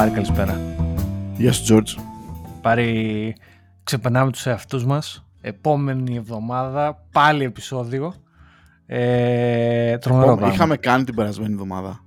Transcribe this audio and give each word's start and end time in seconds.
Πάρη 0.00 0.12
καλησπέρα. 0.12 0.60
Γεια 1.36 1.52
σου 1.52 1.62
Τζόρτζ. 1.62 1.94
Πάρη, 2.60 3.36
ξεπερνάμε 3.84 4.30
τους 4.30 4.46
εαυτούς 4.46 4.84
μας. 4.84 5.26
Επόμενη 5.40 6.16
εβδομάδα, 6.16 7.06
πάλι 7.12 7.44
επεισόδιο. 7.44 8.14
Ε, 8.86 9.98
τρομερό 9.98 10.36
πράγμα. 10.36 10.54
Είχαμε 10.54 10.76
κάνει 10.76 11.04
την 11.04 11.14
περασμένη 11.14 11.52
εβδομάδα. 11.52 12.04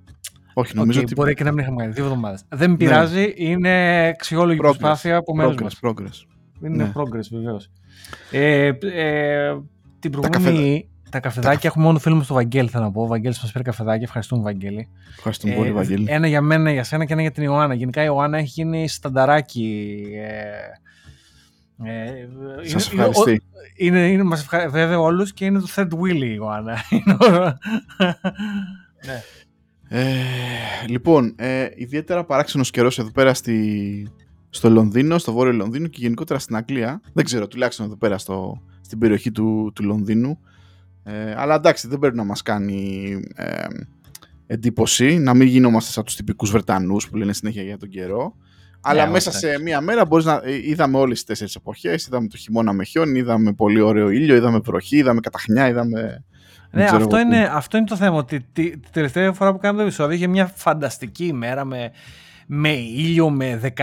Όχι, 0.53 0.75
νομίζω 0.75 0.99
okay, 0.99 1.03
ότι... 1.03 1.13
Μπορεί 1.13 1.33
και 1.33 1.43
να 1.43 1.51
μην 1.51 1.59
είχαμε 1.59 1.81
κάνει 1.81 1.93
δύο 1.93 2.03
εβδομάδες. 2.03 2.43
Δεν 2.49 2.69
με 2.69 2.75
πειράζει, 2.75 3.33
είναι 3.35 4.05
αξιόλογη 4.07 4.59
Progress. 4.59 4.63
προσπάθεια 4.63 5.15
από 5.15 5.35
μέρους 5.35 5.55
Progress, 5.55 5.61
μας. 5.61 5.79
progress. 5.81 6.65
Είναι 6.65 6.83
Ναι. 6.83 6.91
progress 6.95 7.27
βεβαίως. 7.31 7.69
Ε, 8.31 8.71
ε, 8.81 9.57
την 9.99 10.11
προηγούμενη... 10.11 10.89
καφεδα- 11.19 11.41
Τα 11.41 11.41
καφεδάκια 11.41 11.69
έχουμε 11.69 11.85
μόνο 11.85 11.99
φίλο 11.99 12.15
μου 12.15 12.23
στο 12.23 12.33
Βαγγέλη, 12.33 12.69
θα 12.69 12.79
να 12.79 12.91
πω. 12.91 13.01
Ο 13.01 13.07
Βαγγέλης 13.07 13.39
μας 13.41 13.51
πήρε 13.51 13.63
καφεδάκια. 13.63 14.03
Ευχαριστούμε, 14.03 14.41
Βαγγέλη. 14.43 14.87
Ευχαριστούμε 15.17 15.53
πολύ, 15.55 15.71
Βαγγέλη. 15.71 16.05
Ένα 16.09 16.27
για 16.27 16.41
μένα, 16.41 16.71
για 16.71 16.83
σένα 16.83 17.05
και 17.05 17.13
ένα 17.13 17.21
για 17.21 17.31
την 17.31 17.43
Ιωάννα. 17.43 17.73
Γενικά 17.73 18.01
η 18.01 18.05
Ιωάννα 18.07 18.37
έχει 18.37 18.47
γίνει 18.47 18.87
στανταράκι. 18.87 19.95
Ε, 20.15 21.91
ε, 21.91 22.67
Σας 22.67 22.91
είναι- 22.91 23.03
ευχαριστεί. 23.05 23.41
Είναι, 23.75 24.07
είναι, 24.11 24.23
μας 24.23 24.41
ευχα... 24.41 24.69
βέβαια 24.69 24.99
όλους 24.99 25.33
και 25.33 25.45
είναι 25.45 25.59
το 25.59 25.67
third 25.75 25.87
wheel 25.89 26.15
η 26.23 26.33
Ιωάννα. 26.35 26.77
Είναι 26.89 27.13
ο- 27.19 27.57
ναι. 29.05 29.21
Ε, 29.89 30.05
λοιπόν, 30.87 31.33
ε, 31.37 31.67
ιδιαίτερα 31.75 32.23
παράξενος 32.23 32.69
καιρός 32.71 32.99
εδώ 32.99 33.11
πέρα 33.11 33.33
στη, 33.33 34.07
στο 34.49 34.69
Λονδίνο, 34.69 35.17
στο 35.17 35.31
βόρειο 35.33 35.53
Λονδίνο 35.53 35.87
και 35.87 35.97
γενικότερα 36.01 36.39
στην 36.39 36.55
Αγγλία. 36.55 37.01
Δεν 37.13 37.25
ξέρω, 37.25 37.47
τουλάχιστον 37.47 37.85
εδώ 37.85 37.95
πέρα 37.97 38.17
στο, 38.17 38.61
στην 38.81 38.99
περιοχή 38.99 39.31
του, 39.31 39.71
του 39.75 39.83
Λονδίνου. 39.83 40.39
Ε, 41.03 41.33
αλλά 41.37 41.55
εντάξει, 41.55 41.87
δεν 41.87 41.99
πρέπει 41.99 42.15
να 42.15 42.23
μας 42.23 42.41
κάνει 42.41 43.11
ε, 43.35 43.65
εντύπωση 44.47 45.17
να 45.17 45.33
μην 45.33 45.47
γινόμαστε 45.47 45.91
σαν 45.91 46.03
τους 46.03 46.15
τυπικούς 46.15 46.51
Βρετανούς 46.51 47.09
που 47.09 47.15
λένε 47.17 47.33
συνέχεια 47.33 47.63
για 47.63 47.77
τον 47.77 47.89
καιρό. 47.89 48.35
Αλλά 48.81 49.05
Ναι, 49.05 49.11
μέσα 49.11 49.29
εντάξει. 49.29 49.47
σε 49.47 49.61
μία 49.61 49.81
μέρα 49.81 50.05
μπορείς 50.05 50.25
να... 50.25 50.41
ε, 50.43 50.67
είδαμε 50.69 50.97
όλες 50.97 51.13
τις 51.17 51.23
τέσσερις 51.25 51.55
εποχές, 51.55 52.05
είδαμε 52.07 52.27
το 52.27 52.37
χειμώνα 52.37 52.73
με 52.73 52.83
χιόνι, 52.83 53.19
είδαμε 53.19 53.53
πολύ 53.53 53.81
ωραίο 53.81 54.09
ήλιο, 54.09 54.35
είδαμε 54.35 54.59
βροχή, 54.59 54.97
είδαμε 54.97 55.19
καταχνιά, 55.19 55.67
είδαμε... 55.67 56.01
δεν 56.71 56.81
Ναι, 56.81 56.85
ξέρω 56.85 57.03
αυτό 57.03 57.15
εγώ 57.17 57.27
τι. 57.29 57.35
είναι, 57.35 57.49
αυτό 57.53 57.77
είναι 57.77 57.85
το 57.85 57.95
θέμα. 57.95 58.17
Ότι 58.17 58.45
τη, 58.53 58.69
τη 58.77 58.89
τελευταία 58.91 59.33
φορά 59.33 59.51
που 59.51 59.57
κάναμε 59.57 59.79
το 59.79 59.85
επεισόδιο 59.85 60.15
είχε 60.15 60.27
μια 60.27 60.45
φανταστική 60.55 61.25
ημέρα 61.25 61.65
με, 61.65 61.91
με 62.47 62.69
ήλιο 62.71 63.29
με 63.29 63.73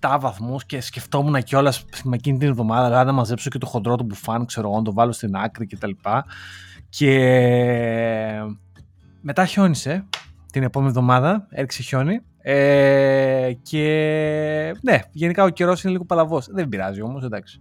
17 0.00 0.16
βαθμούς 0.20 0.66
και 0.66 0.80
σκεφτόμουν 0.80 1.42
κιόλας 1.42 1.84
με 2.04 2.14
εκείνη 2.16 2.38
την 2.38 2.48
εβδομάδα 2.48 2.86
δηλαδή, 2.86 3.06
να 3.06 3.12
μαζέψω 3.12 3.50
και 3.50 3.58
το 3.58 3.66
χοντρό 3.66 3.96
του 3.96 4.04
μπουφάν, 4.04 4.46
ξέρω 4.46 4.68
εγώ, 4.68 4.76
να 4.76 4.82
το 4.82 4.92
βάλω 4.92 5.12
στην 5.12 5.36
άκρη 5.36 5.66
κτλ. 5.66 5.90
Και 6.88 7.10
μετά 9.20 9.46
χιόνισε 9.46 10.04
την 10.52 10.62
επόμενη 10.62 10.90
εβδομάδα, 10.90 11.46
έριξε 11.50 11.82
χιόνι. 11.82 12.20
Ε, 12.44 13.52
και 13.62 14.74
ναι, 14.80 14.98
γενικά 15.12 15.44
ο 15.44 15.48
καιρός 15.48 15.82
είναι 15.82 15.92
λίγο 15.92 16.04
παλαβός. 16.04 16.46
Δεν 16.50 16.68
πειράζει 16.68 17.02
όμως, 17.02 17.24
εντάξει. 17.24 17.60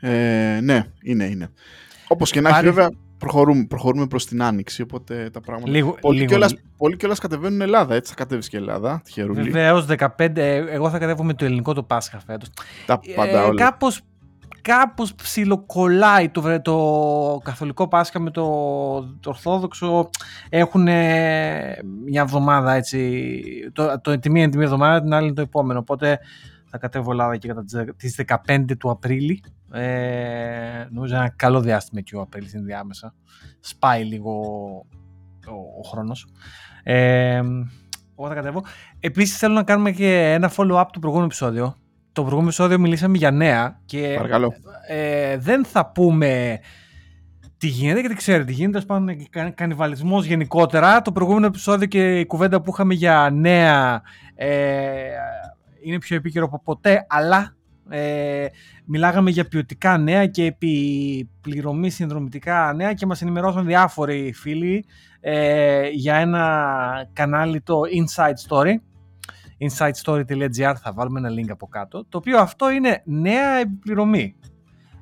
Ε, 0.00 0.58
ναι, 0.62 0.84
είναι, 1.02 1.24
είναι. 1.24 1.50
Όπως 2.08 2.30
και 2.30 2.40
να 2.40 2.50
Πάρει- 2.50 2.66
έχει 2.66 2.74
βέβαια 2.74 2.90
προχωρούμε, 3.20 3.64
προχωρούμε 3.64 4.06
προς 4.06 4.26
την 4.26 4.42
Άνοιξη, 4.42 4.82
οπότε 4.82 5.30
τα 5.32 5.40
πράγματα... 5.40 5.70
Λίγο, 5.70 5.96
Πολλοί, 6.00 6.16
λίγο, 6.16 6.28
κιόλας, 6.28 6.54
πολλοί 6.76 6.96
κιόλας 6.96 7.18
κατεβαίνουν 7.18 7.60
Ελλάδα, 7.60 7.94
έτσι 7.94 8.10
θα 8.12 8.16
κατέβεις 8.18 8.48
και 8.48 8.56
Ελλάδα, 8.56 9.00
τυχερούλη. 9.04 9.42
Βεβαίως, 9.42 9.86
15. 10.16 10.36
ε, 10.36 10.54
Εγώ 10.56 10.90
θα 10.90 10.98
κατέβω 10.98 11.24
με 11.24 11.34
το 11.34 11.44
ελληνικό 11.44 11.72
το 11.74 11.82
Πάσχα 11.82 12.20
φέτος. 12.26 12.48
Τα 12.86 13.00
πάντα 13.16 13.44
όλα. 13.44 13.62
Κάπως, 13.64 14.00
κάπως 14.62 15.14
ψιλοκολλάει 15.14 16.28
το, 16.28 16.40
βρε- 16.40 16.62
το 16.62 17.40
καθολικό 17.44 17.88
Πάσχα 17.88 18.20
με 18.20 18.30
το, 18.30 18.44
το 19.20 19.30
Ορθόδοξο. 19.30 20.10
Έχουν 20.48 20.82
μια 22.04 22.22
εβδομάδα 22.22 22.72
έτσι. 22.72 23.30
Το, 23.72 24.00
το, 24.00 24.18
τη 24.18 24.30
μία 24.30 24.42
είναι 24.42 24.50
τη 24.50 24.56
μία 24.56 24.66
εβδομάδα, 24.66 25.02
την 25.02 25.14
άλλη 25.14 25.26
είναι 25.26 25.34
το 25.34 25.42
επόμενο. 25.42 25.78
Οπότε 25.78 26.18
θα 26.70 26.78
κατέβω 26.78 27.10
Ελλάδα 27.10 27.36
και 27.36 27.48
κατά 27.48 27.64
τις- 27.64 27.94
τις 27.96 28.14
15 28.14 28.76
του 28.76 28.90
Απρίλη. 28.90 29.42
Ε, 29.72 30.86
νομίζω 30.90 31.14
ένα 31.16 31.28
καλό 31.36 31.60
διάστημα 31.60 32.00
και 32.00 32.16
ο 32.16 32.20
Απρίλης 32.20 32.52
είναι 32.52 32.62
διάμεσα. 32.64 33.14
Σπάει 33.60 34.04
λίγο 34.04 34.32
ο, 35.46 35.52
ο 35.80 35.88
χρόνος. 35.90 36.26
Ε, 36.82 37.34
εγώ 38.18 38.28
θα 38.28 38.34
κατέβω. 38.34 38.64
Επίσης 39.00 39.36
θέλω 39.38 39.54
να 39.54 39.62
κάνουμε 39.62 39.90
και 39.90 40.32
ένα 40.32 40.50
follow-up 40.56 40.84
του 40.92 40.98
προηγούμενου 40.98 41.24
επεισόδιο. 41.26 41.66
Το 42.12 42.20
προηγούμενο 42.20 42.46
επεισόδιο 42.46 42.78
μιλήσαμε 42.78 43.16
για 43.16 43.30
νέα 43.30 43.80
και 43.84 44.12
Παρακαλώ. 44.16 44.52
ε, 44.88 45.36
δεν 45.36 45.64
θα 45.64 45.86
πούμε 45.90 46.60
τι 47.56 47.66
γίνεται, 47.66 48.00
γιατί 48.00 48.14
ξέρετε 48.14 48.44
τι 48.44 48.52
γίνεται. 48.52 48.72
Τέλο 48.80 48.86
πάντων, 49.00 49.28
κα- 49.30 49.50
κανιβαλισμός 49.50 50.24
γενικότερα. 50.24 51.02
Το 51.02 51.12
προηγούμενο 51.12 51.46
επεισόδιο 51.46 51.86
και 51.86 52.18
η 52.20 52.26
κουβέντα 52.26 52.60
που 52.62 52.70
είχαμε 52.72 52.94
για 52.94 53.30
νέα 53.32 54.02
ε, 54.34 54.48
είναι 55.82 55.98
πιο 55.98 56.16
επίκαιρο 56.16 56.44
από 56.44 56.62
ποτέ, 56.62 57.06
αλλά 57.08 57.54
ε, 57.88 58.46
μιλάγαμε 58.84 59.30
για 59.30 59.48
ποιοτικά 59.48 59.98
νέα 59.98 60.26
και 60.26 60.44
επιπληρωμή 60.44 61.90
συνδρομητικά 61.90 62.72
νέα 62.76 62.92
και 62.92 63.06
μας 63.06 63.22
ενημερώσαν 63.22 63.66
διάφοροι 63.66 64.32
φίλοι 64.32 64.84
ε, 65.20 65.88
για 65.88 66.16
ένα 66.16 67.08
κανάλι 67.12 67.60
το 67.60 67.80
Inside 67.80 68.48
Story 68.48 68.74
insidestory.gr 69.68 70.74
θα 70.82 70.92
βάλουμε 70.94 71.18
ένα 71.18 71.28
link 71.28 71.50
από 71.50 71.66
κάτω 71.66 72.04
το 72.08 72.18
οποίο 72.18 72.38
αυτό 72.38 72.70
είναι 72.70 73.02
νέα 73.04 73.54
επιπληρωμή 73.56 74.34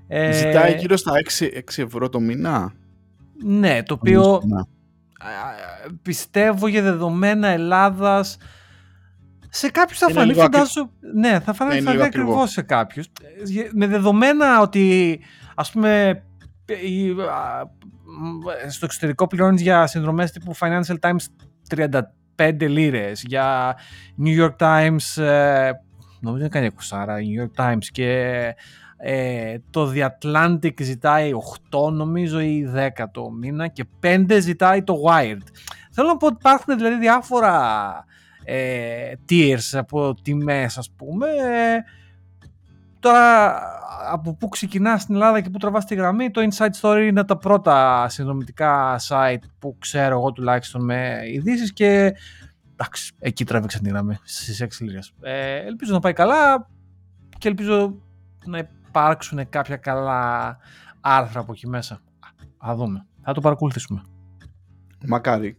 Ε, 0.08 0.32
Ζητάει 0.32 0.74
γύρω 0.76 0.96
στα 0.96 1.12
6, 1.38 1.44
6 1.44 1.48
ευρώ 1.76 2.08
το 2.08 2.20
μήνα; 2.20 2.72
ναι 3.44 3.82
το 3.82 3.94
οποίο 3.94 4.42
Να. 4.44 4.60
α, 4.60 4.66
πιστεύω 6.02 6.66
για 6.66 6.82
δεδομένα 6.82 7.48
Ελλάδας 7.48 8.36
σε 9.50 9.70
κάποιους 9.70 9.98
θα 9.98 10.06
Είναι 10.10 10.18
φανεί 10.18 10.30
λίγο 10.32 10.42
ακρι- 10.42 10.56
φαντάζω 10.62 10.90
ναι 11.14 11.40
θα 11.40 11.52
φανεί, 11.52 11.70
Ναι, 11.70 11.76
είναι 11.76 11.84
θα 11.84 11.90
λίγο 11.92 12.02
φανεί 12.02 12.02
ακριβό. 12.14 12.28
ακριβώς 12.30 12.50
σε 12.50 12.62
κάποιους 12.62 13.06
Ε, 13.06 13.68
με 13.72 13.86
δεδομένα 13.86 14.60
ότι 14.60 15.20
ας 15.54 15.70
πούμε 15.72 16.22
η- 16.82 17.10
α, 17.10 17.64
μ, 18.04 18.68
στο 18.70 18.84
εξωτερικό 18.84 19.26
πληρώνεις 19.26 19.60
για 19.62 19.86
συνδρομές 19.86 20.30
τύπου 20.32 20.56
Financial 20.56 20.96
Times 21.00 21.24
35 22.36 22.68
λίρες 22.68 23.22
για 23.26 23.76
New 24.24 24.44
York 24.44 24.56
Times 24.58 25.22
ε, 25.22 25.70
νομίζω 26.20 26.40
είναι 26.44 26.48
κάνει 26.48 26.70
20 26.90 27.04
New 27.18 27.44
York 27.46 27.64
Times 27.64 27.84
και 27.92 28.34
ε, 29.00 29.56
το 29.70 29.92
The 29.94 30.06
Atlantic 30.08 30.82
ζητάει 30.82 31.30
8 31.70 31.92
νομίζω 31.92 32.40
ή 32.40 32.70
10 32.74 32.88
το 33.12 33.30
μήνα 33.30 33.68
και 33.68 33.84
5 34.02 34.38
ζητάει 34.40 34.82
το 34.82 34.94
Wired. 35.08 35.42
Θέλω 35.92 36.08
να 36.08 36.16
πω 36.16 36.26
ότι 36.26 36.36
υπάρχουν 36.38 36.76
δηλαδή 36.76 36.98
διάφορα 36.98 38.04
ε, 38.50 39.12
tiers 39.28 39.70
από 39.72 40.14
τιμές 40.22 40.78
ας 40.78 40.90
πούμε. 40.90 41.26
Ε, 41.26 41.78
τώρα 43.00 43.60
από 44.10 44.34
πού 44.34 44.48
ξεκινάς 44.48 45.02
στην 45.02 45.14
Ελλάδα 45.14 45.40
και 45.40 45.50
πού 45.50 45.58
τραβάς 45.58 45.84
τη 45.84 45.94
γραμμή 45.94 46.30
το 46.30 46.48
Inside 46.50 46.80
Story 46.80 47.06
είναι 47.08 47.24
τα 47.24 47.36
πρώτα 47.36 48.06
συνδρομητικά 48.08 49.00
site 49.08 49.42
που 49.58 49.76
ξέρω 49.78 50.18
εγώ 50.18 50.32
τουλάχιστον 50.32 50.84
με 50.84 51.20
ειδήσεις 51.32 51.72
και 51.72 52.14
εντάξει, 52.72 53.12
εκεί 53.18 53.44
τραβήξαν 53.44 53.82
τη 53.82 53.88
γραμμή 53.88 54.16
στις 54.22 54.62
6 54.62 54.66
λίρες. 54.80 55.12
Ε, 55.20 55.56
ελπίζω 55.56 55.92
να 55.92 56.00
πάει 56.00 56.12
καλά 56.12 56.68
και 57.38 57.48
ελπίζω 57.48 57.94
να 58.44 58.58
υπάρξουν 58.58 59.48
κάποια 59.48 59.76
καλά 59.76 60.56
άρθρα 61.00 61.40
από 61.40 61.52
εκεί 61.52 61.68
μέσα. 61.68 62.00
Θα 62.58 62.74
δούμε. 62.74 63.06
Θα 63.22 63.32
το 63.32 63.40
παρακολουθήσουμε. 63.40 64.02
Μακάρι. 65.06 65.58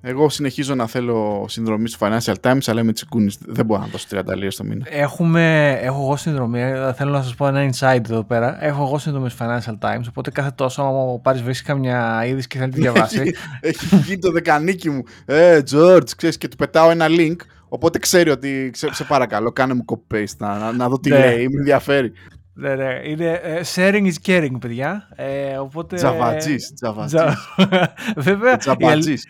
Εγώ 0.00 0.28
συνεχίζω 0.28 0.74
να 0.74 0.86
θέλω 0.86 1.44
συνδρομή 1.48 1.88
στο 1.88 2.06
Financial 2.06 2.34
Times, 2.42 2.58
αλλά 2.66 2.80
είμαι 2.80 2.92
τσικούνης. 2.92 3.38
Δεν 3.46 3.64
μπορώ 3.64 3.80
να 3.80 3.86
δώσω 3.86 4.06
30 4.10 4.22
λίρες 4.36 4.56
το 4.56 4.64
μήνα. 4.64 4.86
Έχουμε, 4.88 5.70
έχω 5.82 6.00
εγώ 6.02 6.16
συνδρομή, 6.16 6.60
ε, 6.60 6.92
θέλω 6.92 7.10
να 7.10 7.22
σας 7.22 7.34
πω 7.34 7.46
ένα 7.46 7.70
insight 7.70 8.10
εδώ 8.10 8.24
πέρα. 8.24 8.64
Έχω 8.64 8.82
εγώ 8.82 8.98
συνδρομή 8.98 9.30
στο 9.30 9.44
Financial 9.46 9.78
Times, 9.88 10.02
οπότε 10.08 10.30
κάθε 10.30 10.50
τόσο 10.54 10.82
άμα 10.82 10.98
ο 11.12 11.18
Πάρης 11.18 11.42
βρίσκει 11.42 11.66
καμιά 11.66 12.24
είδηση 12.26 12.46
και 12.46 12.58
θέλει 12.58 12.70
να 12.70 12.74
τη 12.74 12.80
διαβάσει. 12.80 13.20
έχει, 13.20 13.34
έχει 13.60 13.96
βγει 13.96 14.18
το 14.18 14.30
δεκανίκι 14.32 14.90
μου. 14.90 15.02
Ε, 15.24 15.60
George, 15.72 16.10
ξέρεις, 16.16 16.38
και 16.38 16.48
του 16.48 16.56
πετάω 16.56 16.90
ένα 16.90 17.06
link. 17.08 17.36
Οπότε 17.68 17.98
ξέρει 17.98 18.30
ότι, 18.30 18.70
σε, 18.74 18.94
σε 18.94 19.04
παρακαλώ, 19.04 19.52
κάνε 19.52 19.74
μου 19.74 19.84
copy-paste 19.92 20.36
να, 20.38 20.58
να, 20.58 20.72
να 20.72 20.88
δω 20.88 21.00
τι 21.00 21.10
Ναι. 21.10 21.18
λέει, 21.18 21.48
με 21.48 21.58
ενδιαφέρει. 21.58 22.12
ναι, 22.54 22.74
ναι, 22.74 23.00
είναι 23.04 23.30
ε, 23.42 23.60
sharing 23.74 24.04
is 24.06 24.26
caring, 24.26 24.56
παιδιά. 24.60 25.08
Ε, 25.16 25.56
οπότε... 25.56 25.96
Τζαβατζής, 25.96 26.72
τζαβατζής. 26.74 27.20
Τζα- 27.20 27.36
Βέβαια, 28.16 28.48
η, 28.48 28.52
αλ- 28.52 28.58
Τζαβατζής. 28.60 29.26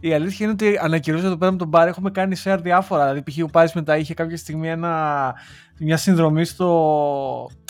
Η 0.00 0.12
αλήθεια 0.12 0.46
είναι 0.46 0.54
ότι 0.54 0.78
ανακοινώσα 0.80 1.26
εδώ 1.26 1.36
πέρα 1.36 1.52
με 1.52 1.58
τον 1.58 1.70
Πάρη 1.70 1.90
έχουμε 1.90 2.10
κάνει 2.10 2.36
share 2.44 2.58
διάφορα. 2.62 3.02
Δηλαδή, 3.08 3.30
π.χ. 3.30 3.44
ο 3.44 3.46
Πάρης 3.46 3.72
μετά 3.72 3.96
είχε 3.96 4.14
κάποια 4.14 4.36
στιγμή 4.36 4.68
ένα, 4.68 5.34
μια 5.78 5.96
συνδρομή 5.96 6.44
στο 6.44 7.50
ε, 7.50 7.65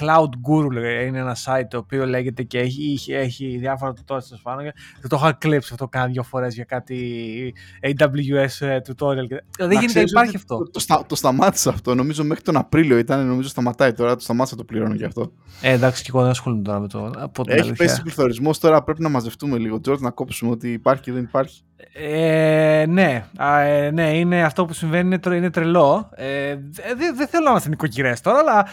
Cloud 0.00 0.28
Guru 0.48 1.06
είναι 1.06 1.18
ένα 1.18 1.36
site 1.44 1.66
το 1.70 1.78
οποίο 1.78 2.06
λέγεται 2.06 2.42
και 2.42 2.58
έχει, 2.58 2.92
έχει, 2.92 3.12
έχει 3.12 3.56
διάφορα 3.56 3.92
tutorials 3.92 4.40
πάνω. 4.42 4.62
Δεν 5.00 5.08
το 5.08 5.16
είχα 5.16 5.32
κλέψει 5.32 5.68
αυτό 5.72 5.88
κάνα 5.88 6.06
δύο 6.06 6.22
φορές 6.22 6.54
για 6.54 6.64
κάτι 6.64 7.54
AWS 7.82 8.66
ε, 8.66 8.78
tutorial. 8.86 9.26
Δεν 9.58 9.78
γίνεται, 9.80 10.00
υπάρχει 10.00 10.36
αυτό. 10.36 10.58
Το, 10.58 10.70
το, 10.70 10.80
στα, 10.80 11.04
το 11.06 11.14
σταμάτησα 11.14 11.70
αυτό. 11.70 11.94
Νομίζω 11.94 12.24
μέχρι 12.24 12.42
τον 12.42 12.56
Απρίλιο 12.56 12.98
ήταν, 12.98 13.26
νομίζω 13.26 13.48
σταματάει 13.48 13.92
τώρα. 13.92 14.14
Το 14.14 14.20
σταμάτησα 14.20 14.56
το 14.56 14.64
πληρώνω 14.64 14.94
γι' 14.94 15.04
αυτό. 15.04 15.32
Ε, 15.60 15.70
εντάξει, 15.70 16.02
και 16.02 16.08
εγώ 16.12 16.20
δεν 16.20 16.30
ασχολούμαι 16.30 16.62
τώρα 16.62 16.80
με 16.80 16.88
το. 16.88 17.12
Από 17.16 17.44
την 17.44 17.56
έχει 17.56 17.72
πέσει 17.72 18.02
πληθωρισμός 18.02 18.58
τώρα. 18.58 18.82
Πρέπει 18.82 19.02
να 19.02 19.08
μαζευτούμε 19.08 19.58
λίγο. 19.58 19.80
George, 19.88 19.98
να 19.98 20.10
κόψουμε 20.10 20.50
ότι 20.50 20.72
υπάρχει 20.72 21.02
και 21.02 21.12
δεν 21.12 21.22
υπάρχει. 21.22 21.62
Ε, 21.92 22.84
ναι, 22.88 23.24
ε, 23.64 23.90
ναι, 23.90 24.18
είναι 24.18 24.42
αυτό 24.42 24.64
που 24.64 24.72
συμβαίνει, 24.72 25.18
είναι, 25.24 25.36
είναι 25.36 25.50
τρελό. 25.50 26.10
Ε, 26.14 26.56
δεν, 26.96 27.16
δεν 27.16 27.26
θέλω 27.28 27.44
να 27.44 27.50
είμαστε 27.50 27.68
νοικοκυρές 27.68 28.20
τώρα, 28.20 28.38
αλλά 28.38 28.66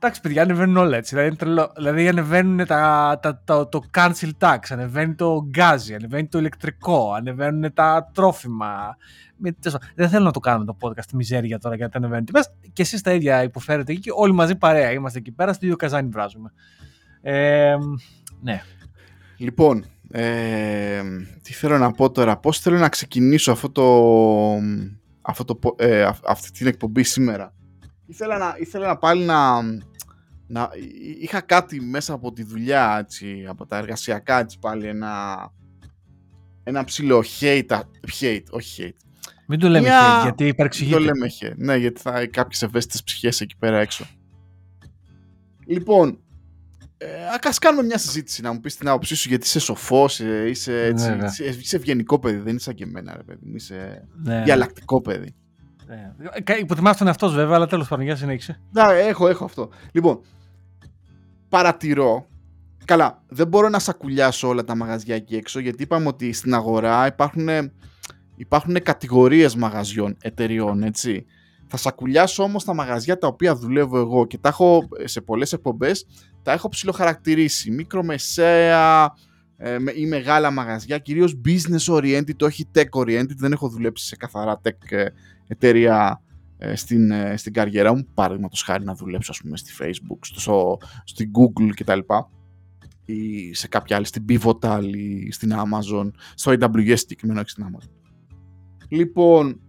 Εντάξει, 0.00 0.20
παιδιά, 0.20 0.42
ανεβαίνουν 0.42 0.76
όλα 0.76 0.96
έτσι. 0.96 1.14
Δηλαδή, 1.14 1.36
τρελό. 1.36 1.72
δηλαδή 1.76 2.08
ανεβαίνουν 2.08 2.66
τα, 2.66 3.18
τα, 3.22 3.42
τα, 3.44 3.68
το 3.68 3.82
cancel 3.94 4.30
tax, 4.38 4.58
ανεβαίνει 4.68 5.14
το 5.14 5.46
γκάζι, 5.48 5.94
ανεβαίνει 5.94 6.26
το 6.26 6.38
ηλεκτρικό, 6.38 7.12
ανεβαίνουν 7.12 7.72
τα 7.72 8.10
τρόφιμα. 8.14 8.96
Δεν 9.94 10.08
θέλω 10.08 10.24
να 10.24 10.30
το 10.30 10.40
κάνουμε 10.40 10.64
το 10.64 10.76
podcast 10.80 11.04
τη 11.08 11.16
μιζέρια 11.16 11.58
τώρα 11.58 11.76
γιατί 11.76 11.96
ανεβαίνουν 11.96 12.24
τιμέ. 12.24 12.40
Και 12.72 12.82
εσείς 12.82 13.00
τα 13.00 13.12
ίδια 13.12 13.42
υποφέρετε 13.42 13.92
εκεί 13.92 14.00
και 14.00 14.10
όλοι 14.14 14.32
μαζί 14.32 14.56
παρέα. 14.56 14.92
Είμαστε 14.92 15.18
εκεί 15.18 15.30
πέρα, 15.30 15.52
στο 15.52 15.64
ίδιο 15.64 15.76
καζάνι 15.76 16.08
βράζουμε. 16.08 16.52
Ε, 17.22 17.76
ναι. 18.42 18.62
Λοιπόν, 19.36 19.84
ε, 20.10 21.02
τι 21.42 21.52
θέλω 21.52 21.78
να 21.78 21.90
πω 21.90 22.10
τώρα, 22.10 22.36
πώς 22.36 22.58
θέλω 22.58 22.78
να 22.78 22.88
ξεκινήσω 22.88 23.52
αυτό 23.52 23.70
το, 23.70 23.84
αυτό 25.22 25.44
το, 25.44 25.74
ε, 25.78 26.08
αυτή 26.24 26.50
την 26.50 26.66
εκπομπή 26.66 27.02
σήμερα 27.02 27.52
ήθελα 28.08 28.38
να, 28.38 28.54
ήθελα 28.58 28.86
να 28.86 28.96
πάλι 28.96 29.24
να, 29.24 29.62
να... 30.46 30.70
Είχα 31.20 31.40
κάτι 31.40 31.80
μέσα 31.80 32.12
από 32.12 32.32
τη 32.32 32.42
δουλειά, 32.42 32.98
έτσι, 33.00 33.44
από 33.48 33.66
τα 33.66 33.76
εργασιακά, 33.76 34.38
έτσι, 34.38 34.58
πάλι 34.58 34.86
ένα... 34.86 35.36
Ένα 36.62 36.84
ψηλό 36.84 37.24
hate, 37.40 37.80
hate, 38.20 38.42
όχι 38.50 38.82
hate. 38.82 39.30
Μην 39.46 39.58
το 39.58 39.68
λέμε 39.68 39.86
Μια... 39.86 40.20
hate, 40.20 40.22
γιατί 40.22 40.46
υπαρξηγείται. 40.46 40.98
Μην 40.98 41.06
το 41.06 41.14
λέμε 41.14 41.30
hate, 41.40 41.56
ναι, 41.56 41.76
γιατί 41.76 42.00
θα 42.00 42.18
έχει 42.18 42.28
κάποιες 42.28 42.62
ευαίσθητες 42.62 43.02
ψυχές 43.02 43.40
εκεί 43.40 43.56
πέρα 43.56 43.78
έξω. 43.78 44.04
Λοιπόν, 45.66 46.20
ε, 46.96 47.06
ας 47.42 47.58
κάνουμε 47.58 47.82
μια 47.82 47.98
συζήτηση 47.98 48.42
να 48.42 48.52
μου 48.52 48.60
πεις 48.60 48.76
την 48.76 48.88
άποψή 48.88 49.14
σου 49.14 49.28
γιατί 49.28 49.46
είσαι 49.46 49.58
σοφός, 49.58 50.20
ε, 50.20 50.48
είσαι, 50.48 50.84
έτσι, 50.84 51.10
ναι, 51.14 51.24
είσαι, 51.24 51.44
είσαι 51.44 51.76
ευγενικό 51.76 52.18
παιδί, 52.18 52.38
δεν 52.38 52.56
είσαι 52.56 52.72
και 52.72 52.84
εμένα 52.84 53.16
ρε 53.16 53.22
παιδί, 53.22 53.52
είσαι 53.54 54.08
ναι. 54.22 54.42
διαλλακτικό 54.42 55.00
παιδί. 55.00 55.34
Ε, 55.88 56.58
υποτιμάς 56.58 56.96
τον 56.96 57.06
εαυτός 57.06 57.34
βέβαια, 57.34 57.56
αλλά 57.56 57.66
τέλος 57.66 57.88
πάντων, 57.88 58.04
για 58.04 58.16
συνέχισε. 58.16 58.60
Ναι, 58.70 58.82
έχω, 58.82 59.28
έχω 59.28 59.44
αυτό. 59.44 59.68
Λοιπόν, 59.92 60.20
παρατηρώ, 61.48 62.26
καλά, 62.84 63.22
δεν 63.28 63.48
μπορώ 63.48 63.68
να 63.68 63.78
σακουλιάσω 63.78 64.48
όλα 64.48 64.64
τα 64.64 64.76
μαγαζιά 64.76 65.14
εκεί 65.14 65.36
έξω, 65.36 65.60
γιατί 65.60 65.82
είπαμε 65.82 66.08
ότι 66.08 66.32
στην 66.32 66.54
αγορά 66.54 67.06
υπάρχουν, 67.06 67.48
υπάρχουν 68.36 68.82
κατηγορίες 68.82 69.54
μαγαζιών, 69.54 70.16
εταιριών, 70.20 70.82
έτσι. 70.82 71.26
Θα 71.66 71.76
σακουλιάσω 71.76 72.42
όμως 72.42 72.64
τα 72.64 72.74
μαγαζιά 72.74 73.18
τα 73.18 73.26
οποία 73.26 73.54
δουλεύω 73.54 73.98
εγώ 73.98 74.26
και 74.26 74.38
τα 74.38 74.48
έχω 74.48 74.88
σε 75.04 75.20
πολλές 75.20 75.52
εκπομπές, 75.52 76.06
τα 76.42 76.52
έχω 76.52 76.68
ψηλοχαρακτηρίσει. 76.68 77.70
Μικρομεσαία 77.70 79.04
ε, 79.04 79.27
ή 79.96 80.06
μεγάλα 80.06 80.50
μαγαζιά, 80.50 80.98
κυρίως 80.98 81.40
business 81.44 81.94
oriented, 81.94 82.40
όχι 82.40 82.68
tech 82.74 82.88
oriented, 82.90 83.36
δεν 83.36 83.52
έχω 83.52 83.68
δουλέψει 83.68 84.06
σε 84.06 84.16
καθαρά 84.16 84.60
tech 84.64 84.90
ε, 84.90 85.06
εταιρεία 85.48 86.22
ε, 86.58 86.76
στην, 86.76 87.10
ε, 87.10 87.36
στην 87.36 87.52
καριέρα 87.52 87.94
μου, 87.94 88.06
παραδείγματος 88.14 88.62
χάρη 88.62 88.84
να 88.84 88.94
δουλέψω 88.94 89.30
ας 89.32 89.40
πούμε, 89.40 89.56
στη 89.56 89.72
Facebook, 89.80 90.18
στο, 90.20 90.78
στη 91.04 91.30
Google 91.34 91.70
κτλ. 91.74 91.98
ή 93.04 93.54
σε 93.54 93.68
κάποια 93.68 93.96
άλλη, 93.96 94.06
στην 94.06 94.24
Pivotal 94.28 94.82
ή 94.94 95.32
στην 95.32 95.52
Amazon, 95.52 96.10
στο 96.34 96.52
AWS 96.52 96.98
συγκεκριμένα, 96.98 97.40
όχι 97.40 97.50
στην 97.50 97.64
Amazon. 97.64 97.90
Λοιπόν, 98.88 99.60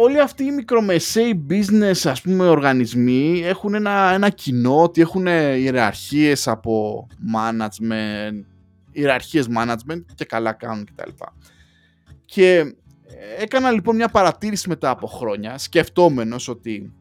όλοι 0.00 0.20
αυτοί 0.20 0.44
οι 0.44 0.50
μικρομεσαίοι 0.50 1.46
business 1.50 2.00
ας 2.04 2.22
πούμε 2.22 2.48
οργανισμοί 2.48 3.42
έχουν 3.44 3.74
ένα, 3.74 4.10
ένα 4.12 4.28
κοινό 4.28 4.82
ότι 4.82 5.00
έχουν 5.00 5.26
ιεραρχίες 5.26 6.48
από 6.48 7.06
management, 7.34 8.55
ιεραρχίες 8.96 9.46
management 9.56 10.04
και 10.14 10.24
καλά 10.24 10.52
κάνουν 10.52 10.84
κτλ. 10.84 11.10
Και 12.24 12.74
έκανα 13.38 13.70
λοιπόν 13.70 13.96
μια 13.96 14.08
παρατήρηση 14.08 14.68
μετά 14.68 14.90
από 14.90 15.06
χρόνια, 15.06 15.58
σκεφτόμενος 15.58 16.48
ότι 16.48 16.92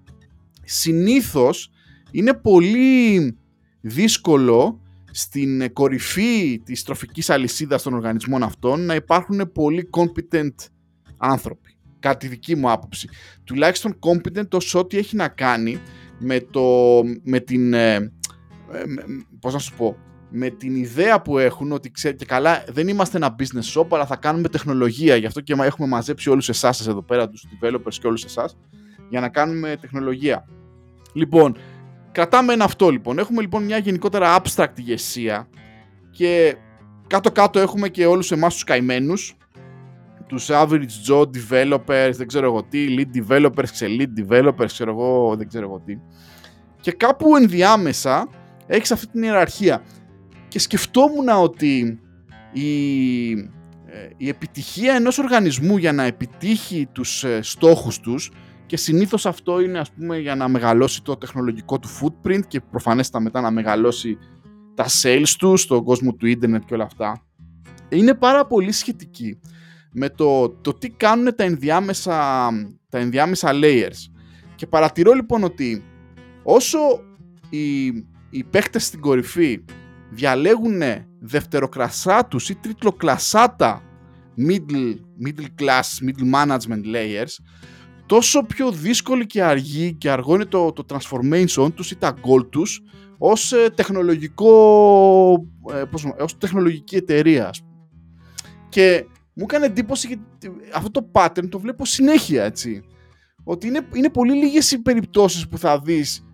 συνήθως 0.63 1.71
είναι 2.11 2.33
πολύ 2.33 3.37
δύσκολο 3.81 4.81
στην 5.11 5.73
κορυφή 5.73 6.61
της 6.65 6.83
τροφικής 6.83 7.29
αλυσίδας 7.29 7.83
των 7.83 7.93
οργανισμών 7.93 8.43
αυτών 8.43 8.85
να 8.85 8.95
υπάρχουν 8.95 9.51
πολύ 9.53 9.89
competent 9.97 10.53
άνθρωποι. 11.17 11.77
Κάτι 11.99 12.27
δική 12.27 12.55
μου 12.55 12.71
άποψη. 12.71 13.09
Τουλάχιστον 13.43 13.99
competent 13.99 14.49
όσο 14.49 14.79
ό,τι 14.79 14.97
έχει 14.97 15.15
να 15.15 15.27
κάνει 15.27 15.79
με, 16.19 16.39
το, 16.39 17.01
με 17.23 17.39
την... 17.39 17.73
Ε, 17.73 17.95
ε 17.95 18.11
πώς 19.39 19.53
να 19.53 19.59
σου 19.59 19.75
πω 19.75 19.97
με 20.35 20.49
την 20.49 20.75
ιδέα 20.75 21.21
που 21.21 21.37
έχουν 21.37 21.71
ότι 21.71 21.91
ξέρετε 21.91 22.25
και 22.25 22.31
καλά 22.31 22.63
δεν 22.67 22.87
είμαστε 22.87 23.17
ένα 23.17 23.35
business 23.39 23.79
shop 23.79 23.85
αλλά 23.89 24.05
θα 24.05 24.15
κάνουμε 24.15 24.47
τεχνολογία. 24.47 25.15
Γι' 25.15 25.25
αυτό 25.25 25.41
και 25.41 25.55
έχουμε 25.59 25.87
μαζέψει 25.87 26.29
όλους 26.29 26.49
εσάς 26.49 26.87
εδώ 26.87 27.01
πέρα 27.01 27.29
τους 27.29 27.45
developers 27.45 27.93
και 28.01 28.07
όλους 28.07 28.23
εσάς 28.23 28.57
για 29.09 29.19
να 29.19 29.29
κάνουμε 29.29 29.77
τεχνολογία. 29.81 30.47
Λοιπόν 31.13 31.57
κρατάμε 32.11 32.53
ένα 32.53 32.63
αυτό 32.63 32.89
λοιπόν. 32.89 33.19
Έχουμε 33.19 33.41
λοιπόν 33.41 33.63
μια 33.63 33.77
γενικότερα 33.77 34.41
abstract 34.41 34.73
ηγεσία 34.75 35.49
και 36.11 36.55
κάτω 37.07 37.31
κάτω 37.31 37.59
έχουμε 37.59 37.89
και 37.89 38.05
όλους 38.05 38.31
εμάς 38.31 38.53
τους 38.53 38.63
καημένους 38.63 39.37
τους 40.27 40.47
average 40.51 41.09
Joe 41.09 41.21
developers, 41.21 42.11
δεν 42.11 42.27
ξέρω 42.27 42.45
εγώ 42.45 42.63
τι, 42.63 42.95
lead 42.97 43.17
developers, 43.17 43.69
ξε 43.71 43.87
lead 43.89 44.29
developers, 44.29 44.65
ξέρω 44.65 44.91
εγώ, 44.91 45.35
δεν 45.35 45.47
ξέρω 45.47 45.65
εγώ 45.65 45.81
τι. 45.85 45.97
Και 46.79 46.91
κάπου 46.91 47.35
ενδιάμεσα 47.35 48.27
έχεις 48.67 48.91
αυτή 48.91 49.07
την 49.07 49.23
ιεραρχία 49.23 49.81
και 50.55 50.61
σκεφτόμουν 50.61 51.29
ότι 51.29 51.99
η, 52.53 53.31
ε, 53.31 54.09
η 54.17 54.27
επιτυχία 54.27 54.93
ενός 54.93 55.17
οργανισμού 55.17 55.77
για 55.77 55.91
να 55.91 56.03
επιτύχει 56.03 56.87
τους 56.91 57.23
ε, 57.23 57.39
στόχους 57.41 57.99
τους 57.99 58.31
και 58.65 58.77
συνήθως 58.77 59.25
αυτό 59.25 59.59
είναι 59.59 59.79
ας 59.79 59.91
πούμε 59.91 60.17
για 60.17 60.35
να 60.35 60.47
μεγαλώσει 60.47 61.03
το 61.03 61.17
τεχνολογικό 61.17 61.79
του 61.79 61.87
footprint 61.87 62.39
και 62.47 62.61
προφανέστα 62.61 63.19
μετά 63.19 63.41
να 63.41 63.51
μεγαλώσει 63.51 64.17
τα 64.75 64.85
sales 65.01 65.33
τους 65.37 65.61
στον 65.61 65.83
κόσμο 65.83 66.13
του 66.13 66.27
ίντερνετ 66.27 66.63
και 66.65 66.73
όλα 66.73 66.83
αυτά 66.83 67.23
είναι 67.89 68.13
πάρα 68.13 68.45
πολύ 68.45 68.71
σχετική 68.71 69.39
με 69.91 70.09
το, 70.09 70.49
το 70.49 70.73
τι 70.73 70.89
κάνουν 70.89 71.35
τα 71.35 71.43
ενδιάμεσα, 71.43 72.49
τα 72.89 72.97
ενδιάμεσα 72.97 73.51
layers. 73.53 74.11
Και 74.55 74.67
παρατηρώ 74.67 75.13
λοιπόν 75.13 75.43
ότι 75.43 75.83
όσο 76.43 76.79
οι, 77.49 77.85
οι 78.29 78.43
παίχτες 78.49 78.85
στην 78.85 78.99
κορυφή 78.99 79.63
διαλέγουν 80.15 80.81
δευτεροκλασσάτους 81.19 82.49
ή 82.49 82.55
τρίτλοκλασσάτα 82.55 83.81
middle, 84.37 84.95
middle 85.25 85.61
class, 85.61 86.07
middle 86.07 86.33
management 86.33 86.85
layers, 86.95 87.35
τόσο 88.05 88.43
πιο 88.43 88.71
δύσκολη 88.71 89.25
και 89.25 89.43
αργή 89.43 89.93
και 89.93 90.09
αργό 90.09 90.35
είναι 90.35 90.45
το, 90.45 90.71
το 90.71 90.85
transformation 90.89 91.73
τους 91.73 91.91
ή 91.91 91.97
τα 91.97 92.13
goal 92.13 92.49
τους 92.49 92.81
ως, 93.17 93.51
ε, 93.51 93.69
τεχνολογικό, 93.75 94.51
ε, 95.73 95.83
πώς, 95.91 96.05
ως 96.19 96.37
τεχνολογική 96.37 96.95
εταιρεία. 96.95 97.49
Και 98.69 99.05
μου 99.33 99.43
έκανε 99.43 99.65
εντύπωση 99.65 100.07
γιατί 100.07 100.23
αυτό 100.73 100.91
το 100.91 101.11
pattern 101.11 101.49
το 101.49 101.59
βλέπω 101.59 101.85
συνέχεια 101.85 102.43
έτσι. 102.43 102.83
Ότι 103.43 103.67
είναι, 103.67 103.87
είναι 103.93 104.09
πολύ 104.09 104.33
λίγες 104.33 104.71
οι 104.71 104.81
περιπτώσεις 104.81 105.47
που 105.47 105.57
θα 105.57 105.79
δεις 105.79 106.25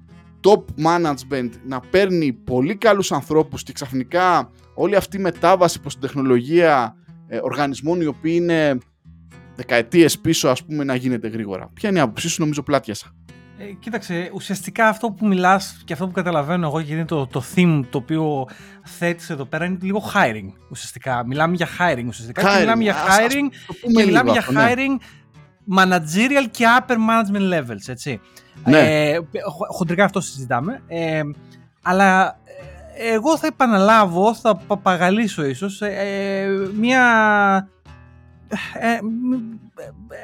top 0.44 0.86
management 0.86 1.50
να 1.66 1.80
παίρνει 1.80 2.34
πολύ 2.34 2.76
καλούς 2.76 3.12
ανθρώπους 3.12 3.64
και 3.64 3.74
ξαφνικά 3.74 4.52
όλη 4.76 4.96
αυτή 4.96 5.18
η 5.18 5.20
μετάβαση 5.20 5.80
προς 5.80 5.94
την 5.94 6.02
τεχνολογία 6.02 6.96
ε, 7.28 7.40
οργανισμών 7.42 8.02
οι 8.02 8.06
οποίοι 8.06 8.34
είναι 8.42 8.78
δεκαετίες 9.56 10.20
πίσω 10.20 10.48
ας 10.48 10.66
πούμε 10.66 10.84
να 10.84 10.96
γίνεται 10.96 11.28
γρήγορα. 11.28 11.70
Ποια 11.74 11.90
είναι 11.90 11.98
η 11.98 12.02
άποψή 12.02 12.30
σου 12.30 12.42
νομίζω 12.42 12.64
πλάτιασα. 12.64 13.16
Ε, 13.58 13.64
κοίταξε, 13.80 14.30
ουσιαστικά 14.34 14.88
αυτό 14.88 15.12
που 15.12 15.28
μιλάς 15.28 15.82
και 15.86 15.94
αυτό 15.94 16.08
που 16.08 16.12
καταλαβαίνω 16.12 16.68
εγώ 16.68 16.82
και 16.82 16.94
είναι 16.94 17.06
το, 17.06 17.28
το 17.28 17.44
theme 17.56 17.82
το 17.90 17.98
οποίο 17.98 18.48
θέτεις 18.84 19.30
εδώ 19.30 19.46
πέρα 19.46 19.66
είναι 19.66 19.78
λίγο 19.82 20.04
hiring 20.14 20.54
ουσιαστικά. 20.70 21.26
Μιλάμε 21.26 21.56
για 21.56 21.68
hiring 21.80 22.06
ουσιαστικά 22.08 22.42
hiring. 22.42 22.54
και 22.54 22.60
μιλάμε 22.60 22.84
για 22.84 22.96
hiring 22.96 23.50
και 23.96 24.04
μιλάμε 24.06 24.32
για 24.32 24.46
ναι. 24.52 24.74
hiring 24.74 25.02
managerial 25.78 26.48
και 26.52 26.66
upper 26.80 26.96
management 26.96 27.54
levels, 27.54 27.88
έτσι. 27.88 28.20
Ναι. 28.65 29.10
Ε, 29.10 29.20
χοντρικά 29.70 30.03
αυτό 30.03 30.22
συζητάμε. 30.22 30.81
Ε, 30.88 31.22
αλλά 31.81 32.39
ε, 32.98 33.13
εγώ 33.13 33.38
θα 33.38 33.48
επαναλάβω, 33.48 34.36
θα 34.36 34.55
παπαγαλίσω 34.55 35.46
ίσως, 35.46 35.81
ε, 35.81 36.48
μια... 36.79 37.03
Ε, 38.74 39.00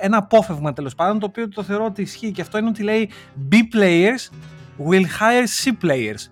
ένα 0.01 0.17
απόφευγμα 0.17 0.73
τέλος 0.73 0.95
πάντων, 0.95 1.19
το 1.19 1.25
οποίο 1.25 1.49
το 1.49 1.63
θεωρώ 1.63 1.85
ότι 1.85 2.01
ισχύει 2.01 2.31
και 2.31 2.41
αυτό 2.41 2.57
είναι 2.57 2.67
ότι 2.67 2.83
λέει 2.83 3.09
B 3.51 3.55
players 3.75 4.29
will 4.89 5.03
hire 5.03 5.47
C 5.63 5.85
players 5.85 6.31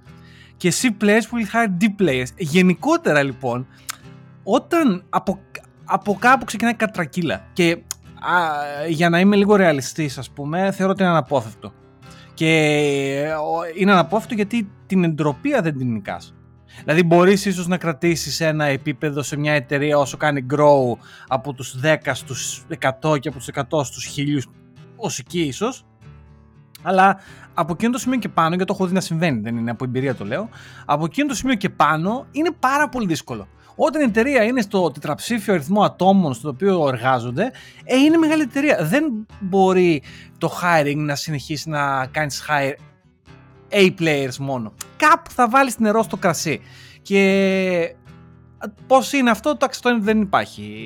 και 0.57 0.73
C 0.81 1.03
players 1.03 1.07
will 1.07 1.53
hire 1.53 1.81
D 1.81 2.01
players. 2.01 2.27
Γενικότερα 2.37 3.23
λοιπόν, 3.23 3.67
όταν 4.43 5.03
από, 5.09 5.39
από 5.85 6.17
κάπου 6.19 6.45
ξεκινάει 6.45 6.73
κατρακύλα 6.73 7.45
και 7.53 7.77
για 8.87 9.09
να 9.09 9.19
είμαι 9.19 9.35
λίγο 9.35 9.55
ρεαλιστής 9.55 10.17
ας 10.17 10.29
πούμε, 10.29 10.71
θεωρώ 10.71 10.91
ότι 10.91 11.01
είναι 11.01 11.11
αναπόφευκτο. 11.11 11.73
Και 12.35 12.51
είναι 13.75 13.91
αναπόφευκτο 13.91 14.33
γιατί 14.33 14.69
την 14.85 15.03
εντροπία 15.03 15.61
δεν 15.61 15.77
την 15.77 15.91
νικάς. 15.91 16.33
Δηλαδή 16.83 17.03
μπορείς 17.03 17.45
ίσως 17.45 17.67
να 17.67 17.77
κρατήσεις 17.77 18.41
ένα 18.41 18.65
επίπεδο 18.65 19.21
σε 19.21 19.37
μια 19.37 19.53
εταιρεία 19.53 19.97
όσο 19.97 20.17
κάνει 20.17 20.45
grow 20.49 20.97
από 21.27 21.53
τους 21.53 21.75
10 21.83 21.95
στους 22.13 22.63
100 23.01 23.19
και 23.19 23.29
από 23.29 23.37
τους 23.37 23.49
100 23.53 23.83
στους 23.83 24.13
1000 24.17 24.39
ως 24.95 25.19
εκεί 25.19 25.41
ίσως. 25.41 25.85
Αλλά 26.81 27.19
από 27.53 27.73
εκείνο 27.73 27.91
το 27.91 27.97
σημείο 27.97 28.19
και 28.19 28.29
πάνω, 28.29 28.47
γιατί 28.49 28.65
το 28.65 28.73
έχω 28.73 28.87
δει 28.87 28.93
να 28.93 29.01
συμβαίνει, 29.01 29.39
δεν 29.39 29.57
είναι 29.57 29.71
από 29.71 29.83
εμπειρία 29.83 30.15
το 30.15 30.25
λέω, 30.25 30.49
από 30.85 31.05
εκείνο 31.05 31.27
το 31.27 31.35
σημείο 31.35 31.55
και 31.55 31.69
πάνω 31.69 32.27
είναι 32.31 32.51
πάρα 32.59 32.89
πολύ 32.89 33.05
δύσκολο. 33.05 33.47
Όταν 33.75 34.01
η 34.01 34.03
εταιρεία 34.03 34.43
είναι 34.43 34.61
στο 34.61 34.91
τετραψήφιο 34.91 35.53
αριθμό 35.53 35.81
ατόμων 35.81 36.33
στο 36.33 36.49
οποίο 36.49 36.87
εργάζονται, 36.87 37.51
ε, 37.83 37.95
είναι 37.95 38.17
μεγάλη 38.17 38.41
εταιρεία. 38.41 38.77
Δεν 38.81 39.27
μπορεί 39.39 40.03
το 40.37 40.51
hiring 40.63 40.95
να 40.97 41.15
συνεχίσει 41.15 41.69
να 41.69 42.05
κάνεις 42.05 42.45
hire 42.49 42.73
A-players 43.71 44.35
μόνο. 44.39 44.73
Κάπου 44.97 45.31
θα 45.31 45.49
βάλεις 45.49 45.79
νερό 45.79 46.03
στο 46.03 46.17
κρασί. 46.17 46.61
Και 47.01 47.95
πώς 48.87 49.13
είναι 49.13 49.29
αυτό, 49.29 49.57
το 49.57 49.65
αυτό 49.69 49.99
δεν 49.99 50.21
υπάρχει. 50.21 50.85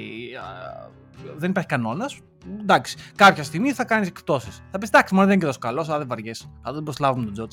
Δεν 1.37 1.49
υπάρχει 1.49 1.69
κανόνας. 1.69 2.19
Εντάξει, 2.61 2.97
κάποια 3.15 3.43
στιγμή 3.43 3.71
θα 3.71 3.85
κάνεις 3.85 4.07
εκπτώσει. 4.07 4.49
Θα 4.71 4.77
πεις 4.77 4.89
εντάξει, 4.89 5.13
μόνο 5.13 5.25
δεν 5.25 5.35
είναι 5.35 5.43
και 5.43 5.47
τόσο 5.47 5.59
καλός, 5.59 5.87
αλλά 5.89 5.97
δεν 5.97 6.07
βαριέσαι. 6.07 6.49
Αλλά 6.61 6.75
δεν 6.75 6.83
προσλάβουμε 6.83 7.25
τον 7.25 7.33
Τζότ. 7.33 7.51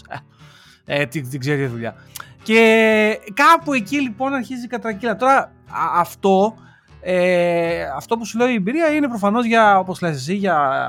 Ε, 0.87 1.00
ε, 1.00 1.07
την, 1.07 1.31
την 1.31 1.40
ξέρει 1.40 1.62
η 1.62 1.66
δουλειά. 1.66 1.95
Και 2.43 3.19
κάπου 3.35 3.73
εκεί 3.73 4.00
λοιπόν 4.00 4.33
αρχίζει 4.33 4.64
η 4.64 4.69
κατρακύλα. 4.69 5.16
Τώρα 5.16 5.52
αυτό, 5.97 6.55
ε, 7.00 7.83
αυτό 7.97 8.16
που 8.16 8.25
σου 8.25 8.38
λέω 8.38 8.49
η 8.49 8.55
εμπειρία 8.55 8.88
είναι 8.88 9.09
προφανώς 9.09 9.45
για, 9.45 9.78
όπως 9.78 10.00
λες 10.00 10.16
εσύ, 10.16 10.35
για 10.35 10.88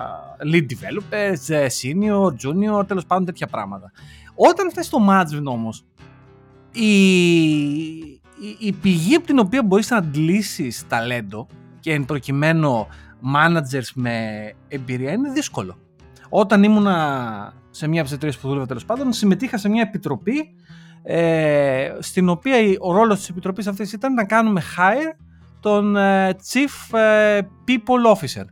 lead 0.54 0.66
developers, 0.66 1.50
ε, 1.50 1.66
senior, 1.82 2.28
junior, 2.28 2.88
τέλος 2.88 3.06
πάντων 3.06 3.26
τέτοια 3.26 3.48
πράγματα. 3.48 3.92
Όταν 4.36 4.72
θες 4.72 4.90
το 4.90 4.98
management 5.10 5.46
όμως, 5.46 5.86
η, 6.72 6.92
η, 8.40 8.58
η, 8.60 8.72
πηγή 8.72 9.16
από 9.16 9.26
την 9.26 9.40
οποία 9.40 9.64
μπορείς 9.64 9.90
να 9.90 9.98
αντλήσεις 9.98 10.88
ταλέντο 10.88 11.48
και 11.80 11.94
εν 11.94 12.06
προκειμένου 12.06 12.88
managers 13.36 13.90
με 13.94 14.16
εμπειρία 14.68 15.12
είναι 15.12 15.32
δύσκολο. 15.32 15.78
Όταν 16.30 16.64
ήμουνα 16.64 17.54
σε 17.78 17.88
μια 17.88 18.00
από 18.00 18.10
τις 18.10 18.18
εταιρείες 18.18 18.38
που 18.38 18.48
δούλευα 18.48 18.66
τέλος 18.66 18.86
πάντων, 18.86 19.14
συμμετείχα 19.14 19.58
σε 19.58 19.70
μια 19.70 19.82
επιτροπή 19.82 20.56
ε, 21.04 21.96
στην 22.00 22.30
οποία 22.30 22.58
ο 22.80 22.92
ρόλος 22.92 23.18
της 23.18 23.30
επιτροπής 23.30 23.68
αυτής 23.68 23.94
ήταν 23.94 24.14
να 24.14 24.26
κάνουμε 24.26 24.62
hire 24.78 25.16
τον 25.60 25.96
ε, 25.96 26.36
Chief 26.52 26.98
ε, 26.98 27.40
People 27.68 28.16
Officer. 28.16 28.46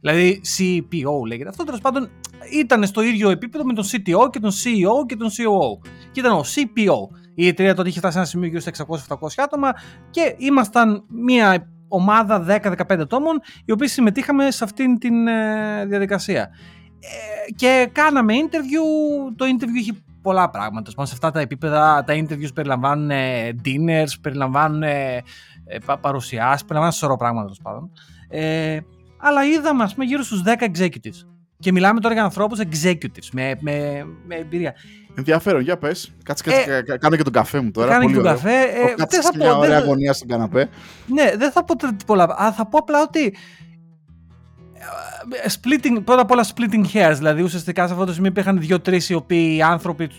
Δηλαδή 0.00 0.40
CPO 0.56 1.26
λέγεται 1.26 1.48
αυτό, 1.48 1.64
τέλος 1.64 1.80
πάντων 1.80 2.08
ήταν 2.52 2.86
στο 2.86 3.02
ίδιο 3.02 3.30
επίπεδο 3.30 3.64
με 3.64 3.72
τον 3.72 3.84
CTO 3.84 4.30
και 4.30 4.40
τον 4.40 4.50
CEO 4.50 5.06
και 5.06 5.16
τον 5.16 5.28
COO. 5.28 5.88
Και 6.12 6.20
ήταν 6.20 6.32
ο 6.32 6.44
CPO. 6.54 7.18
Η 7.34 7.46
εταιρεία 7.46 7.74
τότε 7.74 7.88
είχε 7.88 7.98
φτάσει 7.98 8.12
σε 8.12 8.18
ένα 8.18 8.28
σημείο 8.28 8.48
γύρω 8.48 8.60
στα 8.60 8.72
600-700 9.18 9.28
άτομα 9.36 9.72
και 10.10 10.34
ήμασταν 10.38 11.04
μια 11.08 11.68
ομάδα 11.88 12.60
10-15 12.62 12.74
ατόμων 12.88 13.40
οι 13.64 13.72
οποίοι 13.72 13.88
συμμετείχαμε 13.88 14.50
σε 14.50 14.64
αυτήν 14.64 14.98
την 14.98 15.26
ε, 15.26 15.84
διαδικασία. 15.86 16.48
Ε, 17.06 17.52
και 17.52 17.88
κάναμε 17.92 18.34
interview, 18.34 19.32
το 19.36 19.44
interview 19.44 19.78
είχε 19.80 19.92
πολλά 20.22 20.50
πράγματα. 20.50 20.90
Πάνω 20.94 21.08
σε 21.08 21.14
αυτά 21.14 21.30
τα 21.30 21.40
επίπεδα, 21.40 22.04
τα 22.06 22.14
interviews 22.14 22.54
περιλαμβάνουν 22.54 23.10
ε, 23.10 23.54
dinners, 23.64 24.12
περιλαμβάνουν 24.20 24.82
ε, 24.82 25.22
παρουσιάσεις, 26.00 26.60
περιλαμβάνουν 26.60 26.92
σωρό 26.92 27.16
πράγματα 27.16 27.44
τέλος 27.44 27.60
πάντων. 27.62 27.90
Ε, 28.28 28.78
αλλά 29.16 29.44
είδαμε, 29.44 29.82
ας 29.82 29.94
πούμε, 29.94 30.04
γύρω 30.06 30.22
στους 30.22 30.42
10 30.44 30.64
executives. 30.64 31.26
Και 31.58 31.72
μιλάμε 31.72 32.00
τώρα 32.00 32.14
για 32.14 32.24
ανθρώπους 32.24 32.58
executives 32.58 33.28
με, 33.32 33.56
με, 33.60 34.06
με 34.26 34.34
εμπειρία. 34.34 34.74
Ενδιαφέρον, 35.14 35.60
για 35.60 35.76
πες. 35.76 36.12
Κάτσε, 36.22 36.44
κάτσε, 36.44 36.84
ε, 36.86 36.96
κάνω 36.96 37.16
και 37.16 37.22
τον 37.22 37.32
καφέ 37.32 37.60
μου 37.60 37.70
τώρα. 37.70 37.90
Κάνω 37.90 38.06
και 38.06 38.14
τον 38.14 38.22
καφέ. 38.22 38.60
Ε, 38.60 38.94
δεν 39.08 39.22
θα 39.22 39.30
πω. 39.30 39.36
Μια 39.36 39.56
ωραία 39.56 39.78
αγωνία 39.78 40.12
στον 40.12 40.28
καναπέ. 40.28 40.68
Ναι, 41.06 41.36
δεν 41.36 41.50
θα 41.50 41.64
πω 41.64 41.74
πολλά. 42.06 42.34
Αλλά 42.36 42.52
θα 42.52 42.66
πω 42.66 42.78
απλά 42.78 43.02
ότι 43.02 43.24
ε, 43.24 43.34
splitting, 45.46 46.04
πρώτα 46.04 46.20
απ' 46.20 46.30
όλα 46.30 46.44
splitting 46.54 46.84
hairs, 46.92 47.14
δηλαδή 47.16 47.42
ουσιαστικά 47.42 47.86
σε 47.86 47.92
αυτό 47.92 48.04
το 48.04 48.12
σημείο 48.12 48.30
υπήρχαν 48.30 48.60
δύο-τρεις 48.60 49.08
οι 49.08 49.14
οποίοι 49.14 49.54
οι 49.56 49.62
άνθρωποι 49.62 50.10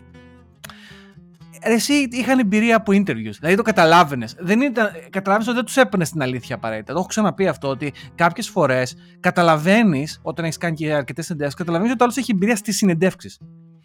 εσύ 1.59 2.07
είχαν 2.11 2.39
εμπειρία 2.39 2.75
από 2.75 2.91
interviews. 2.91 3.35
Δηλαδή 3.39 3.55
το 3.55 3.61
καταλάβαινες. 3.61 4.35
Δεν 4.39 4.61
ήταν, 4.61 4.89
καταλάβαινες 5.09 5.47
ότι 5.47 5.55
δεν 5.55 5.65
τους 5.65 5.77
έπαιρνε 5.77 6.05
στην 6.05 6.21
αλήθεια 6.21 6.55
απαραίτητα. 6.55 6.93
Το 6.93 6.99
έχω 6.99 7.07
ξαναπεί 7.07 7.47
αυτό 7.47 7.67
ότι 7.67 7.93
κάποιες 8.15 8.49
φορές 8.49 8.95
καταλαβαίνεις, 9.19 10.19
όταν 10.23 10.45
έχεις 10.45 10.57
κάνει 10.57 10.75
και 10.75 10.93
αρκετές 10.93 11.25
συνεντεύξεις, 11.25 11.59
καταλαβαίνεις 11.59 11.93
ότι 11.93 12.01
ο 12.01 12.05
άλλος 12.05 12.17
έχει 12.17 12.31
εμπειρία 12.31 12.55
στις 12.55 12.77
συνεντεύξεις. 12.77 13.39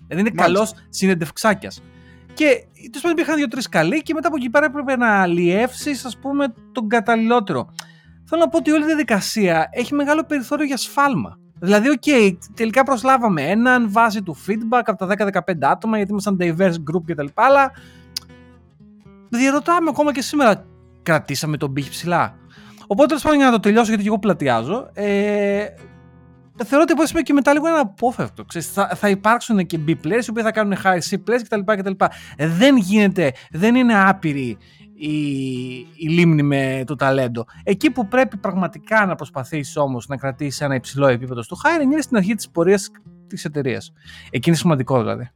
Δηλαδή 0.07 0.29
είναι 0.29 0.43
καλός 0.43 0.75
συνεντευξάκιας. 0.89 1.83
Και 2.35 2.45
τέλος 2.75 3.01
πάντων 3.03 3.11
υπήρχαν 3.11 3.37
δύο-τρεις 3.37 3.69
καλοί 3.69 4.03
και 4.03 4.15
μετά 4.15 4.29
από 4.29 4.37
εκεί 4.37 4.51
πέρα 4.51 4.67
έπρεπε 4.67 4.97
να 4.97 5.21
αλιεύσεις, 5.21 6.05
ας 6.05 6.17
πούμε, 6.17 6.55
τον 6.73 6.89
καταλληλότερο. 6.89 7.73
Θέλω 8.25 8.41
να 8.41 8.49
πω 8.49 8.57
ότι 8.59 8.71
όλη 8.71 8.83
η 8.83 8.87
διαδικασία 8.87 9.69
έχει 9.71 9.95
μεγάλο 9.95 10.25
περιθώριο 10.25 10.65
για 10.67 10.77
σφάλμα. 10.77 11.39
Δηλαδή, 11.61 11.89
OK, 11.89 12.03
okay, 12.07 12.37
τελικά 12.55 12.83
προσλάβαμε 12.83 13.43
έναν 13.43 13.91
βάσει 13.91 14.23
του 14.23 14.37
feedback 14.47 14.83
από 14.85 15.07
τα 15.07 15.31
10-15 15.47 15.53
άτομα 15.61 15.97
γιατί 15.97 16.11
ήμασταν 16.11 16.37
diverse 16.41 16.93
group 16.93 17.03
κτλ. 17.07 17.27
Αλλά 17.35 17.73
διερωτώμαι 19.29 19.89
ακόμα 19.91 20.13
και 20.13 20.23
σήμερα, 20.23 20.65
κρατήσαμε 21.03 21.57
τον 21.57 21.73
πήχη 21.73 21.91
ψηλά. 21.91 22.37
Οπότε, 22.87 23.07
τέλος 23.07 23.23
πάντων, 23.23 23.39
για 23.39 23.47
να 23.47 23.53
το 23.53 23.61
τελειώσω, 23.61 23.87
γιατί 23.89 24.03
και 24.03 24.09
εγώ 24.09 24.19
πλατιάζω, 24.19 24.91
ε, 24.93 25.65
θεωρώ 26.65 26.85
ότι 26.89 26.93
από 26.93 27.21
και 27.21 27.33
μετά 27.33 27.53
λίγο 27.53 27.69
ένα 27.69 27.79
απόφευκτο. 27.81 28.45
Ξέρεις, 28.45 28.69
θα, 28.73 28.89
θα 28.95 29.09
υπάρξουν 29.09 29.67
και 29.67 29.79
B 29.87 29.91
players 29.91 30.25
οι 30.27 30.31
οποίοι 30.31 30.43
θα 30.43 30.51
κάνουν 30.51 30.77
high 30.85 30.99
C 31.11 31.15
players 31.15 31.43
κτλ. 31.43 31.61
κτλ. 31.65 32.05
Δεν 32.37 32.77
γίνεται, 32.77 33.33
δεν 33.51 33.75
είναι 33.75 33.95
άπειρη 34.09 34.59
η, 35.05 35.79
η 35.97 36.09
λίμνη 36.09 36.43
με 36.43 36.83
το 36.87 36.95
ταλέντο. 36.95 37.45
Εκεί 37.63 37.91
που 37.91 38.09
πρέπει 38.09 38.37
πραγματικά 38.37 39.07
να 39.07 39.15
προσπαθήσεις 39.15 39.77
όμως 39.77 40.07
να 40.07 40.17
κρατήσεις 40.17 40.61
ένα 40.61 40.75
υψηλό 40.75 41.07
επίπεδο 41.07 41.43
στο 41.43 41.57
hiring 41.65 41.93
είναι 41.93 42.01
στην 42.01 42.17
αρχή 42.17 42.35
της 42.35 42.51
πορείας 42.51 42.91
της 43.27 43.45
εταιρείας. 43.45 43.93
Εκεί 44.31 44.49
είναι 44.49 44.59
σημαντικό 44.59 44.99
δηλαδή. 44.99 45.31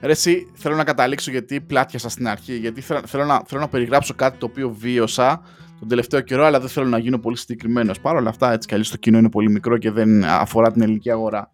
Ρε 0.00 0.10
εσύ, 0.10 0.50
θέλω 0.54 0.76
να 0.76 0.84
καταλήξω 0.84 1.30
γιατί 1.30 1.60
πλάτιασα 1.60 2.08
στην 2.08 2.28
αρχή, 2.28 2.56
γιατί 2.56 2.80
θέλω 2.80 3.24
να, 3.24 3.42
θέλω 3.46 3.60
να 3.60 3.68
περιγράψω 3.68 4.14
κάτι 4.14 4.38
το 4.38 4.46
οποίο 4.46 4.70
βίωσα 4.70 5.40
τον 5.78 5.88
τελευταίο 5.88 6.20
καιρό, 6.20 6.44
αλλά 6.44 6.60
δεν 6.60 6.68
θέλω 6.68 6.86
να 6.86 6.98
γίνω 6.98 7.18
πολύ 7.18 7.36
συγκεκριμένος. 7.36 8.00
Παρ' 8.00 8.16
όλα 8.16 8.28
αυτά, 8.28 8.52
έτσι 8.52 8.68
κι 8.68 8.74
αλλιώς 8.74 8.90
το 8.90 8.96
κοινό 8.96 9.18
είναι 9.18 9.30
πολύ 9.30 9.50
μικρό 9.50 9.78
και 9.78 9.90
δεν 9.90 10.24
αφορά 10.24 10.72
την 10.72 10.82
ελληνική 10.82 11.10
αγορά. 11.10 11.52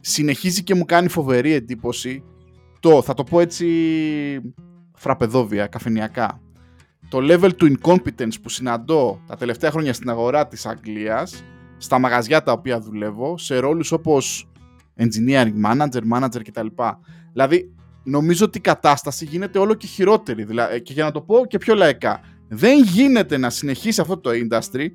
Συνεχίζει 0.00 0.62
και 0.62 0.74
μου 0.74 0.84
κάνει 0.84 1.08
φοβερή 1.08 1.52
εντύπωση 1.52 2.24
το, 2.80 3.02
θα 3.02 3.14
το 3.14 3.24
πω 3.24 3.40
έτσι 3.40 3.66
φραπεδόβια, 4.94 5.66
καφενιακά. 5.66 6.40
Το 7.08 7.18
level 7.20 7.50
του 7.56 7.76
incompetence 7.78 8.40
που 8.42 8.48
συναντώ 8.48 9.20
τα 9.26 9.36
τελευταία 9.36 9.70
χρόνια 9.70 9.92
στην 9.92 10.10
αγορά 10.10 10.46
της 10.46 10.66
Αγγλίας, 10.66 11.44
στα 11.76 11.98
μαγαζιά 11.98 12.42
τα 12.42 12.52
οποία 12.52 12.80
δουλεύω, 12.80 13.38
σε 13.38 13.58
ρόλους 13.58 13.92
όπως 13.92 14.48
engineering 14.98 15.52
manager, 15.64 16.00
manager 16.12 16.40
κτλ. 16.44 16.66
Δηλαδή, 17.32 17.74
νομίζω 18.02 18.44
ότι 18.44 18.58
η 18.58 18.60
κατάσταση 18.60 19.24
γίνεται 19.24 19.58
όλο 19.58 19.74
και 19.74 19.86
χειρότερη. 19.86 20.44
Δηλαδή, 20.44 20.82
και 20.82 20.92
για 20.92 21.04
να 21.04 21.10
το 21.10 21.20
πω 21.20 21.46
και 21.46 21.58
πιο 21.58 21.74
λαϊκά, 21.74 22.20
δεν 22.48 22.82
γίνεται 22.82 23.36
να 23.36 23.50
συνεχίσει 23.50 24.00
αυτό 24.00 24.18
το 24.18 24.30
industry 24.30 24.86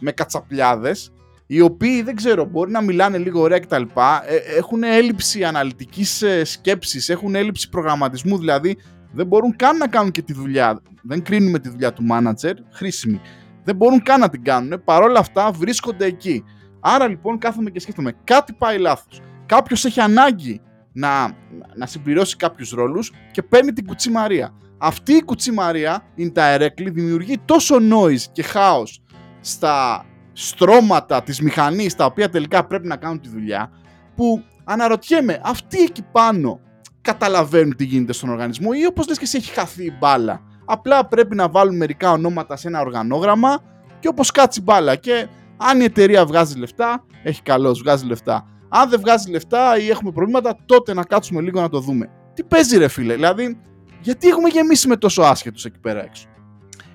με 0.00 0.12
κατσαπλιάδες 0.12 1.12
οι 1.46 1.60
οποίοι 1.60 2.02
δεν 2.02 2.16
ξέρω, 2.16 2.44
μπορεί 2.44 2.70
να 2.70 2.82
μιλάνε 2.82 3.18
λίγο 3.18 3.40
ωραία 3.40 3.58
κτλ. 3.58 3.82
Ε, 3.82 4.36
έχουν 4.56 4.82
έλλειψη 4.82 5.44
αναλυτικής 5.44 6.22
ε, 6.22 6.44
σκέψης, 6.44 7.08
έχουν 7.08 7.34
έλλειψη 7.34 7.68
προγραμματισμού, 7.68 8.38
δηλαδή 8.38 8.76
δεν 9.14 9.26
μπορούν 9.26 9.56
καν 9.56 9.76
να 9.76 9.88
κάνουν 9.88 10.10
και 10.10 10.22
τη 10.22 10.32
δουλειά. 10.32 10.80
Δεν 11.02 11.22
κρίνουμε 11.22 11.58
τη 11.58 11.68
δουλειά 11.68 11.92
του 11.92 12.02
manager, 12.10 12.54
χρήσιμη. 12.70 13.20
Δεν 13.64 13.76
μπορούν 13.76 14.02
καν 14.02 14.20
να 14.20 14.28
την 14.28 14.42
κάνουν, 14.42 14.82
παρόλα 14.84 15.18
αυτά 15.18 15.50
βρίσκονται 15.50 16.04
εκεί. 16.04 16.44
Άρα 16.80 17.08
λοιπόν 17.08 17.38
κάθομαι 17.38 17.70
και 17.70 17.80
σκέφτομαι, 17.80 18.12
κάτι 18.24 18.52
πάει 18.52 18.78
λάθος. 18.78 19.20
Κάποιος 19.46 19.84
έχει 19.84 20.00
ανάγκη 20.00 20.60
να, 20.92 21.36
να 21.76 21.86
συμπληρώσει 21.86 22.36
κάποιους 22.36 22.70
ρόλους 22.70 23.12
και 23.30 23.42
παίρνει 23.42 23.72
την 23.72 23.86
κουτσιμαρία. 23.86 24.54
Αυτή 24.78 25.12
η 25.12 25.22
κουτσιμαρία, 25.22 26.02
indirectly, 26.18 26.92
δημιουργεί 26.92 27.38
τόσο 27.44 27.76
noise 27.76 28.22
και 28.32 28.42
χάος 28.42 29.02
στα 29.40 30.04
στρώματα 30.32 31.22
της 31.22 31.40
μηχανής 31.40 31.94
τα 31.94 32.04
οποία 32.04 32.28
τελικά 32.28 32.66
πρέπει 32.66 32.86
να 32.86 32.96
κάνουν 32.96 33.20
τη 33.20 33.28
δουλειά 33.28 33.70
που 34.16 34.42
αναρωτιέμαι 34.64 35.40
αυτοί 35.44 35.82
εκεί 35.82 36.02
πάνω 36.12 36.60
καταλαβαίνουν 37.04 37.76
τι 37.76 37.84
γίνεται 37.84 38.12
στον 38.12 38.28
οργανισμό 38.28 38.70
ή 38.72 38.86
όπως 38.86 39.08
λες 39.08 39.18
και 39.18 39.24
εσύ 39.24 39.36
έχει 39.36 39.52
χαθεί 39.52 39.84
η 39.84 39.96
μπάλα. 39.98 40.40
Απλά 40.64 41.06
πρέπει 41.06 41.34
να 41.36 41.48
βάλουν 41.48 41.76
μερικά 41.76 42.10
ονόματα 42.10 42.56
σε 42.56 42.68
ένα 42.68 42.80
οργανόγραμμα 42.80 43.62
και 44.00 44.08
όπως 44.08 44.30
κάτσει 44.30 44.62
μπάλα 44.62 44.96
και 44.96 45.28
αν 45.56 45.80
η 45.80 45.84
εταιρεία 45.84 46.26
βγάζει 46.26 46.58
λεφτά, 46.58 47.04
έχει 47.22 47.42
καλώς, 47.42 47.78
βγάζει 47.78 48.06
λεφτά. 48.06 48.46
Αν 48.68 48.88
δεν 48.90 49.00
βγάζει 49.00 49.30
λεφτά 49.30 49.78
ή 49.78 49.88
έχουμε 49.88 50.12
προβλήματα, 50.12 50.56
τότε 50.66 50.94
να 50.94 51.02
κάτσουμε 51.02 51.40
λίγο 51.40 51.60
να 51.60 51.68
το 51.68 51.80
δούμε. 51.80 52.10
Τι 52.34 52.44
παίζει, 52.44 52.78
ρε 52.78 52.88
φίλε. 52.88 53.14
Δηλαδή, 53.14 53.60
γιατί 54.00 54.28
έχουμε 54.28 54.48
γεμίσει 54.48 54.88
με 54.88 54.96
τόσο 54.96 55.22
άσχετους 55.22 55.64
εκεί 55.64 55.78
πέρα 55.78 56.04
έξω; 56.04 56.26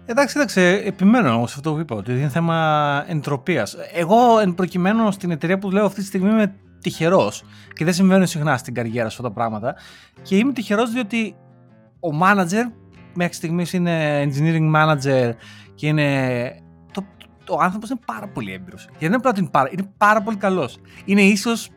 Εντάξει, 0.06 0.40
εντάξει, 0.40 0.62
επιμένω 0.86 1.48
σε 1.48 1.54
αυτό 1.58 1.74
που 1.74 1.80
είπα, 1.80 1.96
ότι 1.96 2.12
είναι 2.12 2.30
θέμα 2.30 3.04
εντροπίας. 3.08 3.76
Εγώ, 3.94 4.40
εν 4.40 4.54
προκειμένου 4.54 5.12
στην 5.12 5.32
εταιρεία 5.32 5.58
που 5.58 5.72
λέω 5.72 5.86
αυτή 5.86 6.00
τη 6.00 6.06
στιγμή, 6.06 6.30
είμαι 6.30 6.56
τυχερός 6.82 7.44
και 7.74 7.86
δεν 7.86 7.94
συμβαίνουν 7.94 8.28
συχνά 8.28 8.58
στην 8.58 8.74
καριέρα 8.74 9.10
σου 9.10 9.18
αυτά 9.18 9.28
τα 9.28 9.34
πράγματα. 9.34 9.76
Και 10.22 10.38
είμαι 10.38 10.54
τυχερός 10.54 10.92
διότι 10.92 11.36
ο 12.00 12.10
manager 12.22 12.72
μέχρι 13.14 13.34
στιγμής 13.34 13.74
είναι 13.74 14.24
engineering 14.24 14.76
manager 14.76 15.32
και 15.76 15.88
είναι. 15.88 16.62
Το, 16.92 17.06
το, 17.44 17.54
ο 17.54 17.62
άνθρωπος 17.62 17.90
είναι 17.90 18.00
πάρα 18.06 18.28
πολύ 18.28 18.54
έμπειρος. 18.54 18.82
Γιατί 18.82 18.98
δεν 18.98 19.08
είναι 19.08 19.16
απλά 19.16 19.30
ότι 19.30 19.40
είναι 19.40 19.50
πάρα, 19.50 19.70
είναι 19.72 19.94
πάρα 19.98 20.22
πολύ 20.22 20.38
καλός. 20.38 20.78
Είναι 21.06 21.22
ίσως 21.22 21.70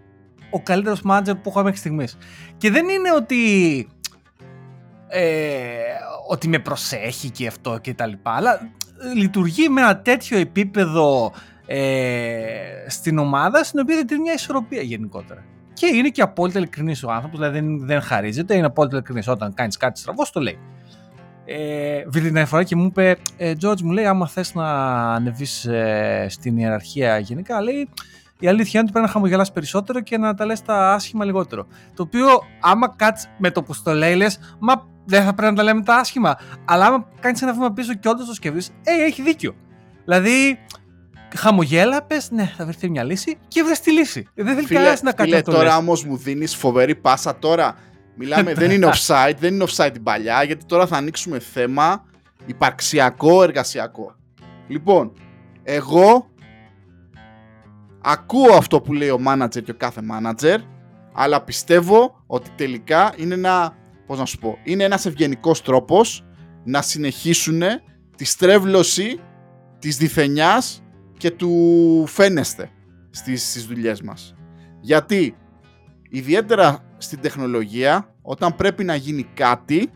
ο 0.50 0.62
καλύτερος 0.62 1.02
manager 1.09 1.35
που 1.42 1.49
έχω 1.49 1.62
μέχρι 1.62 1.78
στιγμής. 1.78 2.16
Και 2.56 2.71
δεν 2.71 2.88
είναι 2.88 3.12
ότι. 3.12 3.88
Ε, 5.09 5.68
ότι 6.28 6.49
με 6.49 6.59
προσέχει 6.59 7.30
και 7.30 7.47
αυτό 7.47 7.78
και 7.78 7.94
τα 7.94 8.06
λοιπά, 8.06 8.30
αλλά 8.30 8.61
λειτουργεί 9.14 9.68
με 9.68 9.80
ένα 9.80 9.99
τέτοιο 9.99 10.38
επίπεδο 10.38 11.32
ε, 11.75 12.88
στην 12.88 13.19
ομάδα 13.19 13.64
στην 13.64 13.81
οποία 13.81 14.05
δεν 14.05 14.21
μια 14.21 14.33
ισορροπία 14.33 14.83
γενικότερα. 14.83 15.45
Και 15.73 15.87
είναι 15.87 16.09
και 16.09 16.23
απόλυτα 16.23 16.59
ειλικρινής 16.59 17.02
ο 17.02 17.11
άνθρωπος, 17.11 17.38
δηλαδή 17.38 17.61
δεν, 17.61 17.87
δεν 17.87 18.00
χαρίζεται, 18.00 18.57
είναι 18.57 18.67
απόλυτα 18.67 18.97
ειλικρινής. 18.97 19.29
Όταν 19.29 19.55
κάνεις 19.55 19.76
κάτι 19.76 20.00
στραβό, 20.00 20.23
το 20.33 20.41
λέει. 20.41 20.59
Ε, 21.45 22.02
την 22.11 22.47
φορά 22.47 22.62
και 22.62 22.76
μου 22.76 22.85
είπε, 22.85 23.17
ε, 23.37 23.52
George, 23.62 23.81
μου 23.81 23.91
λέει, 23.91 24.05
άμα 24.05 24.26
θες 24.26 24.55
να 24.55 24.69
ανεβείς 25.14 25.64
ε, 25.64 26.26
στην 26.29 26.57
ιεραρχία 26.57 27.19
γενικά, 27.19 27.62
λέει, 27.62 27.88
η 28.38 28.49
αλήθεια 28.49 28.81
είναι 28.81 28.83
ότι 28.83 28.93
πρέπει 28.93 29.07
να 29.07 29.12
χαμογελάς 29.12 29.52
περισσότερο 29.52 30.00
και 30.00 30.19
να 30.19 30.35
τα 30.35 30.47
λες 30.47 30.62
τα 30.62 30.93
άσχημα 30.93 31.25
λιγότερο. 31.25 31.67
Το 31.95 32.02
οποίο, 32.02 32.26
άμα 32.61 32.88
κάτσεις 32.97 33.31
με 33.38 33.50
το 33.50 33.62
που 33.62 33.75
στο 33.75 33.93
λέει, 33.93 34.14
λες, 34.14 34.57
μα 34.59 34.87
δεν 35.05 35.25
θα 35.25 35.35
πρέπει 35.35 35.50
να 35.50 35.57
τα 35.57 35.62
λέμε 35.62 35.83
τα 35.83 35.97
άσχημα. 35.97 36.38
Αλλά 36.64 36.87
άμα 36.87 37.07
κάνεις 37.21 37.43
ένα 37.43 37.52
βήμα 37.52 37.73
πίσω 37.73 37.95
και 37.95 38.09
όντως 38.09 38.26
το 38.26 38.35
σκεφτείς, 38.35 38.69
ε, 38.69 39.05
έχει 39.05 39.23
δίκιο. 39.23 39.55
Δηλαδή, 40.05 40.59
χαμογέλα, 41.37 42.03
πες, 42.03 42.31
ναι, 42.31 42.53
θα 42.57 42.65
βρεθεί 42.65 42.91
μια 42.91 43.05
λύση 43.05 43.39
και 43.49 43.62
βρες 43.62 43.81
τη 43.81 43.93
λύση. 43.93 44.29
Δεν 44.35 44.55
θέλει 44.55 44.67
κανένας 44.67 45.03
να 45.03 45.12
κάνει 45.12 45.35
αυτό. 45.35 45.53
Τώρα 45.53 45.77
όμως 45.77 46.05
μου 46.05 46.17
δίνεις 46.17 46.57
φοβερή 46.57 46.95
πάσα 46.95 47.39
τώρα. 47.39 47.77
Μιλάμε, 48.17 48.53
δεν 48.62 48.71
είναι 48.71 48.91
offside, 48.93 49.35
δεν 49.39 49.55
είναι 49.55 49.65
offside 49.69 49.91
την 49.93 50.03
παλιά, 50.03 50.43
γιατί 50.43 50.65
τώρα 50.65 50.87
θα 50.87 50.97
ανοίξουμε 50.97 51.39
θέμα 51.39 52.05
υπαρξιακό, 52.47 53.43
εργασιακό. 53.43 54.15
Λοιπόν, 54.69 55.12
εγώ 55.62 56.31
ακούω 58.01 58.55
αυτό 58.55 58.81
που 58.81 58.93
λέει 58.93 59.09
ο 59.09 59.21
manager 59.27 59.62
και 59.65 59.71
ο 59.71 59.75
κάθε 59.77 60.01
manager, 60.11 60.57
αλλά 61.12 61.43
πιστεύω 61.43 62.23
ότι 62.27 62.51
τελικά 62.57 63.12
είναι 63.17 63.35
ένα, 63.35 63.77
πώς 64.07 64.19
να 64.19 64.25
σου 64.25 64.39
πω, 64.39 64.59
είναι 64.65 64.85
ένας 64.85 65.07
ευγενικός 65.07 65.62
τρόπος 65.62 66.25
να 66.65 66.83
συνεχίσουν 66.83 67.62
τη 68.17 68.25
στρέβλωση 68.25 69.21
της 69.79 69.97
διθενιάς 69.97 70.83
και 71.23 71.31
του 71.31 72.05
φαίνεστε 72.07 72.71
στις, 73.11 73.50
στις 73.50 73.67
δουλειές 73.67 74.02
μας. 74.02 74.35
Γιατί 74.81 75.37
ιδιαίτερα 76.09 76.79
στην 76.99 77.21
τεχνολογία 77.21 78.14
όταν 78.23 78.57
πρέπει 78.57 78.85
να 78.85 78.95
γίνει 78.95 79.23
κάτι 79.35 79.91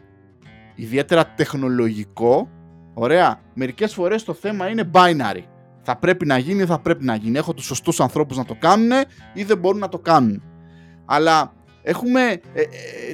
ιδιαίτερα 0.74 1.26
τεχνολογικό 1.26 2.48
ωραία, 2.94 3.40
μερικές 3.54 3.94
φορές 3.94 4.24
το 4.24 4.34
θέμα 4.34 4.68
είναι 4.68 4.90
binary. 4.92 5.42
Θα 5.82 5.96
πρέπει 5.96 6.26
να 6.26 6.38
γίνει, 6.38 6.64
θα 6.64 6.78
πρέπει 6.78 7.04
να 7.04 7.14
γίνει. 7.14 7.38
Έχω 7.38 7.54
τους 7.54 7.64
σωστούς 7.64 8.00
ανθρώπους 8.00 8.36
να 8.36 8.44
το 8.44 8.56
κάνουν 8.58 8.90
ή 9.34 9.44
δεν 9.44 9.58
μπορούν 9.58 9.80
να 9.80 9.88
το 9.88 9.98
κάνουν. 9.98 10.42
Αλλά 11.04 11.52
έχουμε 11.82 12.20
ε, 12.30 12.60
ε, 12.60 12.66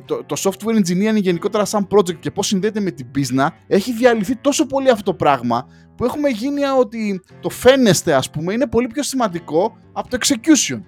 το, 0.04 0.25
το 0.25 0.37
software 0.38 0.76
engineering 0.76 1.21
γενικότερα 1.21 1.64
σαν 1.64 1.87
project 1.90 2.19
και 2.19 2.31
πώς 2.31 2.47
συνδέεται 2.47 2.81
με 2.81 2.90
την 2.90 3.07
business 3.14 3.49
έχει 3.66 3.92
διαλυθεί 3.92 4.37
τόσο 4.37 4.66
πολύ 4.66 4.90
αυτό 4.90 5.11
το 5.11 5.14
πράγμα 5.14 5.66
που 6.02 6.09
έχουμε 6.09 6.28
γίνει 6.28 6.65
ότι 6.65 7.23
το 7.41 7.49
φαίνεστε 7.49 8.15
ας 8.15 8.30
πούμε 8.30 8.52
είναι 8.52 8.67
πολύ 8.67 8.86
πιο 8.86 9.02
σημαντικό 9.02 9.76
από 9.93 10.08
το 10.08 10.19
execution. 10.21 10.82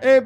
Ε, 0.00 0.20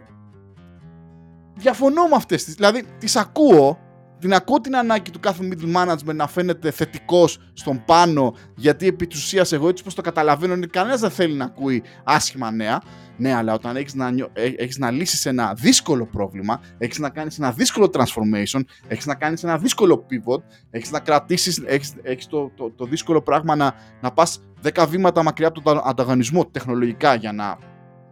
διαφωνώ 1.55 2.09
με 2.09 2.17
αυτές 2.17 2.45
τις, 2.45 2.55
δηλαδή 2.55 2.85
τις 2.99 3.17
ακούω, 3.17 3.79
την 4.19 4.35
ακούω 4.35 4.61
την 4.61 4.77
ανάγκη 4.77 5.11
του 5.11 5.21
κάθε 5.21 5.49
middle 5.51 5.77
management 5.77 6.15
να 6.15 6.27
φαίνεται 6.27 6.71
θετικός 6.71 7.39
στον 7.53 7.85
πάνω 7.85 8.35
γιατί 8.57 8.87
επί 8.87 9.07
της 9.07 9.23
ουσίας 9.23 9.53
εγώ 9.53 9.69
έτσι 9.69 9.85
πως 9.85 9.95
το 9.95 10.03
καταλαβαίνω 10.03 10.55
είναι 10.55 10.67
κανένας 10.67 11.01
δεν 11.01 11.11
θέλει 11.11 11.35
να 11.35 11.45
ακούει 11.45 11.83
άσχημα 12.05 12.51
νέα 12.51 12.83
ναι, 13.17 13.35
αλλά 13.35 13.53
όταν 13.55 13.77
έχεις 13.77 13.95
να, 13.95 14.11
νιώ... 14.11 14.29
Ε, 14.33 14.49
έχεις 14.57 14.79
να 14.79 14.91
λύσεις 14.91 15.27
ένα 15.27 15.55
δύσκολο 15.55 16.07
πρόβλημα, 16.07 16.61
έχεις 16.79 16.99
να 16.99 17.11
κάνεις 17.11 17.39
ένα 17.39 17.53
δύσκολο 17.53 17.91
transformation, 17.93 18.61
έχεις 18.89 19.07
να 19.07 19.15
κάνεις 19.15 19.45
ένα 19.45 19.59
δύσκολο 19.59 20.07
pivot, 20.11 20.43
έχεις 20.71 20.91
να 20.91 21.01
κρατήσεις, 21.01 21.63
έχεις, 21.67 21.95
έχεις 22.03 22.27
το, 22.27 22.51
το, 22.57 22.71
το, 22.71 22.85
δύσκολο 22.85 23.23
πράγμα 23.23 23.57
να, 23.57 23.75
να 24.01 24.13
πας 24.13 24.43
10 24.75 24.87
βήματα 24.89 25.23
μακριά 25.23 25.49
από 25.49 25.61
τον 25.61 25.81
ανταγωνισμό 25.85 26.47
τεχνολογικά 26.47 27.15
για 27.15 27.33
να, 27.33 27.59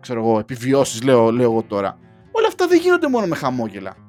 ξέρω 0.00 0.20
εγώ, 0.20 0.38
επιβιώσεις, 0.38 1.02
λέω, 1.02 1.30
λέω 1.30 1.50
εγώ 1.50 1.62
τώρα. 1.62 1.98
Όλα 2.32 2.46
αυτά 2.46 2.66
δεν 2.66 2.80
γίνονται 2.80 3.08
μόνο 3.08 3.26
με 3.26 3.36
χαμόγελα. 3.36 4.03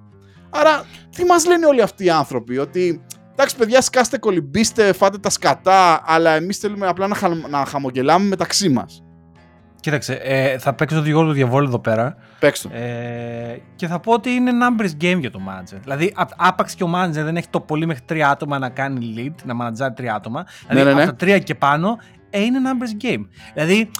Άρα, 0.59 0.83
τι 1.15 1.25
μας 1.25 1.45
λένε 1.45 1.65
όλοι 1.65 1.81
αυτοί 1.81 2.05
οι 2.05 2.09
άνθρωποι, 2.09 2.57
ότι 2.57 3.01
εντάξει 3.31 3.55
παιδιά 3.55 3.81
σκάστε 3.81 4.17
κολυμπήστε, 4.17 4.93
φάτε 4.93 5.17
τα 5.17 5.29
σκατά, 5.29 6.01
αλλά 6.05 6.31
εμείς 6.31 6.57
θέλουμε 6.57 6.87
απλά 6.87 7.07
να, 7.07 7.15
χα... 7.15 7.29
να 7.29 7.65
χαμογελάμε 7.65 8.27
μεταξύ 8.27 8.69
μας. 8.69 9.03
Κοίταξε, 9.79 10.13
ε, 10.13 10.57
θα 10.57 10.73
παίξω 10.73 10.95
το 10.95 11.01
δικηγόρο 11.01 11.27
του 11.27 11.33
διαβόλου 11.33 11.67
εδώ 11.67 11.79
πέρα. 11.79 12.15
Παίξ' 12.39 12.58
το. 12.58 12.69
Ε, 12.73 13.57
και 13.75 13.87
θα 13.87 13.99
πω 13.99 14.11
ότι 14.11 14.29
είναι 14.29 14.51
numbers 14.51 15.03
game 15.03 15.19
για 15.19 15.31
το 15.31 15.39
manager. 15.47 15.77
Δηλαδή, 15.81 16.13
άπαξ 16.35 16.75
και 16.75 16.83
ο 16.83 16.89
manager 16.95 17.09
δεν 17.09 17.37
έχει 17.37 17.47
το 17.49 17.59
πολύ 17.59 17.85
μέχρι 17.85 18.03
τρία 18.05 18.29
άτομα 18.29 18.59
να 18.59 18.69
κάνει 18.69 19.13
lead, 19.17 19.35
να 19.45 19.53
μανατζάρει 19.53 19.93
τρία 19.93 20.15
άτομα. 20.15 20.45
Δηλαδή, 20.67 20.85
ναι, 20.85 20.89
ναι, 20.89 20.95
ναι. 20.95 21.01
από 21.01 21.11
τα 21.11 21.17
τρία 21.17 21.39
και 21.39 21.55
πάνω, 21.55 21.97
ε, 22.29 22.41
είναι 22.41 22.59
numbers 22.63 23.05
game. 23.05 23.25
Δηλαδή, 23.53 23.91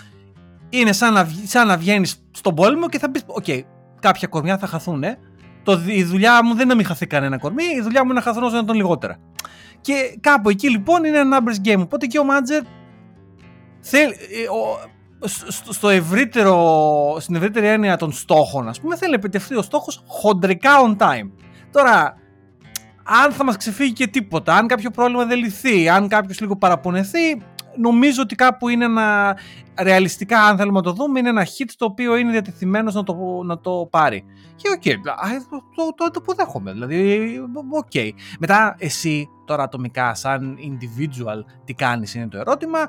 είναι 0.70 0.92
σαν 0.92 1.14
να, 1.14 1.28
σαν 1.46 1.68
να 1.68 1.78
βγαίνεις 1.78 2.26
στον 2.32 2.56
πόλεμο 2.56 2.90
και 2.90 3.00
θα 3.00 3.12
πεις: 3.12 3.24
OK, 3.26 3.44
okay, 3.48 3.62
κάποια 4.00 4.28
κορμιά 4.28 4.58
θα 4.58 4.68
χαθούν. 4.68 5.04
Ε. 5.04 5.18
Το, 5.66 5.82
η 5.86 6.04
δουλειά 6.04 6.44
μου 6.44 6.50
δεν 6.50 6.60
είναι 6.60 6.70
να 6.70 6.76
μην 6.76 6.86
χαθεί 6.86 7.08
κανένα 7.08 7.38
κορμί, 7.38 7.64
η 7.64 7.82
δουλειά 7.82 8.04
μου 8.04 8.10
είναι 8.10 8.20
να 8.20 8.26
χαθούν 8.26 8.44
όσο 8.44 8.56
το 8.56 8.66
δυνατόν 8.66 8.76
λιγότερα. 8.76 9.20
Και 9.82 10.18
κάπου 10.22 10.50
εκεί 10.50 10.70
λοιπόν 10.70 11.04
είναι 11.04 11.18
ένα 11.18 11.40
numbers 11.40 11.68
game. 11.68 11.80
Οπότε 11.82 12.06
και 12.06 12.20
ο 12.20 12.24
manager 12.24 12.66
θέλει, 13.80 14.14
ε, 14.14 14.48
ο, 14.50 14.80
στο 15.70 15.90
ευρύτερο, 15.90 17.18
στην 17.20 17.36
ευρύτερη 17.36 17.68
έννοια 17.68 17.98
των 17.98 18.12
στόχων, 18.12 18.68
ας 18.68 18.82
πούμε, 18.82 18.96
θέλει 18.96 19.12
να 19.12 19.18
επιτευχθεί 19.18 19.56
ο 19.56 19.62
στόχος 19.62 20.04
χοντρικά 20.08 20.72
on 20.86 21.04
time. 21.04 21.32
Τώρα, 21.72 22.18
αν 23.06 23.32
θα 23.32 23.44
μας 23.44 23.58
ξεφύγει 23.58 23.94
και 23.94 24.08
τίποτα, 24.08 24.56
αν 24.56 24.68
κάποιο 24.68 24.92
πρόβλημα 24.92 25.26
δεν 25.26 25.38
λυθεί, 25.38 25.90
αν 25.90 26.08
κάποιος 26.08 26.40
λίγο 26.40 26.56
παραπονεθεί, 26.56 27.42
νομίζω 27.78 28.22
ότι 28.22 28.36
κάπου 28.36 28.70
είναι 28.70 28.86
ένα, 28.86 29.38
ρεαλιστικά 29.80 30.44
αν 30.44 30.58
θέλουμε 30.58 30.78
να 30.78 30.84
το 30.84 30.92
δούμε, 30.92 31.20
είναι 31.20 31.30
ένα 31.30 31.46
hit 31.46 31.70
το 31.78 31.86
οποίο 31.86 32.16
είναι 32.16 32.32
διατεθειμένος 32.32 32.94
να 32.94 33.04
το, 33.04 33.16
να 33.46 33.60
το 33.60 33.88
πάρει. 33.92 34.26
Και 34.56 34.70
OK, 34.70 34.82
okay, 34.86 34.94
το, 35.50 35.64
το, 35.76 35.94
το, 35.96 36.12
το 36.12 36.20
αποδέχομαι, 36.22 36.72
δηλαδή, 36.72 37.40
OK. 37.70 37.86
Okay. 37.94 38.10
Μετά 38.40 38.76
εσύ 38.80 39.30
τώρα 39.46 39.64
ατομικά 39.64 40.14
σαν 40.14 40.58
individual 40.58 41.44
τι 41.66 41.74
κάνεις 41.74 42.16
είναι 42.16 42.28
το 42.28 42.38
ερώτημα, 42.38 42.80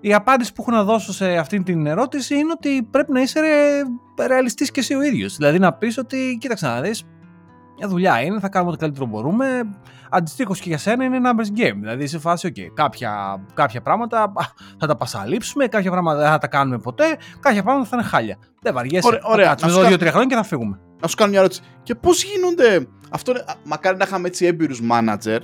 η 0.00 0.14
απάντηση 0.14 0.52
που 0.52 0.62
έχω 0.62 0.76
να 0.76 0.84
δώσω 0.84 1.12
σε 1.12 1.36
αυτή 1.36 1.62
την 1.62 1.86
ερώτηση 1.86 2.34
είναι 2.34 2.52
ότι 2.52 2.82
πρέπει 2.90 3.12
να 3.12 3.20
είσαι 3.20 3.40
ρεαλιστής 4.26 4.70
και 4.70 4.80
εσύ 4.80 4.94
ο 4.94 5.02
ίδιος. 5.02 5.36
Δηλαδή 5.36 5.58
να 5.58 5.72
πεις 5.72 5.98
ότι, 5.98 6.36
κοίταξε 6.40 6.66
να 6.66 6.80
δεις, 6.80 7.04
μια 7.80 7.88
δουλειά 7.88 8.20
είναι, 8.20 8.40
θα 8.40 8.48
κάνουμε 8.48 8.70
ό,τι 8.70 8.80
καλύτερο 8.80 9.06
μπορούμε. 9.06 9.46
Αντιστοίχως 10.10 10.60
και 10.60 10.68
για 10.68 10.78
σένα 10.78 11.04
είναι 11.04 11.18
numbers 11.24 11.60
game. 11.60 11.76
Δηλαδή 11.80 12.06
σε 12.06 12.18
φάση, 12.18 12.52
OK, 12.56 12.60
κάποια, 12.74 13.40
κάποια 13.54 13.80
πράγματα 13.80 14.32
θα 14.78 14.86
τα 14.86 14.96
πασαλείψουμε, 14.96 15.66
κάποια 15.66 15.90
πράγματα 15.90 16.18
δεν 16.18 16.28
θα 16.28 16.38
τα 16.38 16.46
κάνουμε 16.46 16.78
ποτέ, 16.78 17.04
κάποια 17.40 17.62
πράγματα 17.62 17.88
θα 17.88 17.96
είναι 17.96 18.06
χάλια. 18.06 18.36
Δεν 18.62 18.74
βαριέσαι. 18.74 19.06
Ωραία, 19.06 19.20
ωραία. 19.24 19.44
Θα 19.44 19.50
κάτσουμε 19.50 19.72
εδώ 19.72 19.88
δύο-τρία 19.88 20.10
χρόνια 20.10 20.28
και 20.28 20.34
θα 20.34 20.42
φύγουμε. 20.42 20.80
Να 21.00 21.08
σου 21.08 21.16
κάνω 21.16 21.30
μια 21.30 21.38
ερώτηση. 21.38 21.62
Και 21.82 21.94
πώς 21.94 22.24
γίνονται. 22.24 22.86
Αυτό, 23.10 23.32
μακάρι 23.64 23.96
να 23.96 24.04
είχαμε 24.06 24.28
έτσι 24.28 24.46
έμπειρους 24.46 24.80
manager 24.90 25.38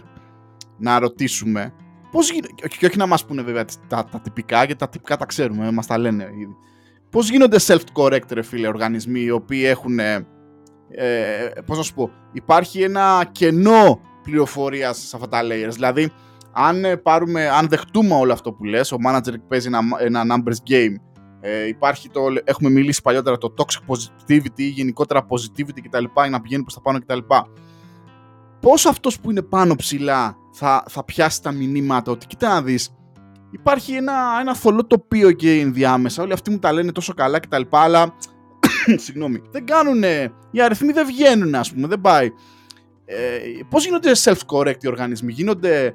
να 0.78 0.98
ρωτήσουμε 0.98 1.72
Πώς 2.10 2.30
γίνονται. 2.30 2.52
Και 2.78 2.86
όχι 2.86 2.96
να 2.96 3.06
μας 3.06 3.24
πούνε 3.24 3.42
βέβαια 3.42 3.64
τα, 3.88 4.04
τα, 4.04 4.20
τυπικά, 4.20 4.56
γιατί 4.56 4.76
τα 4.76 4.88
τυπικά 4.88 5.16
τα 5.16 5.26
ξέρουμε, 5.26 5.70
μας 5.70 5.86
τα 5.86 5.98
λένε 5.98 6.24
ήδη. 6.24 6.56
Πώς 7.10 7.30
γίνονται 7.30 7.56
self-correct, 7.60 8.30
ρε 8.30 8.42
φίλε, 8.42 8.68
οργανισμοί 8.68 9.20
οι 9.20 9.30
οποίοι 9.30 9.62
έχουν. 9.66 9.98
Ε, 10.90 11.48
Πώς 11.66 11.76
να 11.76 11.82
σου 11.82 11.94
πω, 11.94 12.10
υπάρχει 12.32 12.82
ένα 12.82 13.28
κενό 13.32 14.00
πληροφορίας 14.22 14.98
σε 14.98 15.16
αυτά 15.16 15.28
τα 15.28 15.40
layers. 15.42 15.72
Δηλαδή, 15.72 16.10
αν, 16.52 16.84
ε, 16.84 16.96
πάρουμε, 16.96 17.48
αν 17.48 17.68
δεχτούμε 17.68 18.14
όλο 18.14 18.32
αυτό 18.32 18.52
που 18.52 18.64
λες, 18.64 18.92
ο 18.92 18.96
manager 19.06 19.34
παίζει 19.48 19.66
ένα, 19.66 19.80
ένα 19.98 20.22
numbers 20.36 20.70
game, 20.70 20.94
ε, 21.40 21.66
υπάρχει 21.66 22.08
το, 22.08 22.20
έχουμε 22.44 22.70
μιλήσει 22.70 23.02
παλιότερα 23.02 23.38
το 23.38 23.54
toxic 23.58 23.94
positivity 23.94 24.60
ή 24.60 24.68
γενικότερα 24.68 25.26
positivity 25.28 25.80
κτλ. 25.82 26.04
να 26.30 26.40
πηγαίνει 26.40 26.62
προς 26.62 26.74
τα 26.74 26.80
πάνω 26.80 26.98
κτλ. 26.98 27.18
Πώς 28.60 28.86
αυτός 28.86 29.20
που 29.20 29.30
είναι 29.30 29.42
πάνω 29.42 29.74
ψηλά 29.74 30.36
θα, 30.52 30.84
θα 30.88 31.04
πιάσει 31.04 31.42
τα 31.42 31.52
μηνύματα 31.52 32.12
ότι 32.12 32.26
κοίτα 32.26 32.48
να 32.48 32.62
δεις 32.62 32.90
υπάρχει 33.50 33.92
ένα, 33.92 34.12
ένα 34.40 34.54
θολό 34.54 34.86
τοπίο 34.86 35.32
και 35.32 35.50
ενδιάμεσα 35.50 36.22
όλοι 36.22 36.32
αυτοί 36.32 36.50
μου 36.50 36.58
τα 36.58 36.72
λένε 36.72 36.92
τόσο 36.92 37.14
καλά 37.14 37.38
και 37.38 37.48
τα 37.48 37.58
λοιπά 37.58 37.80
αλλά 37.80 38.14
συγγνώμη, 39.04 39.42
δεν 39.50 39.66
κάνουν, 39.66 40.02
οι 40.50 40.60
αριθμοί 40.60 40.92
δεν 40.92 41.06
βγαίνουν 41.06 41.54
ας 41.54 41.72
πούμε, 41.72 41.86
δεν 41.86 42.00
πάει. 42.00 42.32
Ε, 43.04 43.38
πώς 43.68 43.84
γίνονται 43.84 44.10
self-correct 44.24 44.84
οι 44.84 44.88
οργανισμοί, 44.88 45.32
γίνονται 45.32 45.94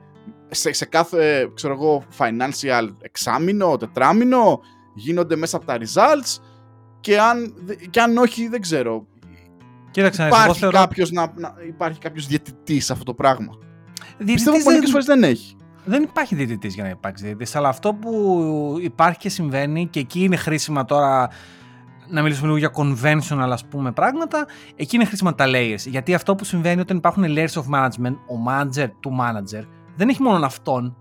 σε, 0.49 0.73
σε 0.73 0.85
κάθε, 0.85 1.51
ξέρω 1.53 1.73
εγώ, 1.73 2.03
financial 2.17 2.89
εξάμηνο, 3.01 3.77
τετράμινο, 3.77 4.61
γίνονται 4.95 5.35
μέσα 5.35 5.57
από 5.57 5.65
τα 5.65 5.77
results; 5.77 6.41
Και 6.99 7.19
αν, 7.19 7.53
και 7.89 8.01
αν 8.01 8.17
όχι 8.17 8.47
δεν 8.47 8.61
ξέρω. 8.61 9.05
Κοίταξε, 9.91 10.25
υπάρχει, 10.25 10.59
θεωρώ... 10.59 10.77
κάποιος 10.77 11.11
να, 11.11 11.33
να, 11.35 11.55
υπάρχει 11.67 11.99
κάποιος 11.99 12.27
διαιτητής 12.27 12.85
σε 12.85 12.93
αυτό 12.93 13.05
το 13.05 13.13
πράγμα; 13.13 13.57
Διαιτητής 14.17 14.33
Πιστεύω 14.33 14.63
πολλές 14.63 14.79
δεν... 14.79 14.89
φορές 14.89 15.05
δεν 15.05 15.23
έχει. 15.23 15.55
Δεν 15.85 16.03
υπάρχει 16.03 16.35
διαιτητής 16.35 16.73
για 16.73 16.83
να 16.83 16.89
υπάρξει 16.89 17.23
διαιτητής, 17.23 17.55
αλλά 17.55 17.69
αυτό 17.69 17.93
που 17.93 18.77
υπάρχει 18.81 19.19
και 19.19 19.29
συμβαίνει 19.29 19.87
και 19.87 19.99
εκεί 19.99 20.23
είναι 20.23 20.35
χρήσιμα 20.35 20.85
τώρα 20.85 21.29
να 22.11 22.21
μιλήσουμε 22.21 22.47
λίγο 22.47 22.57
για 22.57 22.71
conventional 22.75 23.49
ας 23.51 23.65
πούμε 23.65 23.91
πράγματα, 23.91 24.45
εκεί 24.75 24.95
είναι 24.95 25.05
χρήσιμα 25.05 25.35
τα 25.35 25.45
layers. 25.47 25.85
Γιατί 25.85 26.13
αυτό 26.13 26.35
που 26.35 26.43
συμβαίνει 26.43 26.81
όταν 26.81 26.97
υπάρχουν 26.97 27.23
layers 27.27 27.53
of 27.53 27.63
management, 27.73 28.15
ο 28.27 28.35
manager 28.47 28.89
του 28.99 29.17
manager 29.21 29.63
δεν 29.95 30.09
έχει 30.09 30.21
μόνο 30.21 30.45
αυτόν 30.45 30.95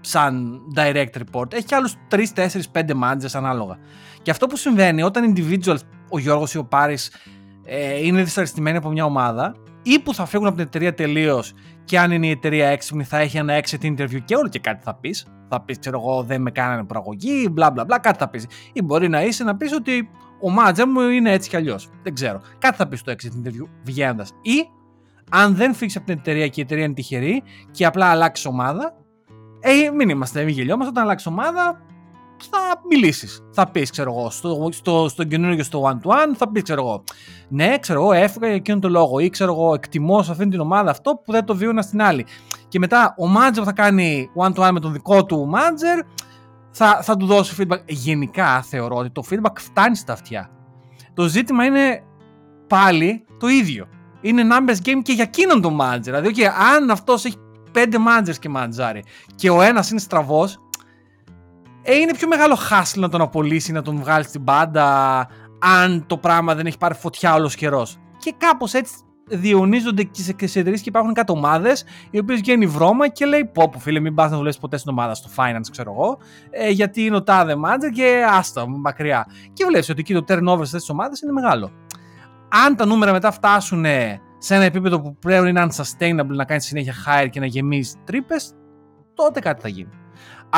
σαν 0.00 0.60
direct 0.76 1.12
report, 1.18 1.52
έχει 1.52 1.64
και 1.64 1.74
άλλους 1.74 1.94
3, 2.10 2.16
4, 2.34 2.46
5 2.72 2.90
managers 2.90 3.32
ανάλογα. 3.32 3.78
Και 4.22 4.30
αυτό 4.30 4.46
που 4.46 4.56
συμβαίνει 4.56 5.02
όταν 5.02 5.34
individuals, 5.34 5.78
ο 6.10 6.18
Γιώργος 6.18 6.54
ή 6.54 6.58
ο 6.58 6.64
Πάρης 6.64 7.12
ε, 7.64 8.06
είναι 8.06 8.22
δυσαρεστημένοι 8.22 8.76
από 8.76 8.90
μια 8.90 9.04
ομάδα 9.04 9.54
ή 9.94 9.98
που 9.98 10.14
θα 10.14 10.26
φύγουν 10.26 10.46
από 10.46 10.56
την 10.56 10.64
εταιρεία 10.66 10.94
τελείως 10.94 11.54
και 11.84 11.98
αν 11.98 12.10
είναι 12.10 12.26
η 12.26 12.30
εταιρεία 12.30 12.68
έξυπνη 12.68 13.04
θα 13.04 13.18
έχει 13.18 13.36
ένα 13.36 13.60
exit 13.60 13.82
interview 13.82 14.18
και 14.24 14.34
όλο 14.34 14.48
και 14.48 14.58
κάτι 14.58 14.82
θα 14.82 14.94
πεις. 14.94 15.26
Θα 15.48 15.60
πεις, 15.60 15.78
ξέρω 15.78 16.00
εγώ, 16.00 16.22
δεν 16.22 16.42
με 16.42 16.50
κάνανε 16.50 16.84
προαγωγή, 16.84 17.48
μπλα 17.50 17.70
μπλα 17.70 17.84
μπλα, 17.84 17.98
κάτι 17.98 18.18
θα 18.18 18.28
πεις. 18.28 18.46
Ή 18.72 18.82
μπορεί 18.82 19.08
να 19.08 19.22
είσαι 19.22 19.44
να 19.44 19.56
πεις 19.56 19.72
ότι 19.72 20.08
ο 20.40 20.50
μάτζα 20.50 20.88
μου 20.88 21.00
είναι 21.00 21.32
έτσι 21.32 21.48
κι 21.48 21.56
αλλιώς. 21.56 21.90
Δεν 22.02 22.14
ξέρω. 22.14 22.40
Κάτι 22.58 22.76
θα 22.76 22.88
πεις 22.88 23.00
στο 23.00 23.12
exit 23.12 23.46
interview 23.46 23.68
βγαίνοντας. 23.84 24.30
Ή 24.42 24.68
αν 25.30 25.54
δεν 25.54 25.74
φύγεις 25.74 25.96
από 25.96 26.06
την 26.06 26.18
εταιρεία 26.18 26.48
και 26.48 26.60
η 26.60 26.62
εταιρεία 26.62 26.84
είναι 26.84 26.94
τυχερή 26.94 27.42
και 27.70 27.86
απλά 27.86 28.06
αλλάξεις 28.06 28.46
ομάδα, 28.46 28.94
ε, 29.60 29.90
μην 29.90 30.08
είμαστε, 30.08 30.44
μην 30.44 30.54
γελιόμαστε. 30.54 30.90
Όταν 30.90 31.04
αλλάξεις 31.04 31.26
ομάδα, 31.26 31.80
θα 32.44 32.80
μιλήσεις. 32.88 33.42
Θα 33.52 33.66
πεις, 33.70 33.90
ξέρω 33.90 34.14
εγώ, 34.18 34.30
στο, 34.30 34.68
στο, 34.72 35.08
στο 35.08 35.24
καινούργιο 35.24 35.64
στο 35.64 35.90
one-to-one, 35.90 36.34
θα 36.36 36.50
πεις, 36.50 36.62
ξέρω 36.62 36.80
εγώ, 36.80 37.04
ναι, 37.48 37.78
ξέρω 37.78 38.00
εγώ, 38.00 38.12
έφυγα 38.12 38.46
για 38.46 38.56
εκείνον 38.56 38.80
τον 38.80 38.90
λόγο 38.90 39.18
ή 39.18 39.30
ξέρω 39.30 39.52
εγώ, 39.52 39.74
εκτιμώ 39.74 40.22
σε 40.22 40.30
αυτήν 40.30 40.50
την 40.50 40.60
ομάδα 40.60 40.90
αυτό 40.90 41.20
που 41.24 41.32
δεν 41.32 41.44
το 41.44 41.56
βίωνα 41.56 41.82
στην 41.82 42.02
άλλη. 42.02 42.26
Και 42.68 42.78
μετά 42.78 43.14
ο 43.18 43.24
manager 43.36 43.64
θα 43.64 43.72
κάνει 43.72 44.30
one-to-one 44.36 44.70
με 44.72 44.80
τον 44.80 44.92
δικό 44.92 45.24
του 45.24 45.50
manager, 45.54 46.04
θα, 46.70 47.02
θα 47.02 47.16
του 47.16 47.26
δώσει 47.26 47.56
feedback. 47.58 47.80
Γενικά 47.86 48.62
θεωρώ 48.62 48.96
ότι 48.96 49.10
το 49.10 49.22
feedback 49.30 49.56
φτάνει 49.58 49.96
στα 49.96 50.12
αυτιά. 50.12 50.50
Το 51.14 51.26
ζήτημα 51.28 51.64
είναι 51.64 52.02
πάλι 52.66 53.24
το 53.38 53.48
ίδιο. 53.48 53.86
Είναι 54.20 54.42
numbers 54.50 54.88
game 54.88 55.02
και 55.02 55.12
για 55.12 55.22
εκείνον 55.22 55.60
τον 55.60 55.78
manager. 55.80 56.00
Δηλαδή, 56.00 56.32
okay, 56.36 56.44
αν 56.74 56.90
αυτός 56.90 57.24
έχει 57.24 57.36
πέντε 57.72 57.98
managers 57.98 58.36
και 58.40 58.48
μαντζάρι 58.48 59.04
και 59.34 59.50
ο 59.50 59.62
ένας 59.62 59.90
είναι 59.90 60.00
στραβός, 60.00 60.58
ε, 61.88 61.94
είναι 61.94 62.12
πιο 62.12 62.28
μεγάλο 62.28 62.54
χάσλ 62.54 63.00
να 63.00 63.08
τον 63.08 63.20
απολύσει, 63.20 63.72
να 63.72 63.82
τον 63.82 63.96
βγάλει 63.96 64.24
στην 64.24 64.44
πάντα, 64.44 65.18
αν 65.58 66.06
το 66.06 66.16
πράγμα 66.18 66.54
δεν 66.54 66.66
έχει 66.66 66.78
πάρει 66.78 66.94
φωτιά 66.94 67.34
όλος 67.34 67.54
καιρός. 67.54 67.98
Και 68.18 68.34
κάπως 68.38 68.72
έτσι 68.72 68.94
διονύζονται 69.28 70.02
και 70.02 70.22
σε, 70.22 70.34
σε 70.38 70.58
εταιρείες 70.58 70.80
και 70.80 70.88
υπάρχουν 70.88 71.12
κάτι 71.12 71.32
ομάδε 71.32 71.72
οι 72.10 72.18
οποίες 72.18 72.40
βγαίνει 72.40 72.66
βρώμα 72.66 73.08
και 73.08 73.26
λέει: 73.26 73.44
Πω, 73.44 73.68
πω 73.68 73.78
φίλε, 73.78 74.00
μην 74.00 74.14
πας 74.14 74.30
να 74.30 74.36
δουλεύει 74.36 74.58
ποτέ 74.58 74.76
στην 74.76 74.90
ομάδα, 74.90 75.14
στο 75.14 75.28
finance, 75.36 75.68
ξέρω 75.70 75.92
εγώ, 75.92 76.18
ε, 76.50 76.68
γιατί 76.70 77.02
είναι 77.02 77.16
ο 77.16 77.22
τάδε 77.22 77.54
manager 77.64 77.90
και 77.94 78.24
άστα 78.30 78.68
μακριά. 78.68 79.26
Και 79.52 79.64
βλέπεις 79.64 79.88
ότι 79.88 80.00
εκεί 80.00 80.14
το 80.14 80.24
turnover 80.28 80.66
σε 80.66 80.92
ομάδες 80.92 81.20
είναι 81.20 81.32
μεγάλο. 81.32 81.70
Αν 82.48 82.76
τα 82.76 82.86
νούμερα 82.86 83.12
μετά 83.12 83.30
φτάσουν 83.30 83.84
σε 84.38 84.54
ένα 84.54 84.64
επίπεδο 84.64 85.00
που 85.00 85.16
πρέπει 85.18 85.42
να 85.42 85.48
είναι 85.48 85.66
unsustainable, 85.70 86.34
να 86.36 86.44
κάνεις 86.44 86.64
συνέχεια 86.64 86.94
hire 87.06 87.28
και 87.30 87.40
να 87.40 87.46
γεμίζεις 87.46 87.94
τρύπες, 88.04 88.52
τότε 89.14 89.40
κάτι 89.40 89.60
θα 89.60 89.68
γίνει. 89.68 89.90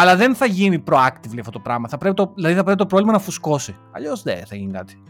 Αλλά 0.00 0.16
δεν 0.16 0.34
θα 0.34 0.46
γίνει 0.46 0.82
proactively 0.90 1.38
αυτό 1.38 1.50
το 1.50 1.58
πράγμα. 1.60 1.88
Θα 1.88 1.98
πρέπει 1.98 2.14
το, 2.14 2.32
δηλαδή 2.34 2.54
θα 2.54 2.62
πρέπει 2.62 2.78
το 2.78 2.86
πρόβλημα 2.86 3.12
να 3.12 3.18
φουσκώσει. 3.18 3.76
Αλλιώς 3.92 4.22
δεν 4.22 4.46
θα 4.46 4.56
γίνει 4.56 4.72
κάτι. 4.72 5.02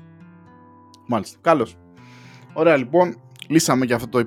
Μάλιστα. 1.06 1.38
Καλώς. 1.40 1.76
Ωραία, 2.52 2.76
λοιπόν. 2.76 3.16
Λύσαμε 3.48 3.86
και 3.86 3.94
αυτό 3.94 4.08
το 4.08 4.18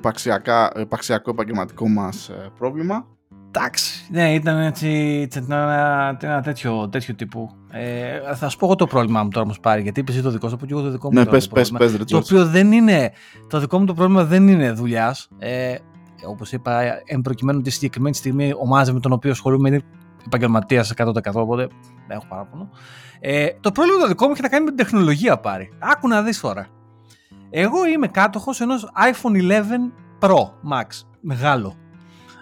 υπαξιακό 0.82 1.30
επαγγελματικό 1.30 1.88
μας 1.88 2.30
ε, 2.30 2.52
πρόβλημα. 2.58 3.06
Εντάξει, 3.48 4.08
ναι, 4.12 4.34
ήταν 4.34 4.60
έτσι, 4.60 5.28
ένα, 5.36 6.18
ένα 6.22 6.42
τέτοιο, 6.42 6.90
τέτοιο 6.90 7.16
τύπου. 7.16 7.50
Ε, 7.72 8.36
θα 8.36 8.50
σου 8.50 8.58
πω 8.58 8.66
εγώ 8.66 8.76
το 8.76 8.88
πρόβλημά 8.88 9.24
μου 9.24 9.30
τώρα 9.30 9.46
όμω 9.46 9.56
πάρει, 9.62 9.82
γιατί 9.82 10.00
είπες 10.00 10.22
το 10.22 10.30
δικό 10.30 10.50
σου, 10.50 10.58
και 10.58 10.66
εγώ 10.70 10.82
το 10.82 10.90
δικό 10.90 11.08
μου. 11.12 11.20
Ναι, 11.20 11.26
πες, 11.26 11.48
πες, 11.48 11.72
πες. 11.72 11.98
Το 12.06 12.18
οποίο 12.18 12.46
δεν 12.46 12.72
είναι. 12.72 13.12
Το 13.48 13.60
δικό 13.60 13.80
μου 13.80 13.86
το 13.86 13.94
πρόβλημα 13.94 14.24
δεν 14.24 14.48
είναι 14.48 14.72
δουλειάς. 14.72 15.30
Ε, 15.38 15.76
Όπως 16.26 16.52
είπα, 16.52 16.82
εν 17.06 17.22
προκειμένου 17.22 17.62
τη 17.62 17.70
συγκεκριμένη 17.70 18.16
στιγμή 18.16 18.54
ο 18.62 18.66
μάζε 18.66 18.94
με 18.94 19.00
τον 19.00 19.12
οποίο 19.12 19.32
ασχολούμαι 19.32 19.70
είναι 19.70 19.82
επαγγελματίας 20.26 20.94
100%, 20.98 21.14
οπότε 21.34 21.68
δεν 22.08 22.18
έχω 22.18 22.26
παράπονο. 22.30 22.70
Ε, 23.20 23.48
το 23.60 23.72
πρόβλημα 23.72 24.00
το 24.00 24.08
δικό 24.08 24.26
μου 24.26 24.32
έχει 24.32 24.42
να 24.42 24.50
κάνει 24.50 24.64
με 24.64 24.70
την 24.70 24.78
τεχνολογία 24.78 25.38
πάρει. 25.38 25.72
Άκου 25.80 26.08
να 26.08 26.22
δεις 26.22 26.40
τώρα. 26.40 26.68
Εγώ 27.50 27.86
είμαι 27.86 28.08
κάτοχος 28.08 28.62
ενός 28.62 28.92
iPhone 28.96 29.52
11 29.52 29.62
Pro 30.20 30.44
Max, 30.72 30.86
μεγάλο. 31.22 31.76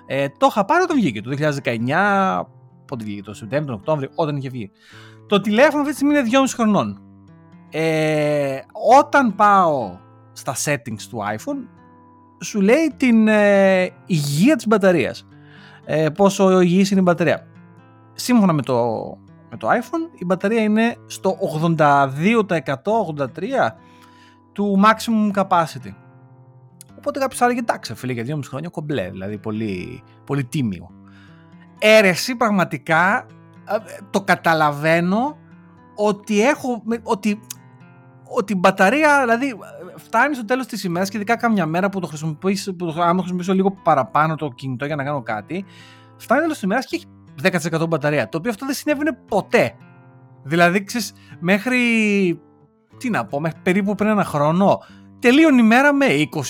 Ε, 0.06 0.28
το 0.38 0.48
είχα 0.50 0.66
πάρει 0.66 0.84
όταν 0.84 0.98
βγήκε, 0.98 1.22
το 1.22 1.30
2019, 1.30 2.42
πότε 2.86 3.04
βγήκε, 3.04 3.22
το 3.22 3.34
Σεπτέμβριο, 3.34 3.72
τον 3.72 3.80
Οκτώβριο, 3.80 4.10
όταν 4.16 4.36
είχε 4.36 4.50
βγει. 4.50 4.72
Το 5.28 5.42
τηλέφωνο 5.42 5.82
αυτή 5.82 5.90
τη 5.90 5.96
στιγμή 5.96 6.18
είναι 6.18 6.30
2,5 6.32 6.54
χρονών. 6.54 7.02
Ε, 7.72 8.60
όταν 9.02 9.36
πάω 9.36 9.98
στα 10.32 10.56
settings 10.66 11.02
του 11.10 11.24
iPhone, 11.36 11.68
σου 12.44 12.62
λέει 12.62 12.94
την 12.98 13.28
ε, 13.28 13.90
υγεία 14.06 14.56
της 14.56 14.68
μπαταρίας. 14.68 15.28
Ε, 15.86 16.10
πόσο 16.10 16.62
υγιής 16.62 16.92
είναι 16.92 17.00
η 17.00 17.04
μπαταρία. 17.06 17.48
Σύμφωνα 18.20 18.54
με 18.54 18.62
το, 18.62 19.18
με 19.50 19.58
το 19.58 19.68
iPhone, 19.70 20.20
η 20.20 20.26
μπαταρία 20.26 20.62
είναι 20.62 20.96
στο 21.06 21.38
82%, 21.78 22.08
83% 23.18 23.28
του 24.52 24.82
maximum 24.84 25.42
capacity. 25.42 25.94
Οπότε 26.98 27.20
κάποιος 27.20 27.42
έλεγε 27.42 27.60
εντάξει, 27.60 27.96
φίλε, 27.96 28.14
για 28.14 28.36
2,5 28.36 28.40
χρόνια 28.46 28.70
κομπλέ, 28.70 29.10
δηλαδή 29.10 29.38
πολύ, 29.38 30.04
πολύ 30.26 30.44
τίμιο. 30.46 30.92
Έρεση 31.80 32.36
πραγματικά 32.36 33.26
το 34.10 34.22
καταλαβαίνω 34.22 35.38
ότι 35.96 36.42
έχω. 36.42 36.84
Ότι, 37.04 37.40
ότι 38.24 38.54
η 38.54 38.58
μπαταρία, 38.60 39.20
δηλαδή, 39.20 39.60
φτάνει 39.96 40.36
στο 40.36 40.46
τέλος 40.46 40.66
της 40.66 40.84
ημέρας 40.84 41.10
και 41.10 41.18
ειδικά 41.18 41.36
κάμια 41.36 41.66
μέρα 41.66 41.90
που 41.90 42.00
το 42.00 42.08
χρησιμοποιήσω, 42.08 42.74
που 42.74 42.86
το, 42.86 43.02
άμα 43.02 43.18
χρησιμοποιήσω 43.18 43.54
λίγο 43.54 43.72
παραπάνω 43.72 44.36
το 44.36 44.50
κινητό 44.50 44.86
για 44.86 44.96
να 44.96 45.04
κάνω 45.04 45.22
κάτι, 45.22 45.66
φτάνει 46.18 46.42
τέλος 46.42 46.56
της 46.56 46.64
ημέρας 46.64 46.86
και 46.86 46.96
έχει 46.96 47.06
10% 47.44 47.88
μπαταρία. 47.88 48.30
Το 48.30 48.38
οποίο 48.38 48.52
αυτό 48.52 48.66
δεν 48.66 48.76
συνέβαινε 48.76 49.18
ποτέ. 49.28 49.76
Δηλαδή, 50.44 50.84
ξέρεις, 50.84 51.14
μέχρι. 51.40 51.78
Τι 52.98 53.10
να 53.10 53.26
πω, 53.26 53.40
μέχρι 53.40 53.60
περίπου 53.64 53.96
πριν 53.96 54.10
ένα 54.10 54.24
χρόνο 54.24 54.80
τελείωνε 55.20 55.62
η 55.62 55.66
μέρα 55.66 55.94
με 55.94 56.06
20-25% 56.06 56.42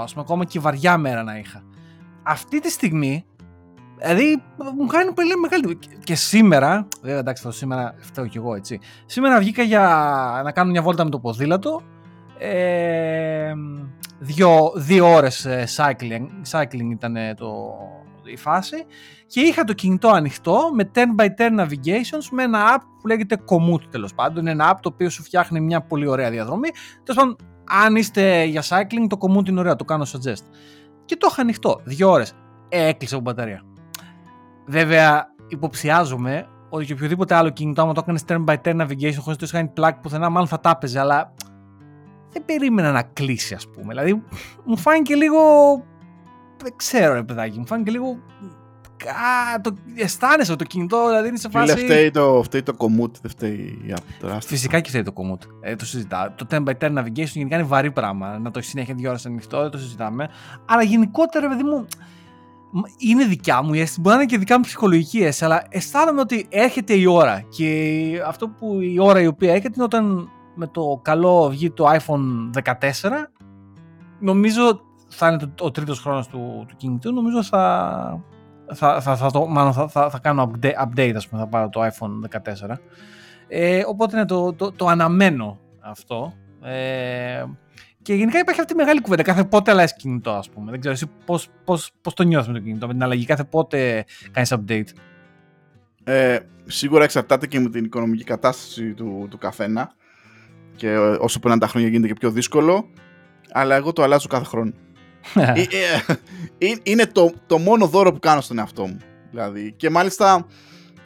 ας 0.00 0.12
πούμε, 0.12 0.24
ακόμα 0.24 0.44
και 0.44 0.60
βαριά 0.60 0.98
μέρα 0.98 1.22
να 1.22 1.38
είχα. 1.38 1.62
Αυτή 2.22 2.60
τη 2.60 2.70
στιγμή, 2.70 3.24
δηλαδή 4.00 4.42
μου 4.76 4.86
κάνει 4.86 5.12
πολύ 5.12 5.36
μεγάλη... 5.36 5.78
Και 6.04 6.14
σήμερα, 6.14 6.88
βέβαια 7.02 7.18
εντάξει 7.18 7.42
το 7.42 7.50
σήμερα 7.50 7.94
φταίω 7.98 8.26
κι 8.26 8.36
εγώ 8.36 8.54
έτσι, 8.54 8.80
σήμερα 9.06 9.38
βγήκα 9.38 9.62
για 9.62 9.80
να 10.44 10.52
κάνω 10.52 10.70
μια 10.70 10.82
βόλτα 10.82 11.04
με 11.04 11.10
το 11.10 11.18
ποδήλατο, 11.18 11.82
ε, 12.38 13.52
δύο, 14.18 14.72
δύο 14.76 15.14
ώρες 15.14 15.44
ε, 15.44 15.64
cycling, 15.76 16.26
cycling 16.50 16.90
ήταν 16.90 17.16
το, 17.36 17.74
η 18.24 18.36
φάση 18.36 18.76
και 19.28 19.40
είχα 19.40 19.64
το 19.64 19.72
κινητό 19.72 20.08
ανοιχτό 20.08 20.70
με 20.74 20.90
10x10 20.94 21.60
navigations 21.60 22.28
με 22.30 22.42
ένα 22.42 22.76
app 22.76 22.82
που 23.00 23.06
λέγεται 23.06 23.36
Komoot 23.46 23.82
τέλος 23.90 24.14
πάντων. 24.14 24.42
Είναι 24.42 24.50
ένα 24.50 24.74
app 24.74 24.78
το 24.82 24.90
οποίο 24.92 25.10
σου 25.10 25.22
φτιάχνει 25.22 25.60
μια 25.60 25.80
πολύ 25.80 26.06
ωραία 26.06 26.30
διαδρομή. 26.30 26.68
Τέλος 27.04 27.22
πάντων 27.22 27.36
αν 27.68 27.96
είστε 27.96 28.44
για 28.44 28.62
cycling, 28.62 29.06
το 29.08 29.16
commute 29.20 29.48
είναι 29.48 29.60
ωραίο, 29.60 29.76
το 29.76 29.84
κάνω 29.84 30.04
suggest. 30.04 30.42
Και 31.04 31.16
το 31.16 31.28
είχα 31.30 31.42
ανοιχτό, 31.42 31.80
δύο 31.84 32.10
ώρες. 32.10 32.32
Ε, 32.68 32.86
έκλεισε 32.86 33.14
από 33.14 33.24
μπαταρία. 33.24 33.62
Βέβαια, 34.66 35.26
υποψιάζομαι 35.48 36.46
ότι 36.68 36.84
και 36.84 36.92
οποιοδήποτε 36.92 37.34
άλλο 37.34 37.50
κινητό, 37.50 37.82
άμα 37.82 37.92
το 37.92 38.00
έκανες 38.02 38.24
turn 38.28 38.44
by 38.44 38.56
turn 38.64 38.80
navigation 38.80 39.18
χωρίς 39.18 39.26
να 39.26 39.36
το 39.36 39.46
κάνει 39.50 39.72
plug 39.76 39.92
πουθενά, 40.02 40.28
μάλλον 40.28 40.48
θα 40.48 40.60
τα 40.60 40.70
έπαιζε, 40.70 41.00
αλλά 41.00 41.34
δεν 42.30 42.44
περίμενα 42.44 42.92
να 42.92 43.02
κλείσει, 43.02 43.54
ας 43.54 43.68
πούμε. 43.68 43.86
Δηλαδή, 43.88 44.22
μου 44.64 44.76
φάνηκε 44.76 45.14
λίγο. 45.14 45.40
Δεν 46.62 46.72
ξέρω, 46.76 47.14
ρε 47.14 47.22
παιδάκι, 47.22 47.58
μου 47.58 47.66
φάνηκε 47.66 47.90
λίγο 47.90 48.18
Α, 49.06 49.60
το, 49.60 49.74
αισθάνεσαι 49.94 50.56
το 50.56 50.64
κινητό, 50.64 51.06
δηλαδή 51.06 51.28
είναι 51.28 51.38
σε 51.38 51.48
φάση. 51.48 51.72
Φίλε, 51.72 51.84
φταίει 51.84 52.10
το, 52.10 52.42
φταίει 52.44 52.62
το 52.62 52.74
commute, 52.78 53.12
δεν 53.22 53.30
φταίει 53.30 53.78
η 53.86 53.94
app. 53.96 54.38
Φυσικά 54.40 54.80
και 54.80 54.88
φταίει 54.88 55.02
το 55.02 55.12
commute. 55.16 55.46
Ε, 55.60 55.76
το 55.76 55.86
συζητάω. 55.86 56.30
Το 56.30 56.46
10 56.50 56.56
by 56.56 56.72
10 56.80 56.98
navigation 56.98 57.32
γενικά 57.32 57.56
είναι 57.56 57.64
βαρύ 57.64 57.90
πράγμα. 57.90 58.38
Να 58.38 58.50
το 58.50 58.58
έχεις 58.58 58.70
συνέχεια 58.70 58.94
δύο 58.94 59.08
ώρες 59.08 59.26
ανοιχτό, 59.26 59.60
δεν 59.60 59.70
το 59.70 59.78
συζητάμε. 59.78 60.28
Αλλά 60.66 60.82
γενικότερα, 60.82 61.48
παιδί 61.48 61.62
μου, 61.62 61.86
είναι 62.98 63.24
δικιά 63.24 63.62
μου 63.62 63.74
η 63.74 63.80
αίσθηση. 63.80 64.00
Μπορεί 64.00 64.16
να 64.16 64.22
είναι 64.22 64.30
και 64.30 64.38
δικιά 64.38 64.56
μου 64.56 64.62
ψυχολογική 64.62 65.18
αίσθηση, 65.18 65.44
αλλά 65.44 65.64
αισθάνομαι 65.68 66.20
ότι 66.20 66.46
έρχεται 66.48 66.94
η 66.94 67.06
ώρα. 67.06 67.40
Και 67.48 68.22
αυτό 68.26 68.48
που 68.48 68.80
η 68.80 68.96
ώρα 69.00 69.20
η 69.20 69.26
οποία 69.26 69.50
έρχεται 69.52 69.72
είναι 69.74 69.84
όταν 69.84 70.30
με 70.54 70.66
το 70.66 71.00
καλό 71.02 71.48
βγει 71.48 71.70
το 71.70 71.84
iPhone 71.90 72.60
14, 72.64 72.72
νομίζω 74.20 74.80
θα 75.08 75.28
είναι 75.28 75.52
το, 75.54 75.64
ο 75.64 75.70
τρίτος 75.70 76.00
χρόνος 76.00 76.28
του, 76.28 76.64
του 76.68 76.76
κινητού, 76.76 77.12
νομίζω 77.12 77.42
θα, 77.42 78.22
θα, 78.74 79.00
θα, 79.00 79.16
θα, 79.16 79.30
το, 79.30 79.46
μάλλον 79.46 79.72
θα, 79.72 79.88
θα, 79.88 80.10
θα 80.10 80.18
κάνω 80.18 80.50
update, 80.52 80.72
update, 80.86 81.12
ας 81.16 81.28
πούμε, 81.28 81.40
θα 81.40 81.48
πάρω 81.48 81.68
το 81.68 81.80
iPhone 81.86 82.38
14. 82.66 82.74
Ε, 83.48 83.82
οπότε 83.86 84.16
είναι 84.16 84.26
το, 84.26 84.52
το, 84.52 84.72
το 84.72 84.86
αναμένω 84.86 85.58
αυτό. 85.80 86.34
Ε, 86.62 87.44
και 88.02 88.14
γενικά 88.14 88.38
υπάρχει 88.38 88.60
αυτή 88.60 88.72
η 88.72 88.76
μεγάλη 88.76 89.00
κουβέντα. 89.00 89.22
Κάθε 89.22 89.44
πότε 89.44 89.70
αλλάζει 89.70 89.94
κινητό, 89.94 90.30
ας 90.30 90.50
πούμε. 90.50 90.70
Δεν 90.70 90.80
ξέρω 90.80 90.94
εσύ 90.94 91.10
πώς 91.24 91.48
πώς, 91.64 91.90
πώς 92.00 92.14
το 92.14 92.22
νιώθεις 92.22 92.48
με 92.48 92.54
το 92.58 92.64
κινητό, 92.64 92.86
με 92.86 92.92
την 92.92 93.02
αλλαγή; 93.02 93.24
Κάθε 93.24 93.44
πότε 93.44 94.04
κάνεις 94.30 94.54
update; 94.54 94.88
Ε, 96.04 96.38
σίγουρα 96.64 97.04
εξαρτάται 97.04 97.46
και 97.46 97.60
με 97.60 97.68
την 97.70 97.84
οικονομική 97.84 98.24
κατάσταση 98.24 98.92
του, 98.92 99.26
του 99.30 99.38
καθένα. 99.38 99.90
Και 100.76 100.96
όσο 100.98 101.38
περνάνε 101.38 101.60
τα 101.60 101.66
χρόνια 101.66 101.88
γίνεται 101.88 102.08
και 102.08 102.18
πιο 102.18 102.30
δύσκολο. 102.30 102.88
Αλλά 103.52 103.76
εγώ 103.76 103.92
το 103.92 104.02
αλλάζω 104.02 104.28
κάθε 104.28 104.44
χρόνο. 104.44 104.72
Ε, 105.34 105.60
ε, 105.60 106.16
ε, 106.58 106.74
είναι 106.82 107.06
το, 107.06 107.32
το 107.46 107.58
μόνο 107.58 107.86
δώρο 107.86 108.12
που 108.12 108.18
κάνω 108.18 108.40
στον 108.40 108.58
εαυτό 108.58 108.86
μου. 108.86 108.98
Δηλαδή. 109.30 109.72
Και 109.76 109.90
μάλιστα 109.90 110.46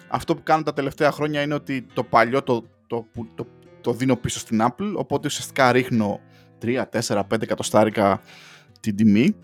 αυτό 0.09 0.35
που 0.35 0.43
κάνω 0.43 0.63
τα 0.63 0.73
τελευταία 0.73 1.11
χρόνια 1.11 1.43
είναι 1.43 1.55
ότι 1.55 1.87
το 1.93 2.05
παλιό 2.05 2.43
το, 2.43 2.65
το, 2.87 3.07
το, 3.35 3.47
το 3.81 3.93
δίνω 3.93 4.17
πίσω 4.17 4.39
στην 4.39 4.63
Apple. 4.63 4.93
Οπότε 4.95 5.27
ουσιαστικά 5.27 5.73
ρίχνω 5.73 6.21
3, 6.63 6.83
4, 7.01 7.19
5 7.19 7.43
εκατοστάρικα 7.43 8.21
την 8.81 8.97
τιμή. 8.97 9.37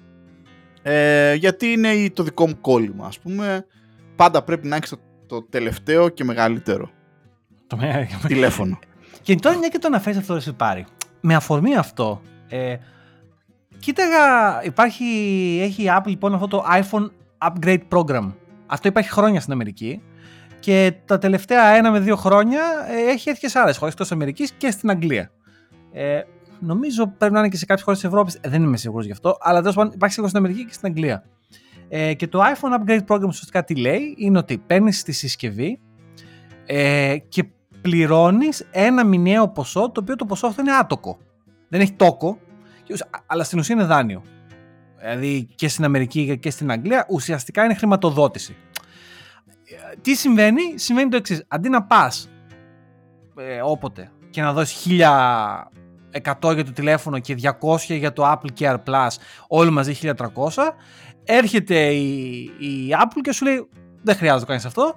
Ε, 0.83 1.35
γιατί 1.35 1.67
είναι 1.67 2.11
το 2.13 2.23
δικό 2.23 2.47
μου 2.47 2.61
κόλλημα, 2.61 3.07
ας 3.07 3.19
πούμε. 3.19 3.67
Πάντα 4.17 4.43
πρέπει 4.43 4.67
να 4.67 4.77
έχεις 4.77 4.89
το, 4.89 4.99
το 5.27 5.43
τελευταίο 5.43 6.09
και 6.09 6.25
μεγαλύτερο 6.25 6.91
το 7.69 7.79
τηλέφωνο. 8.27 8.79
και 9.23 9.35
τώρα 9.35 9.59
μια 9.59 9.69
και 9.69 9.79
το 9.79 9.87
αναφέρεις 9.87 10.19
αυτό, 10.19 10.35
εσύ 10.35 10.53
πάρει. 10.53 10.87
Με 11.21 11.35
αφορμή 11.35 11.77
αυτό, 11.77 12.23
ε, 12.49 12.77
κοίταγα, 13.79 14.63
υπάρχει, 14.65 15.05
έχει 15.63 15.83
η 15.83 15.87
Apple 15.99 16.07
λοιπόν 16.07 16.35
αυτό 16.35 16.47
το 16.47 16.65
iPhone 16.71 17.11
Upgrade 17.39 17.83
Program. 17.89 18.33
Αυτό 18.67 18.89
υπάρχει 18.89 19.11
χρόνια 19.11 19.41
στην 19.41 19.53
Αμερική. 19.53 20.03
Και 20.61 20.95
τα 21.05 21.19
τελευταία 21.19 21.65
ένα 21.67 21.91
με 21.91 22.01
δύο 22.01 22.17
χρόνια 22.17 22.63
ε, 22.89 23.11
έχει 23.11 23.29
έρθει 23.29 23.41
και 23.41 23.49
σε 23.49 23.59
άλλες 23.59 23.77
χώρες 23.77 23.93
εκτός 23.95 24.13
Αμερικής 24.13 24.53
και 24.53 24.71
στην 24.71 24.91
Αγγλία. 24.91 25.31
Ε, 25.93 26.21
νομίζω 26.61 27.07
πρέπει 27.07 27.33
να 27.33 27.39
είναι 27.39 27.49
και 27.49 27.57
σε 27.57 27.65
κάποιες 27.65 27.85
χώρες 27.85 28.01
της 28.01 28.09
Ευρώπης, 28.09 28.35
ε, 28.41 28.49
δεν 28.49 28.63
είμαι 28.63 28.77
σίγουρος 28.77 29.07
γι' 29.07 29.13
αυτό, 29.13 29.37
αλλά 29.41 29.61
τέλος 29.61 29.75
πάντων 29.75 29.93
υπάρχει 29.95 30.21
και 30.21 30.27
στην 30.27 30.39
Αμερική 30.39 30.65
και 30.65 30.73
στην 30.73 30.89
Αγγλία. 30.89 31.25
Ε, 31.89 32.15
και 32.15 32.27
το 32.27 32.41
iPhone 32.41 32.81
Upgrade 32.81 33.05
Program 33.07 33.27
ουσιαστικά 33.27 33.65
τι 33.65 33.77
λέει, 33.77 34.15
είναι 34.19 34.39
ότι 34.39 34.59
παίρνεις 34.59 35.03
τη 35.03 35.13
συσκευή 35.13 35.81
ε, 36.67 37.17
και 37.29 37.45
πληρώνεις 37.81 38.67
ένα 38.71 39.05
μηνιαίο 39.05 39.49
ποσό, 39.49 39.91
το 39.91 40.01
οποίο 40.01 40.17
το 40.17 40.25
ποσό 40.25 40.47
αυτό 40.47 40.61
είναι 40.61 40.73
άτοκο. 40.73 41.19
Δεν 41.69 41.81
έχει 41.81 41.93
τόκο, 41.93 42.39
αλλά 43.27 43.45
στην 43.45 43.59
ουσία 43.59 43.75
είναι 43.75 43.85
δάνειο. 43.85 44.23
Δηλαδή 44.99 45.49
και 45.55 45.69
στην 45.69 45.85
Αμερική 45.85 46.39
και 46.39 46.51
στην 46.51 46.71
Αγγλία 46.71 47.07
ουσιαστικά 47.09 47.65
είναι 47.65 47.75
χρηματοδότηση. 47.75 48.57
Τι 50.01 50.15
συμβαίνει, 50.15 50.63
συμβαίνει 50.75 51.09
το 51.09 51.17
εξής. 51.17 51.45
Αντί 51.49 51.69
να 51.69 51.83
πας 51.83 52.29
ε, 53.37 53.61
όποτε 53.63 54.11
και 54.31 54.43
να 54.43 54.53
δώσεις 54.53 54.87
1100 54.89 56.55
για 56.55 56.65
το 56.65 56.73
τηλέφωνο 56.73 57.19
και 57.19 57.37
200 57.61 57.77
για 57.79 58.13
το 58.13 58.33
Apple 58.33 58.61
Care 58.61 58.77
Plus, 58.85 59.09
όλοι 59.49 59.71
μαζί 59.71 59.99
1300, 60.03 60.15
έρχεται 61.25 61.87
η, 61.87 62.43
η 62.59 62.97
Apple 63.03 63.21
και 63.23 63.33
σου 63.33 63.45
λέει 63.45 63.69
δεν 64.03 64.17
χρειάζεται 64.17 64.41
να 64.41 64.47
κάνεις 64.47 64.65
αυτό, 64.65 64.95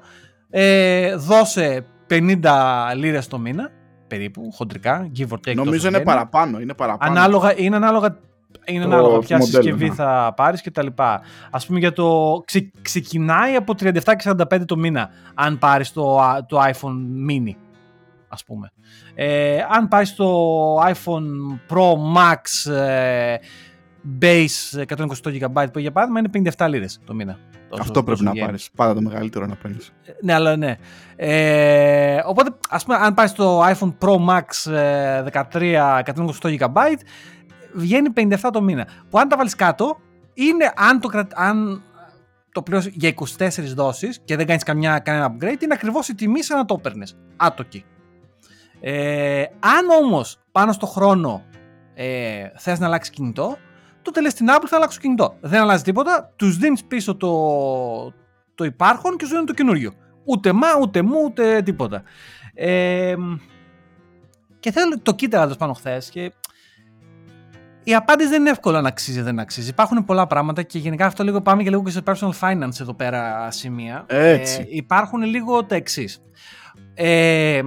ε, 0.49 1.15
δώσε 1.15 1.85
50 2.09 2.91
λίρες 2.95 3.27
το 3.27 3.39
μήνα, 3.39 3.71
περίπου, 4.11 4.51
χοντρικά, 4.51 5.11
give 5.17 5.27
or 5.27 5.37
take. 5.47 5.55
Νομίζω 5.55 5.87
είναι 5.87 5.99
παραπάνω, 5.99 6.59
είναι 6.59 6.73
παραπάνω. 6.73 7.11
Ανάλογα, 7.11 7.59
είναι 7.59 7.75
ανάλογα 7.75 8.17
είναι 8.65 8.83
ανάλογα 8.83 9.19
ποια 9.19 9.41
συσκευή 9.41 9.87
ναι. 9.87 9.93
θα 9.93 10.33
πάρεις 10.35 10.61
και 10.61 10.71
τα 10.71 10.83
λοιπά. 10.83 11.21
Α 11.51 11.59
πούμε 11.67 11.79
για 11.79 11.93
το. 11.93 12.37
ξεκινάει 12.81 13.55
από 13.55 13.73
37 13.79 13.91
και 14.03 14.33
45 14.51 14.65
το 14.65 14.77
μήνα, 14.77 15.09
αν 15.33 15.59
πάρεις 15.59 15.91
το, 15.91 16.19
το 16.47 16.59
iPhone 16.61 17.29
mini. 17.29 17.55
Ας 18.27 18.43
πούμε. 18.43 18.71
Ε, 19.15 19.59
αν 19.69 19.87
πάει 19.87 20.05
στο 20.05 20.75
iPhone 20.75 21.59
Pro 21.69 21.91
Max 22.17 22.71
ε, 22.71 23.35
Base 24.21 24.83
128 24.87 25.05
GB 25.23 25.65
που 25.73 25.79
για 25.79 25.91
παράδειγμα 25.91 26.19
είναι 26.19 26.51
57 26.57 26.67
λίρες 26.69 26.99
το 27.05 27.13
μήνα. 27.13 27.37
Αυτό 27.79 28.03
πρέπει 28.03 28.23
να 28.23 28.31
πάρεις. 28.33 28.69
Πάντα 28.75 28.93
το 28.93 29.01
μεγαλύτερο 29.01 29.45
να 29.45 29.55
παίρνεις. 29.55 29.93
Ε, 30.05 30.11
ναι, 30.21 30.33
αλλά 30.33 30.55
ναι. 30.55 30.75
Ε, 31.15 32.21
οπότε, 32.25 32.51
ας 32.69 32.83
πούμε, 32.85 32.97
αν 32.97 33.13
πάει 33.13 33.27
στο 33.27 33.61
iPhone 33.61 33.93
Pro 33.99 34.15
Max 34.27 34.71
13 35.51 36.01
128 36.41 36.57
GB 36.59 36.77
βγαίνει 37.73 38.09
57 38.15 38.35
το 38.53 38.61
μήνα. 38.61 38.87
Που 39.09 39.19
αν 39.19 39.27
τα 39.27 39.37
βάλεις 39.37 39.55
κάτω, 39.55 39.97
είναι 40.33 40.71
αν 40.75 40.99
το, 40.99 41.09
αν 41.33 41.83
το 42.51 42.61
πληρώσεις 42.61 42.93
για 42.95 43.13
24 43.37 43.49
δόσεις 43.75 44.19
και 44.25 44.35
δεν 44.35 44.45
κάνεις 44.45 44.63
καμιά, 44.63 44.99
κανένα 44.99 45.35
upgrade, 45.35 45.61
είναι 45.61 45.73
ακριβώς 45.73 46.07
η 46.07 46.15
τιμή 46.15 46.43
σαν 46.43 46.57
να 46.57 46.65
το 46.65 46.75
έπαιρνες. 46.77 47.17
Άτοκη. 47.35 47.85
Ε, 48.79 49.43
αν 49.59 50.03
όμως 50.03 50.39
πάνω 50.51 50.71
στο 50.71 50.85
χρόνο 50.85 51.43
ε, 51.93 52.49
θες 52.57 52.79
να 52.79 52.85
αλλάξεις 52.85 53.13
κινητό, 53.13 53.57
τότε 54.01 54.21
λες 54.21 54.31
στην 54.31 54.47
Apple 54.49 54.65
θα 54.67 54.75
αλλάξω 54.75 54.99
κινητό. 54.99 55.37
Δεν 55.41 55.61
αλλάζει 55.61 55.83
τίποτα, 55.83 56.33
τους 56.35 56.57
δίνεις 56.57 56.83
πίσω 56.83 57.15
το, 57.15 58.13
το 58.55 58.63
υπάρχον 58.63 59.17
και 59.17 59.25
σου 59.25 59.31
δίνουν 59.31 59.45
το 59.45 59.53
καινούριο. 59.53 59.93
Ούτε 60.23 60.51
μα, 60.51 60.67
ούτε 60.81 61.01
μου, 61.01 61.19
ούτε 61.23 61.61
τίποτα. 61.61 62.03
Ε, 62.53 63.15
και 64.59 64.71
θέλω, 64.71 64.99
το 65.01 65.13
κοίταγα 65.13 65.55
πάνω 65.55 65.73
χθες 65.73 66.09
και 66.09 66.31
η 67.83 67.95
απάντηση 67.95 68.29
δεν 68.29 68.39
είναι 68.39 68.49
εύκολο 68.49 68.81
να 68.81 68.87
αξίζει 68.87 69.21
δεν 69.21 69.39
αξίζει. 69.39 69.69
Υπάρχουν 69.69 70.05
πολλά 70.05 70.27
πράγματα 70.27 70.61
και 70.61 70.79
γενικά 70.79 71.05
αυτό 71.05 71.23
λίγο 71.23 71.41
πάμε 71.41 71.63
και 71.63 71.69
λίγο 71.69 71.83
και 71.83 71.91
σε 71.91 72.01
personal 72.05 72.31
finance 72.39 72.79
εδώ 72.81 72.93
πέρα 72.93 73.51
σημεία. 73.51 74.05
Έτσι. 74.07 74.61
Ε, 74.61 74.65
υπάρχουν 74.69 75.21
λίγο 75.21 75.63
τα 75.63 75.75
εξής. 75.75 76.21
Ε, 76.93 77.61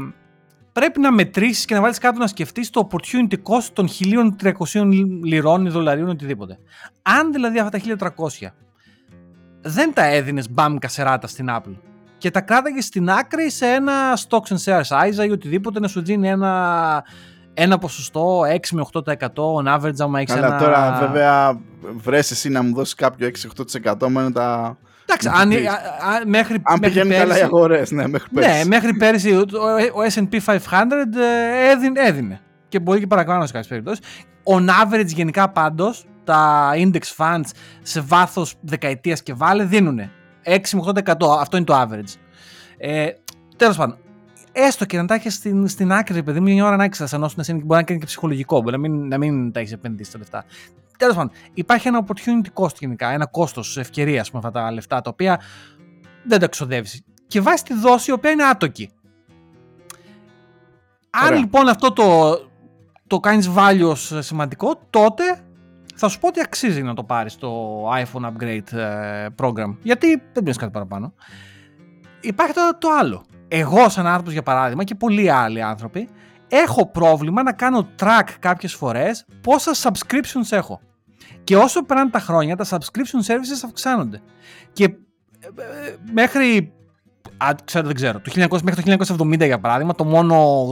πρέπει 0.75 1.01
να 1.01 1.13
μετρήσεις 1.13 1.65
και 1.65 1.75
να 1.75 1.81
βάλεις 1.81 1.99
κάτω 1.99 2.19
να 2.19 2.27
σκεφτείς 2.27 2.71
το 2.71 2.89
opportunity 2.91 3.35
cost 3.35 3.69
των 3.73 3.89
1300 4.73 4.83
λιρών 5.25 5.67
ή 5.67 5.69
δολαρίων 5.69 6.09
οτιδήποτε. 6.09 6.59
Αν 7.03 7.33
δηλαδή 7.33 7.59
αυτά 7.59 7.79
τα 7.79 8.13
1300 8.41 8.49
δεν 9.61 9.93
τα 9.93 10.05
έδινες 10.05 10.51
μπαμ 10.51 10.79
κασεράτα 10.79 11.27
στην 11.27 11.47
Apple 11.51 11.77
και 12.19 12.31
τα 12.31 12.41
κράταγες 12.41 12.85
στην 12.85 13.11
άκρη 13.11 13.51
σε 13.51 13.67
ένα 13.67 13.93
stocks 14.17 14.55
and 14.55 14.65
shares 14.65 15.09
ISA 15.09 15.27
ή 15.27 15.31
οτιδήποτε 15.31 15.81
να 15.81 15.89
σου 15.89 16.03
δίνει 16.03 16.29
ένα, 16.29 17.05
ένα 17.55 17.79
ποσοστό 17.79 18.41
6 18.41 18.59
με 18.73 18.87
8% 18.93 19.03
on 19.27 19.79
average 19.79 19.99
άμα 19.99 20.21
έχεις 20.21 20.35
Αλλά 20.35 20.47
ένα... 20.47 20.59
τώρα 20.59 20.99
βέβαια 21.01 21.61
βρες 21.97 22.31
εσύ 22.31 22.49
να 22.49 22.63
μου 22.63 22.75
δώσεις 22.75 22.95
κάποιο 22.95 23.31
6-8% 23.83 24.09
με 24.09 24.31
τα 24.33 24.79
Εντάξει, 25.07 25.29
αν, 25.29 25.53
α, 25.53 25.73
α, 26.15 26.27
μέχρι, 26.27 26.55
αν 26.55 26.79
μέχρι 26.81 26.89
πηγαίνουν 26.89 27.09
πέρυσι, 27.09 27.27
καλά 27.27 27.39
οι 27.39 27.43
αγορές, 27.43 27.91
ναι, 27.91 28.09
μέχρι 28.09 28.29
πέρυσι. 28.35 28.59
Ναι, 28.59 28.65
μέχρι 28.65 28.95
πέρυσι 28.95 29.35
ο, 29.35 29.41
ο 29.95 30.03
S&P 30.15 30.39
500 30.45 30.59
ε, 31.17 31.71
έδινε, 31.71 32.01
έδινε. 32.01 32.41
Και 32.69 32.81
μπορεί 32.81 33.01
και 33.01 33.07
παρακάνω 33.07 33.47
σε 33.47 33.53
κάποιες 33.53 33.69
περιπτώσεις. 33.69 34.05
On 34.45 34.67
average, 34.69 35.07
γενικά 35.07 35.51
πάντως, 35.51 36.07
τα 36.25 36.71
index 36.75 37.03
funds 37.17 37.51
σε 37.83 38.01
βάθος 38.01 38.55
δεκαετίας 38.61 39.23
και 39.23 39.35
βάλε 39.35 39.65
δίνουν 39.65 40.01
6 40.45 40.57
με 40.73 40.81
8%. 41.05 41.13
Αυτό 41.41 41.57
είναι 41.57 41.67
το 41.67 41.81
average. 41.81 42.15
Ε, 42.79 43.07
Τέλος 43.57 43.77
πάντων, 43.77 43.99
έστω 44.53 44.85
και 44.85 44.97
να 44.97 45.05
τα 45.05 45.15
έχεις 45.15 45.35
στην, 45.35 45.69
στην 45.69 45.93
άκρη, 45.93 46.23
παιδί 46.23 46.41
μου, 46.41 46.53
μια 46.53 46.65
ώρα 46.65 46.77
να 46.77 46.85
έχεις 46.85 47.01
ασθενώσουν 47.01 47.41
εσένα 47.41 47.59
και 47.59 47.65
μπορεί 47.65 47.81
να 47.81 47.87
κάνει 47.87 48.01
και 48.01 48.07
ψυχολογικό. 48.07 48.61
Μπορεί 48.61 48.77
να 48.77 48.89
μην, 48.89 49.09
να 49.09 49.19
μην 49.19 49.53
τα 49.53 49.61
έχεις 49.61 49.73
επενδύσει 49.73 50.13
τα 50.13 50.19
λεφτά. 50.19 50.45
Τέλος 50.99 51.17
πάντων, 51.17 51.31
υπάρχει 51.55 51.89
ένα 51.89 52.05
opportunity 52.07 52.63
cost 52.63 52.77
γενικά, 52.79 53.11
ένα 53.11 53.27
κόστος 53.27 53.77
ευκαιρίας 53.77 54.31
με 54.31 54.39
αυτά 54.39 54.51
τα 54.51 54.73
λεφτά 54.73 55.01
τα 55.01 55.11
οποία 55.11 55.41
δεν 56.25 56.39
τα 56.39 56.45
εξοδεύει. 56.45 57.05
Και 57.27 57.41
βάζει 57.41 57.63
τη 57.63 57.75
δόση 57.75 58.11
η 58.11 58.15
οποία 58.15 58.31
είναι 58.31 58.45
άτοκη. 58.45 58.91
Αν 61.11 61.35
λοιπόν 61.39 61.69
αυτό 61.69 61.93
το, 61.93 62.39
το 63.07 63.21
κάνεις 63.21 63.51
value 63.57 63.89
ως 63.91 64.13
σημαντικό, 64.19 64.81
τότε 64.91 65.25
θα 65.95 66.09
σου 66.09 66.19
πω 66.19 66.29
ότι 66.29 66.41
αξίζει 66.41 66.83
να 66.83 66.95
το 66.95 67.05
πάρεις 67.05 67.37
το 67.37 67.83
iPhone 67.91 68.33
upgrade 68.33 68.73
ε, 68.73 69.27
program. 69.43 69.77
Γιατί 69.83 70.23
δεν 70.33 70.43
πει 70.43 70.53
κάτι 70.53 70.71
παραπάνω. 70.71 71.15
Υπάρχει 72.21 72.53
το, 72.53 72.61
το 72.79 72.89
άλλο. 73.01 73.25
Εγώ, 73.49 73.89
σαν 73.89 74.07
άνθρωπος 74.07 74.33
για 74.33 74.43
παράδειγμα, 74.43 74.85
και 74.85 74.95
πολλοί 74.95 75.31
άλλοι 75.31 75.63
άνθρωποι, 75.63 76.09
έχω 76.63 76.87
πρόβλημα 76.87 77.43
να 77.43 77.53
κάνω 77.53 77.89
track 78.01 78.29
κάποιες 78.39 78.75
φορές 78.75 79.25
πόσα 79.41 79.73
subscriptions 79.75 80.51
έχω. 80.51 80.81
Και 81.45 81.57
όσο 81.57 81.83
περνάνε 81.85 82.11
τα 82.11 82.19
χρόνια, 82.19 82.57
τα 82.57 82.65
subscription 82.69 83.27
services 83.27 83.63
αυξάνονται. 83.65 84.21
Και 84.73 84.85
ε, 84.85 84.89
ε, 85.87 85.97
μέχρι, 86.13 86.73
α, 87.37 87.51
ξέρω, 87.65 87.87
δεν 87.87 87.95
ξέρω, 87.95 88.21
το 88.21 88.33
1900, 88.35 88.61
μέχρι 88.63 88.97
το 88.97 89.15
1970 89.15 89.45
για 89.45 89.61
παράδειγμα, 89.61 89.95
το 89.95 90.05
μόνο 90.05 90.67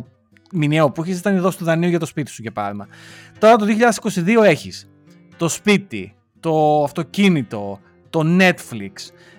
μηνιαίο 0.53 0.91
που 0.91 1.03
έχεις 1.03 1.19
ήταν 1.19 1.37
η 1.37 1.39
δόση 1.39 1.59
του 1.59 1.65
δανείου 1.65 1.89
για 1.89 1.99
το 1.99 2.07
σπίτι 2.07 2.31
σου 2.31 2.43
για 2.43 2.53
παράδειγμα. 2.53 2.87
Τώρα 3.39 3.57
το 3.57 3.67
2022 3.67 4.43
έχεις 4.43 4.89
το 5.37 5.49
σπίτι, 5.49 6.15
το 6.41 6.83
αυτοκίνητο, 6.83 7.81
το 8.11 8.21
Netflix, 8.25 8.93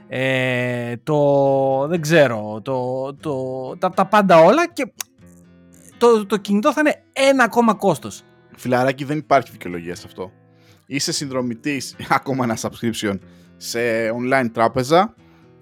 ε, 0.07 0.95
το 1.03 1.87
δεν 1.87 2.01
ξέρω, 2.01 2.61
το, 2.61 3.13
το, 3.13 3.35
τα, 3.77 3.89
τα 3.89 4.05
πάντα 4.05 4.37
όλα 4.39 4.67
και 4.67 4.93
το, 6.03 6.25
το 6.25 6.37
κινητό 6.37 6.73
θα 6.73 6.79
είναι 6.79 7.03
ένα 7.13 7.43
ακόμα 7.43 7.73
κόστος. 7.73 8.21
Φιλαράκι, 8.55 9.03
δεν 9.03 9.17
υπάρχει 9.17 9.51
δικαιολογία 9.51 9.95
σε 9.95 10.03
αυτό. 10.05 10.31
Είσαι 10.85 11.11
συνδρομητής 11.11 11.95
ακόμα 12.09 12.43
ένα 12.43 12.57
subscription 12.61 13.17
σε 13.57 13.79
online 14.09 14.49
τράπεζα. 14.53 15.15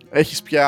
Έχεις 0.10 0.42
πια 0.42 0.68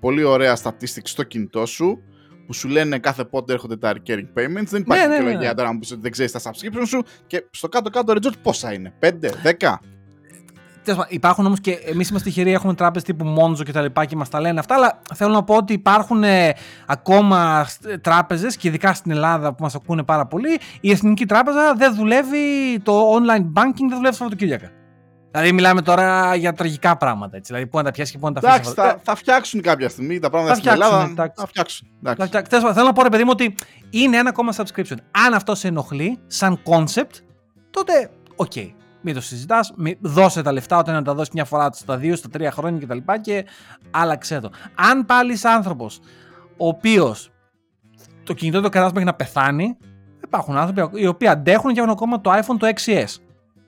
πολύ 0.00 0.22
ωραία 0.22 0.56
statistics 0.62 1.00
στο 1.02 1.22
κινητό 1.22 1.66
σου 1.66 2.02
που 2.46 2.52
σου 2.52 2.68
λένε 2.68 2.98
κάθε 2.98 3.24
πότε 3.24 3.52
έρχονται 3.52 3.76
τα 3.76 3.92
recurring 3.92 4.28
payments. 4.38 4.66
Δεν 4.66 4.80
υπάρχει 4.80 5.02
Ναι, 5.02 5.06
ναι, 5.06 5.06
ναι, 5.06 5.16
δικαιολογία 5.16 5.48
ναι. 5.48 5.54
τώρα 5.54 5.72
να 5.72 5.78
πεις 5.78 5.90
ότι 5.90 6.00
δεν 6.00 6.10
ξέρεις 6.10 6.32
τα 6.32 6.40
subscription 6.40 6.86
σου 6.86 7.02
και 7.26 7.44
στο 7.50 7.68
κάτω-κάτω 7.68 8.12
ρε 8.12 8.18
George, 8.22 8.38
πόσα 8.42 8.72
είναι, 8.72 8.94
5, 9.00 9.10
10. 9.58 9.74
Τέλος 10.86 11.00
πάντων, 11.00 11.16
Υπάρχουν 11.16 11.46
όμως 11.46 11.60
και 11.60 11.70
εμείς 11.72 12.08
είμαστε 12.08 12.28
τυχεροί, 12.28 12.52
έχουμε 12.52 12.74
τράπεζες 12.74 13.08
τύπου 13.08 13.34
Monzo 13.38 13.64
και 13.64 13.72
τα 13.72 13.80
λοιπά 13.82 14.04
και 14.04 14.16
μας 14.16 14.28
τα 14.28 14.40
λένε 14.40 14.58
αυτά. 14.58 14.74
Αλλά 14.74 14.98
θέλω 15.14 15.32
να 15.32 15.42
πω 15.44 15.54
ότι 15.56 15.72
υπάρχουν 15.72 16.24
ε, 16.24 16.52
ακόμα 16.86 17.66
τράπεζες 18.00 18.56
και 18.56 18.68
ειδικά 18.68 18.94
στην 18.94 19.10
Ελλάδα 19.10 19.54
που 19.54 19.62
μας 19.62 19.74
ακούνε 19.74 20.02
πάρα 20.02 20.26
πολύ. 20.26 20.58
Η 20.80 20.90
Εθνική 20.90 21.26
Τράπεζα 21.26 21.74
δεν 21.74 21.94
δουλεύει, 21.94 22.38
το 22.82 23.14
online 23.14 23.60
banking 23.60 23.86
δεν 23.88 23.96
δουλεύει 23.96 24.14
Σαββατοκύριακα. 24.14 24.70
Δηλαδή, 25.30 25.52
μιλάμε 25.52 25.82
τώρα 25.82 26.34
για 26.34 26.52
τραγικά 26.52 26.96
πράγματα. 26.96 27.36
Έτσι. 27.36 27.52
Δηλαδή, 27.52 27.70
πού 27.70 27.76
να 27.78 27.84
τα 27.84 27.90
πιάσεις 27.90 28.12
και 28.12 28.18
πού 28.18 28.26
να 28.26 28.32
τα 28.40 28.48
αφήσεις. 28.48 28.70
Εντάξει, 28.70 28.94
θα, 28.94 29.00
θα 29.04 29.14
φτιάξουν 29.14 29.60
κάποια 29.60 29.88
στιγμή 29.88 30.18
τα 30.18 30.30
πράγματα 30.30 30.54
Θα 30.54 30.60
στην 30.60 30.70
φτιάξουν, 30.72 30.94
Ελλάδα. 30.94 31.12
εντάξει. 31.12 31.34
Θα 31.40 31.46
φτιάξουν. 31.46 31.88
εντάξει. 32.02 32.26
Δηλαδή, 32.28 32.48
τέλος 32.48 32.64
πάντων, 32.64 32.74
Θέλω 32.76 32.86
να 32.86 32.92
πω, 32.92 33.02
ρε 33.02 33.08
παιδί 33.08 33.24
μου, 33.24 33.30
ότι 33.32 33.54
είναι 33.90 34.16
ένα 34.16 34.28
ακόμα 34.28 34.52
subscription. 34.56 34.96
Αν 35.26 35.34
αυτό 35.34 35.54
σε 35.54 35.68
ενοχλεί, 35.68 36.18
σαν 36.26 36.58
concept, 36.64 37.20
τότε 37.70 38.10
οκ. 38.36 38.52
Μην 39.08 39.14
το 39.14 39.20
συζητάς, 39.20 39.72
δώσε 40.00 40.42
τα 40.42 40.52
λεφτά 40.52 40.78
όταν 40.78 40.94
να 40.94 41.02
τα 41.02 41.14
δώσεις 41.14 41.32
μια 41.34 41.44
φορά 41.44 41.70
στα 41.72 41.96
δύο, 41.96 42.16
στα 42.16 42.28
τρία 42.28 42.50
χρόνια 42.50 42.86
κτλ. 42.86 42.96
Και, 42.96 43.20
και 43.20 43.44
άλλαξε 43.90 44.40
το. 44.40 44.50
Αν 44.74 45.06
πάλι 45.06 45.32
είσαι 45.32 45.48
άνθρωπος 45.48 46.00
ο 46.56 46.68
οποίος 46.68 47.30
το 48.22 48.32
κινητό 48.32 48.60
το 48.60 48.68
κρατάς 48.68 48.90
μέχρι 48.92 49.06
να 49.06 49.14
πεθάνει, 49.14 49.76
υπάρχουν 50.24 50.56
άνθρωποι 50.56 51.00
οι 51.00 51.06
οποίοι 51.06 51.28
αντέχουν 51.28 51.72
και 51.72 51.80
έχουν 51.80 51.90
ακόμα 51.90 52.20
το 52.20 52.32
iPhone 52.32 52.56
το 52.58 52.66
6S. 52.66 53.04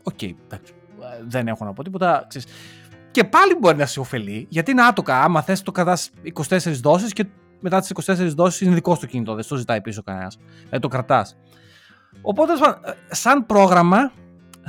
Οκ, 0.02 0.22
εντάξει. 0.22 0.72
Ε, 1.00 1.24
Δεν 1.26 1.48
έχω 1.48 1.64
να 1.64 1.72
πω 1.72 1.82
τίποτα. 1.82 2.24
Ξέρεις. 2.28 2.48
Και 3.10 3.24
πάλι 3.24 3.56
μπορεί 3.60 3.76
να 3.76 3.86
σε 3.86 4.00
ωφελεί, 4.00 4.46
γιατί 4.48 4.70
είναι 4.70 4.82
άτοκα. 4.82 5.22
Άμα 5.22 5.42
θες, 5.42 5.62
το 5.62 5.72
κρατάς 5.72 6.10
24 6.48 6.58
δόσεις 6.80 7.12
και 7.12 7.26
μετά 7.60 7.80
τις 7.80 7.92
24 8.06 8.34
δόσεις 8.34 8.60
είναι 8.60 8.74
δικό 8.74 8.94
σου 8.94 9.00
το 9.00 9.06
κινητό. 9.06 9.34
Δεν 9.34 9.42
στο 9.42 9.56
ζητάει 9.56 9.80
πίσω 9.80 10.02
κανένας. 10.02 10.38
Δεν 10.70 10.80
το 10.80 10.88
κρατάς. 10.88 11.36
Οπότε, 12.22 12.52
τέλος 12.52 12.68
πάντων, 12.68 12.90
ε, 12.90 13.14
σαν 13.14 13.46
πρόγραμμα, 13.46 14.12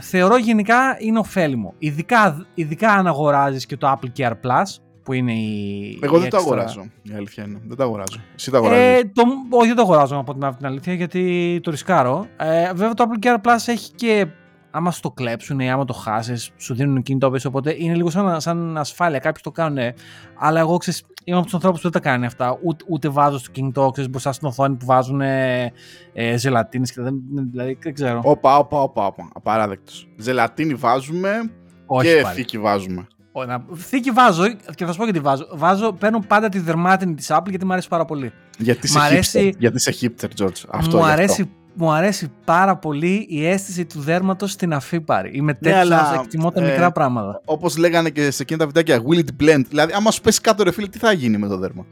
θεωρώ 0.01 0.37
γενικά 0.37 0.95
είναι 0.99 1.19
ωφέλιμο. 1.19 1.73
Ειδικά, 1.77 2.45
ειδικά 2.53 2.91
αν 2.91 3.07
αγοράζεις 3.07 3.65
και 3.65 3.77
το 3.77 3.91
Apple 3.99 4.19
Care 4.19 4.31
Plus, 4.31 4.63
που 5.03 5.13
είναι 5.13 5.33
η. 5.33 5.99
Εγώ 6.01 6.17
η 6.17 6.19
δεν 6.19 6.29
το 6.29 6.37
extra- 6.37 6.39
αγοράζω. 6.39 6.89
Η 7.03 7.13
αλήθεια 7.15 7.43
είναι. 7.43 7.59
Δεν 7.67 7.77
το 7.77 7.83
αγοράζω. 7.83 8.19
Εσύ 8.35 8.51
το 8.51 8.57
αγοράζεις. 8.57 8.83
ε, 8.85 9.11
το, 9.13 9.23
όχι, 9.49 9.67
δεν 9.67 9.75
το 9.75 9.81
αγοράζω 9.81 10.15
να 10.15 10.23
πω 10.23 10.33
την, 10.33 10.55
την 10.57 10.65
αλήθεια 10.65 10.93
γιατί 10.93 11.59
το 11.63 11.71
ρισκάρω. 11.71 12.25
Ε, 12.37 12.73
βέβαια 12.73 12.93
το 12.93 13.05
Apple 13.09 13.25
Care 13.25 13.35
Plus 13.41 13.57
έχει 13.65 13.91
και. 13.91 14.27
Άμα 14.71 14.91
σου 14.91 15.01
το 15.01 15.11
κλέψουν 15.11 15.59
ή 15.59 15.71
άμα 15.71 15.85
το 15.85 15.93
χάσεις, 15.93 16.49
σου 16.57 16.73
δίνουν 16.75 17.01
κινητό 17.01 17.29
πίσω. 17.31 17.49
Οπότε 17.49 17.75
είναι 17.77 17.95
λίγο 17.95 18.09
σαν, 18.09 18.41
σαν 18.41 18.77
ασφάλεια. 18.77 19.19
Κάποιοι 19.19 19.41
το 19.43 19.51
κάνουν. 19.51 19.93
Αλλά 20.39 20.59
εγώ 20.59 20.77
ξέρεις, 20.77 21.03
είμαι 21.29 21.37
από 21.37 21.45
τους 21.45 21.53
ανθρώπους 21.53 21.81
που 21.81 21.89
δεν 21.89 22.01
τα 22.01 22.09
κάνει 22.09 22.25
αυτά. 22.25 22.57
Ούτε, 22.63 22.85
ούτε 22.87 23.09
βάζω 23.09 23.37
στο 23.37 23.51
κινητό 23.51 23.89
ξέρεις, 23.91 24.09
μπροστά 24.09 24.31
στην 24.31 24.47
οθόνη 24.47 24.75
που 24.75 24.85
βάζουν 24.85 25.21
ε, 25.21 25.71
ε, 26.13 26.37
ζελατίνες 26.37 26.91
και 26.93 27.01
δεν, 27.01 27.13
δηλαδή, 27.51 27.77
δεν 27.81 27.93
ξέρω. 27.93 28.21
Όπα, 28.23 28.57
όπα, 28.57 28.81
όπα, 28.81 29.05
όπα. 29.05 29.29
Απαράδεκτος. 29.33 30.07
Ζελατίνη 30.17 30.73
βάζουμε 30.73 31.51
όχι 31.85 32.07
και 32.15 32.21
πάλι. 32.21 32.35
θήκη 32.35 32.57
βάζουμε. 32.59 33.07
Ω, 33.31 33.45
να- 33.45 33.65
Θήκη 33.75 34.11
βάζω 34.11 34.43
και 34.75 34.85
θα 34.85 34.91
σου 34.91 34.97
πω 34.97 35.03
γιατί 35.03 35.19
βάζω. 35.19 35.47
Βάζω, 35.53 35.93
παίρνω 35.93 36.19
πάντα 36.27 36.49
τη 36.49 36.59
δερμάτινη 36.59 37.13
της 37.15 37.27
Apple 37.31 37.49
γιατί 37.49 37.65
μου 37.65 37.71
αρέσει 37.71 37.87
πάρα 37.87 38.05
πολύ. 38.05 38.31
Γιατί 38.57 38.79
Μ' 38.79 38.83
είσαι 38.83 38.99
αρέσει- 38.99 39.49
hipster. 39.53 39.59
Γιατί 39.59 39.75
είσαι 39.77 39.93
hipster, 40.01 40.41
George. 40.43 40.63
Αυτό 40.69 40.97
μου, 40.97 41.03
γι' 41.03 41.09
αυτό. 41.09 41.21
αρέσει, 41.21 41.49
μου 41.79 41.91
αρέσει 41.91 42.31
πάρα 42.45 42.77
πολύ 42.77 43.25
η 43.29 43.47
αίσθηση 43.47 43.85
του 43.85 43.99
δέρματος 43.99 44.51
στην 44.51 44.73
αφύπαρη. 44.73 45.31
Είμαι 45.33 45.53
τέτοιος 45.53 45.73
Ναι, 45.73 45.79
αλλά, 45.79 46.09
αλλά, 46.09 46.19
εκτιμώ 46.21 46.51
τα 46.51 46.61
ε, 46.63 46.69
μικρά 46.69 46.91
πράγματα. 46.91 47.41
Όπως 47.45 47.77
λέγανε 47.77 48.09
και 48.09 48.31
σε 48.31 48.41
εκείνα 48.41 48.59
τα 48.59 48.65
βιντεάκια, 48.65 49.01
will 49.09 49.19
it 49.19 49.43
blend. 49.43 49.61
Δηλαδή, 49.67 49.93
άμα 49.95 50.11
σου 50.11 50.21
πέσει 50.21 50.41
κάτω, 50.41 50.63
ρε 50.63 50.71
φίλε, 50.71 50.87
τι 50.87 50.97
θα 50.97 51.11
γίνει 51.11 51.37
με 51.37 51.47
το 51.47 51.57
δέρμα; 51.57 51.85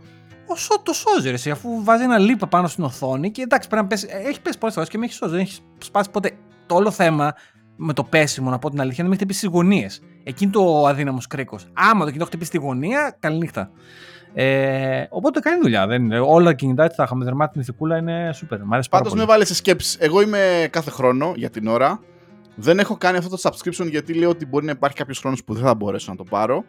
Όσο 0.46 0.82
το 0.84 0.94
σώζει, 0.94 1.28
ρε, 1.28 1.34
εσύ, 1.34 1.50
αφού 1.50 1.84
βάζει 1.84 2.04
ένα 2.04 2.18
λίπα 2.18 2.48
πάνω 2.48 2.68
στην 2.68 2.84
οθόνη 2.84 3.32
και 3.32 3.42
εντάξει, 3.42 3.68
πρέπει 3.68 3.84
να 3.84 3.90
πέσει. 3.90 4.08
ε, 4.10 4.28
Έχει 4.30 4.42
πέσει 4.42 4.58
πολλές 4.58 4.76
φορές 4.76 4.90
και 4.90 4.98
με 4.98 5.06
έχει 5.06 5.14
σώσει. 5.14 5.32
Δεν 5.32 5.40
έχεις 5.40 5.60
σπάσει 5.78 6.10
ποτέ. 6.10 6.32
Το 6.66 6.76
όλο 6.76 6.92
θέμα 6.92 7.34
με 7.76 7.94
το 7.94 8.04
πέσιμο, 8.04 8.50
να 8.50 8.60
πω 8.60 8.70
την 8.70 8.82
αλήθεια, 8.82 9.04
είναι 9.04 9.08
να 9.08 9.10
με 9.10 9.16
χτυπήσεις 9.16 9.42
στι 9.42 9.52
γωνίες. 9.52 10.02
Εκείνη 10.24 10.52
το 10.52 10.86
αδύναμος 10.88 11.28
κρίκος. 11.28 11.66
Άμα 11.74 12.00
το 12.00 12.06
κινητό 12.06 12.26
χτυπήσει 12.26 12.50
στη 12.50 12.58
γωνία, 12.58 13.16
καληνύχτα. 13.20 13.70
Ε, 14.34 15.06
οπότε 15.10 15.40
κάνει 15.40 15.62
δουλειά. 15.62 15.88
Δεν. 15.88 16.12
Όλα 16.12 16.46
τα 16.46 16.54
κινητά 16.54 16.88
τη 16.88 16.96
τα 16.96 17.04
είχαμε 17.04 17.24
δερμάτινη 17.24 17.64
θηκούλα 17.64 17.98
είναι 17.98 18.32
σούπερ. 18.34 18.64
Μ' 18.64 18.74
αρέσει 18.74 18.90
με 19.16 19.26
βάλει 19.26 19.46
σε 19.46 19.56
σκέψη. 19.56 19.98
Εγώ 20.02 20.22
είμαι 20.22 20.68
κάθε 20.72 20.90
χρόνο 20.90 21.34
για 21.36 21.50
την 21.50 21.68
ώρα. 21.68 22.00
Δεν 22.56 22.80
έχω 22.80 22.98
κάνει 22.98 23.18
αυτό 23.18 23.38
το 23.38 23.38
subscription 23.42 23.90
γιατί 23.90 24.14
λέω 24.14 24.30
ότι 24.30 24.46
μπορεί 24.46 24.66
να 24.66 24.72
υπάρχει 24.72 24.98
κάποιος 24.98 25.20
χρόνος 25.20 25.44
που 25.44 25.54
δεν 25.54 25.64
θα 25.64 25.76
μπορέσω 25.76 26.12
να 26.12 26.18
το 26.18 26.24
πάρω. 26.24 26.64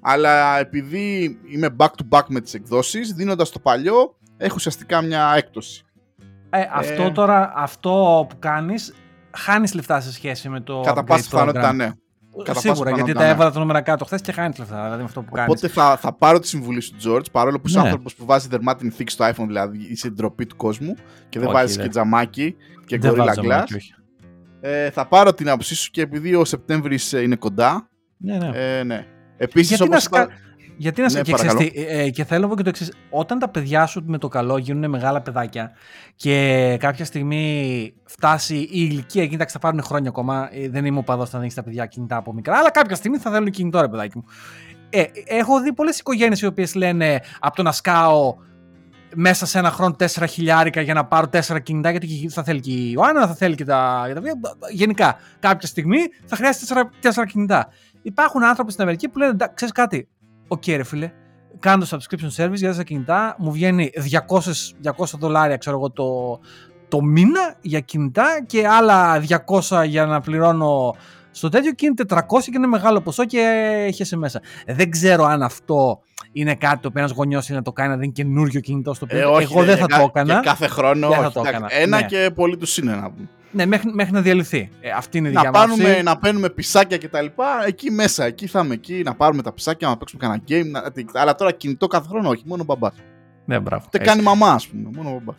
Αλλά 0.00 0.58
επειδή 0.58 1.38
είμαι 1.52 1.76
back 1.78 1.86
to 1.86 2.18
back 2.18 2.24
με 2.28 2.40
τις 2.40 2.54
εκδόσεις, 2.54 3.12
δίνοντας 3.12 3.50
το 3.50 3.58
παλιό, 3.58 4.16
έχω 4.36 4.54
ουσιαστικά 4.56 5.02
μια 5.02 5.32
έκπτωση. 5.36 5.84
Ε, 6.50 6.68
αυτό 6.72 7.02
ε. 7.02 7.10
τώρα, 7.10 7.52
που 8.28 8.38
κάνεις, 8.38 8.94
χάνεις 9.30 9.74
λεφτά 9.74 10.00
σε 10.00 10.12
σχέση 10.12 10.48
με 10.48 10.60
το. 10.60 10.80
Κατά 10.80 11.04
πάσα 11.04 11.22
πιθανότητα, 11.22 11.72
ναι 11.72 11.90
κατά 12.44 12.60
Σίγουρα, 12.60 12.78
πάσα 12.82 12.94
γιατί 12.94 13.12
πιθανότητα, 13.12 13.18
τα 13.18 13.24
ναι. 13.24 13.30
έβαλα 13.30 13.50
τα 13.50 13.58
νούμερα 13.58 13.80
κάτω 13.80 14.04
χθες 14.04 14.20
και 14.20 14.32
χάνει 14.32 14.54
λεφτά. 14.58 14.82
Δηλαδή 14.82 14.98
με 14.98 15.04
αυτό 15.04 15.22
που 15.22 15.32
κάνεις. 15.32 15.50
Οπότε 15.52 15.68
θα, 15.68 15.96
θα 15.96 16.12
πάρω 16.12 16.38
τη 16.38 16.46
συμβουλή 16.48 16.80
σου, 16.80 16.92
George, 17.04 17.30
παρόλο 17.32 17.60
που 17.60 17.68
είσαι 17.68 17.78
Ναι. 17.78 17.84
άνθρωπος 17.84 18.14
που 18.14 18.24
βάζει 18.24 18.48
δερμάτινη 18.48 18.90
θήκη 18.90 19.12
στο 19.12 19.24
iPhone, 19.28 19.44
δηλαδή 19.46 19.78
είσαι 19.90 20.08
ντροπή 20.10 20.46
του 20.46 20.56
κόσμου 20.56 20.94
και 21.28 21.38
δεν 21.38 21.48
Όχι, 21.48 21.56
βάζεις 21.56 21.76
ρε. 21.76 21.82
και 21.82 21.88
τζαμάκι 21.88 22.56
και 22.86 22.98
Δεν 22.98 23.12
Gorilla 23.12 23.16
βάζω 23.16 23.40
Glass. 23.42 23.46
μάκι, 23.46 23.74
όχι. 23.74 23.94
Ε, 24.60 24.90
θα 24.90 25.06
πάρω 25.06 25.34
την 25.34 25.48
άποψή 25.48 25.74
σου 25.74 25.90
και 25.90 26.00
επειδή 26.00 26.34
ο 26.34 26.44
Σεπτέμβρης 26.44 27.12
είναι 27.12 27.36
κοντά. 27.36 27.88
Ναι, 28.16 28.36
ναι. 28.36 28.50
Ε, 28.78 28.82
ναι. 28.84 29.06
Επίσης, 29.36 29.76
Γιατί 29.76 29.88
να, 29.92 29.98
σκα... 30.00 30.28
Γιατί 30.76 31.00
να 31.00 31.06
Ναι, 31.06 31.12
σκα... 31.12 31.22
και, 31.22 31.30
παρακαλώ. 31.30 31.58
ξέρεις 31.58 31.72
τι, 31.86 31.86
ε, 31.88 32.10
και 32.10 32.24
θέλω 32.24 32.42
να 32.42 32.48
πω 32.48 32.56
και 32.56 32.62
το 32.62 32.68
εξής. 32.68 32.92
Όταν 33.10 33.38
τα 33.38 33.48
παιδιά 33.48 33.86
σου 33.86 34.02
με 34.06 34.18
το 34.18 34.28
καλό 34.28 34.56
γίνουν 34.58 34.90
μεγάλα 34.90 35.22
παιδάκια 35.22 35.72
και 36.16 36.76
κάποια 36.80 37.04
στιγμή 37.04 37.94
φτάσει 38.04 38.56
η 38.56 38.68
ηλικία 38.72 39.22
εκεί, 39.22 39.34
εντάξει, 39.34 39.54
θα 39.54 39.60
πάρουν 39.60 39.82
χρόνια 39.82 40.08
ακόμα. 40.08 40.48
ε, 40.52 40.68
Δεν 40.68 40.84
είμαι 40.84 40.98
οπαδός 40.98 41.26
να 41.30 41.38
δίνει 41.38 41.52
τα 41.52 41.62
παιδιά 41.62 41.86
κινητά 41.86 42.16
από 42.16 42.32
μικρά, 42.32 42.56
αλλά 42.58 42.70
κάποια 42.70 42.96
στιγμή 42.96 43.18
θα 43.18 43.30
θέλουν 43.30 43.50
κινητό, 43.50 43.80
ρε 43.80 43.88
παιδάκι 43.88 44.16
μου. 44.16 44.24
Ε, 44.90 45.04
έχω 45.26 45.60
δει 45.60 45.72
πολλές 45.72 45.98
οικογένειες 45.98 46.40
οι 46.40 46.46
οποίες 46.46 46.74
λένε 46.74 47.20
από 47.40 47.56
το 47.56 47.62
να 47.62 47.72
σκάω 47.72 48.34
μέσα 49.14 49.46
σε 49.46 49.58
ένα 49.58 49.70
χρόνο 49.70 49.96
4 49.98 50.24
χιλιάρικα 50.28 50.80
για 50.80 50.94
να 50.94 51.04
πάρω 51.04 51.26
4 51.32 51.62
κινητά, 51.62 51.90
γιατί 51.90 52.28
θα 52.28 52.42
θέλει 52.42 52.60
και 52.60 52.70
η 52.70 52.90
Ιωάννα, 52.94 53.26
θα 53.26 53.34
θέλει 53.34 53.54
και 53.54 53.64
τα, 53.64 54.04
και 54.06 54.14
τα 54.14 54.20
παιδιά. 54.20 54.40
Γενικά, 54.70 55.16
κάποια 55.38 55.68
στιγμή 55.68 55.98
θα 56.24 56.36
χρειάζεται 56.36 56.88
4, 57.02 57.20
4 57.22 57.24
κινητά. 57.26 57.68
Υπάρχουν 58.02 58.44
άνθρωποι 58.44 58.70
στην 58.70 58.82
Αμερική 58.82 59.08
που 59.08 59.18
λένε, 59.18 59.36
ξέρεις 59.54 59.74
κάτι, 59.74 60.08
οκ 60.54 60.66
ρε 60.66 60.84
φίλε, 60.84 61.12
κάνω 61.58 61.84
το 61.84 61.98
subscription 62.00 62.42
service 62.44 62.54
για 62.54 62.76
4 62.80 62.84
κινητά, 62.84 63.36
μου 63.38 63.52
βγαίνει 63.52 63.90
200, 64.82 64.90
200 64.96 65.04
δολάρια, 65.18 65.56
ξέρω 65.56 65.76
εγώ, 65.76 65.90
το, 65.90 66.38
το 66.88 67.02
μήνα 67.02 67.56
για 67.60 67.80
κινητά 67.80 68.24
και 68.46 68.66
άλλα 68.68 69.22
200 69.68 69.84
για 69.86 70.06
να 70.06 70.20
πληρώνω 70.20 70.94
στο 71.30 71.48
τέτοιο 71.48 71.72
και 71.72 71.86
είναι 71.86 71.94
400 72.08 72.20
και 72.44 72.50
είναι 72.54 72.66
μεγάλο 72.66 73.00
ποσό 73.00 73.24
και 73.24 73.38
έχεσαι 73.86 74.16
μέσα. 74.16 74.40
Δεν 74.66 74.90
ξέρω 74.90 75.24
αν 75.24 75.42
αυτό 75.42 76.00
είναι 76.32 76.54
κάτι 76.54 76.80
το 76.80 76.88
οποίο 76.88 77.00
ένας 77.02 77.12
γονιός 77.12 77.48
είναι 77.48 77.58
να 77.58 77.64
το 77.64 77.72
κάνει, 77.72 77.88
να 77.88 77.96
δίνει 77.96 78.12
καινούριο 78.12 78.60
κινητό 78.60 78.94
στο 78.94 79.06
παιδί. 79.06 79.20
Ε, 79.20 79.24
όχι, 79.24 79.42
Εγώ 79.52 79.60
ρε, 79.60 79.66
δεν 79.66 79.76
θα 79.76 79.86
κα- 79.86 79.98
το 79.98 80.04
έκανα. 80.14 80.34
Και 80.34 80.46
κάθε 80.46 80.66
χρόνο. 80.68 81.08
Δεν 81.08 81.18
θα 81.18 81.24
όχι, 81.24 81.32
το 81.34 81.40
εντάξει, 81.40 81.56
έκανα, 81.66 81.82
Ένα 81.82 81.98
ναι. 82.00 82.06
και 82.06 82.30
πολύ 82.34 82.56
τους 82.56 82.78
είναι 82.78 82.94
να 82.94 83.10
πούμε. 83.10 83.28
Ναι, 83.54 83.66
μέχρι, 83.66 83.90
μέχρι 83.92 84.12
να 84.12 84.20
διαλυθεί. 84.20 84.68
Ε, 84.80 84.90
αυτή 84.90 85.18
είναι 85.18 85.28
η 85.28 85.30
δικιά 85.30 85.50
Να, 85.50 85.58
μου 85.58 85.64
πάρουμε, 85.66 85.84
άποψη. 85.84 86.02
να 86.02 86.18
παίρνουμε 86.18 86.50
πισάκια 86.50 86.96
και 86.96 87.08
τα 87.08 87.22
λοιπά, 87.22 87.46
εκεί 87.66 87.90
μέσα, 87.90 88.24
εκεί 88.24 88.46
θα 88.46 88.60
είμαι 88.64 88.74
εκεί, 88.74 89.02
να 89.04 89.14
πάρουμε 89.14 89.42
τα 89.42 89.52
πισάκια, 89.52 89.88
να 89.88 89.96
παίξουμε 89.96 90.22
κανένα 90.22 90.42
game. 90.48 90.70
Να... 90.70 90.92
τι- 90.92 91.04
Αλλά 91.12 91.34
τώρα 91.34 91.52
κινητό 91.52 91.86
κάθε 91.86 92.06
χρόνο, 92.08 92.28
όχι, 92.28 92.42
μόνο 92.46 92.64
μπαμπάς. 92.64 92.94
Ναι, 93.44 93.60
μπράβο. 93.60 93.84
Ούτε 93.86 93.98
κάνει 93.98 94.22
μαμά, 94.22 94.48
ας 94.52 94.66
πούμε, 94.68 94.88
μόνο 94.96 95.10
μπαμπάς. 95.10 95.36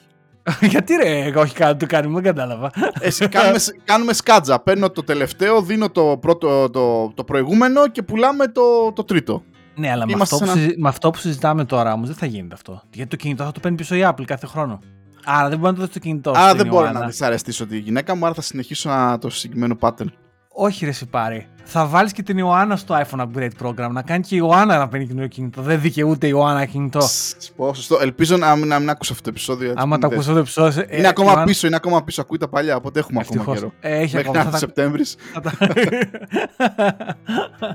Γιατί 0.71 0.93
ρε, 0.95 1.19
εγώ 1.25 1.41
όχι 1.41 1.53
κάτι 1.55 1.77
του 1.79 1.85
κάνει, 1.85 2.13
δεν 2.13 2.23
κατάλαβα. 2.23 2.71
Εσύ, 2.99 3.27
κάνουμε, 3.27 3.57
κάνουμε 3.83 4.13
σκάτζα. 4.13 4.59
Παίρνω 4.59 4.89
το 4.89 5.03
τελευταίο, 5.03 5.61
δίνω 5.61 5.89
το, 5.89 6.17
πρώτο, 6.21 6.69
το, 6.69 7.11
το 7.15 7.23
προηγούμενο 7.23 7.87
και 7.87 8.01
πουλάμε 8.01 8.47
το, 8.47 8.91
το 8.93 9.03
τρίτο. 9.03 9.43
Ναι, 9.75 9.91
αλλά 9.91 10.05
με 10.05 10.11
Είμαστε 10.11 10.35
αυτό, 10.35 10.45
που 10.47 10.51
σε 10.51 10.57
ένα- 10.57 10.67
συζη- 10.67 10.79
με 10.81 10.89
αυτό 10.89 11.09
που 11.09 11.17
συζητάμε 11.17 11.65
τώρα 11.65 11.93
όμως 11.93 12.07
δεν 12.07 12.17
θα 12.17 12.25
γίνεται 12.25 12.53
αυτό. 12.53 12.81
Γιατί 12.93 13.09
το 13.09 13.15
κινητό 13.15 13.43
θα 13.43 13.51
το 13.51 13.59
παίρνει 13.59 13.77
πίσω 13.77 13.95
η 13.95 14.01
Apple 14.05 14.23
κάθε 14.25 14.47
χρόνο. 14.47 14.79
Άρα 15.25 15.49
δεν 15.49 15.57
μπορεί 15.57 15.69
να 15.71 15.73
το 15.73 15.79
δώσει 15.81 15.93
το 15.93 15.99
κινητό. 15.99 16.29
Άρα 16.29 16.39
στην 16.45 16.57
δεν 16.57 16.67
μπορώ 16.67 16.81
Ιωάννα. 16.83 16.99
να 16.99 17.05
δυσαρεστήσω 17.05 17.65
τη 17.67 17.77
γυναίκα 17.77 18.15
μου, 18.15 18.25
άρα 18.25 18.33
θα 18.33 18.41
συνεχίσω 18.41 18.89
να, 18.89 19.17
το 19.17 19.29
συγκεκριμένο 19.29 19.77
pattern. 19.79 20.07
Όχι, 20.57 20.85
ρε, 20.85 20.91
πάρει. 21.09 21.47
Θα 21.63 21.85
βάλεις 21.85 22.11
και 22.11 22.23
την 22.23 22.37
Ιωάννα 22.37 22.75
στο 22.75 22.95
iPhone 23.03 23.19
Upgrade 23.19 23.49
Program 23.63 23.89
να 23.91 24.01
κάνει 24.01 24.23
και 24.23 24.35
η 24.35 24.37
Ιωάννα 24.41 24.77
να 24.77 24.87
παίρνει 24.87 25.05
καινούριο 25.07 25.27
κινητό. 25.27 25.61
Δεν 25.61 25.81
δικαιούται 25.81 26.25
η 26.27 26.29
Ιωάννα 26.33 26.65
κινητό. 26.65 27.01
Σ- 27.01 27.51
πω, 27.55 27.73
σωστό. 27.73 27.97
Ελπίζω 28.01 28.37
να, 28.37 28.55
μην- 28.55 28.67
να 28.67 28.79
μην 28.79 28.89
άκουσα 28.89 29.11
αυτό 29.11 29.23
το 29.23 29.29
επεισόδιο. 29.29 29.69
έτσι, 29.69 29.81
Άμα 29.81 29.91
μην 29.97 30.01
το 30.01 30.07
δες. 30.07 30.17
ακούσω 30.17 30.33
το 30.33 30.39
επεισόδιο. 30.39 30.85
ε, 30.89 30.97
Είναι 30.97 31.07
ακόμα 31.07 31.27
Ιωάννα- 31.29 31.45
πίσω, 31.45 31.67
είναι 31.67 31.75
ακόμα 31.75 32.03
πίσω. 32.03 32.21
Ακούει 32.21 32.37
τα 32.37 32.47
παλιά, 32.47 32.75
οπότε 32.75 32.99
έχουμε 32.99 33.19
ακόμα 33.19 33.41
Ευτυχώς. 33.53 33.59
καιρό. 33.59 33.95
Ε, 33.95 34.01
έχει 34.01 34.15
Μέχρι 34.15 34.29
ακόμα. 34.29 34.43
να 34.43 34.49
θα 34.49 34.49
έρθει 34.49 34.51
τα- 34.51 34.57
Σεπτέμβρης. 34.57 35.15
θα 35.33 35.41
τα- 35.41 35.51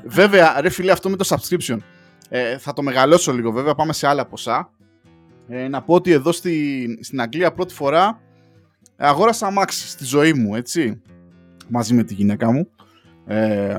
Βέβαια, 0.04 0.56
ρε 0.60 0.68
φίλε, 0.68 0.92
αυτό 0.92 1.08
με 1.10 1.16
το 1.16 1.24
subscription. 1.28 1.76
Ε, 2.28 2.58
θα 2.58 2.72
το 2.72 2.82
μεγαλώσω 2.82 3.32
λίγο, 3.32 3.50
βέβαια. 3.50 3.74
Πάμε 3.74 3.92
σε 3.92 4.06
άλλα 4.06 4.26
ποσά. 4.26 4.70
Ε, 5.52 5.68
να 5.68 5.82
πω 5.82 5.94
ότι 5.94 6.10
εδώ 6.10 6.32
στη, 6.32 6.98
στην 7.02 7.20
Αγγλία 7.20 7.52
πρώτη 7.52 7.74
φορά 7.74 8.20
αγόρασα 8.96 9.46
αμάξι 9.46 9.88
στη 9.88 10.04
ζωή 10.04 10.32
μου, 10.32 10.54
έτσι. 10.54 11.02
Μαζί 11.68 11.94
με 11.94 12.02
τη 12.02 12.14
γυναίκα 12.14 12.52
μου. 12.52 12.68
Ε, 13.26 13.78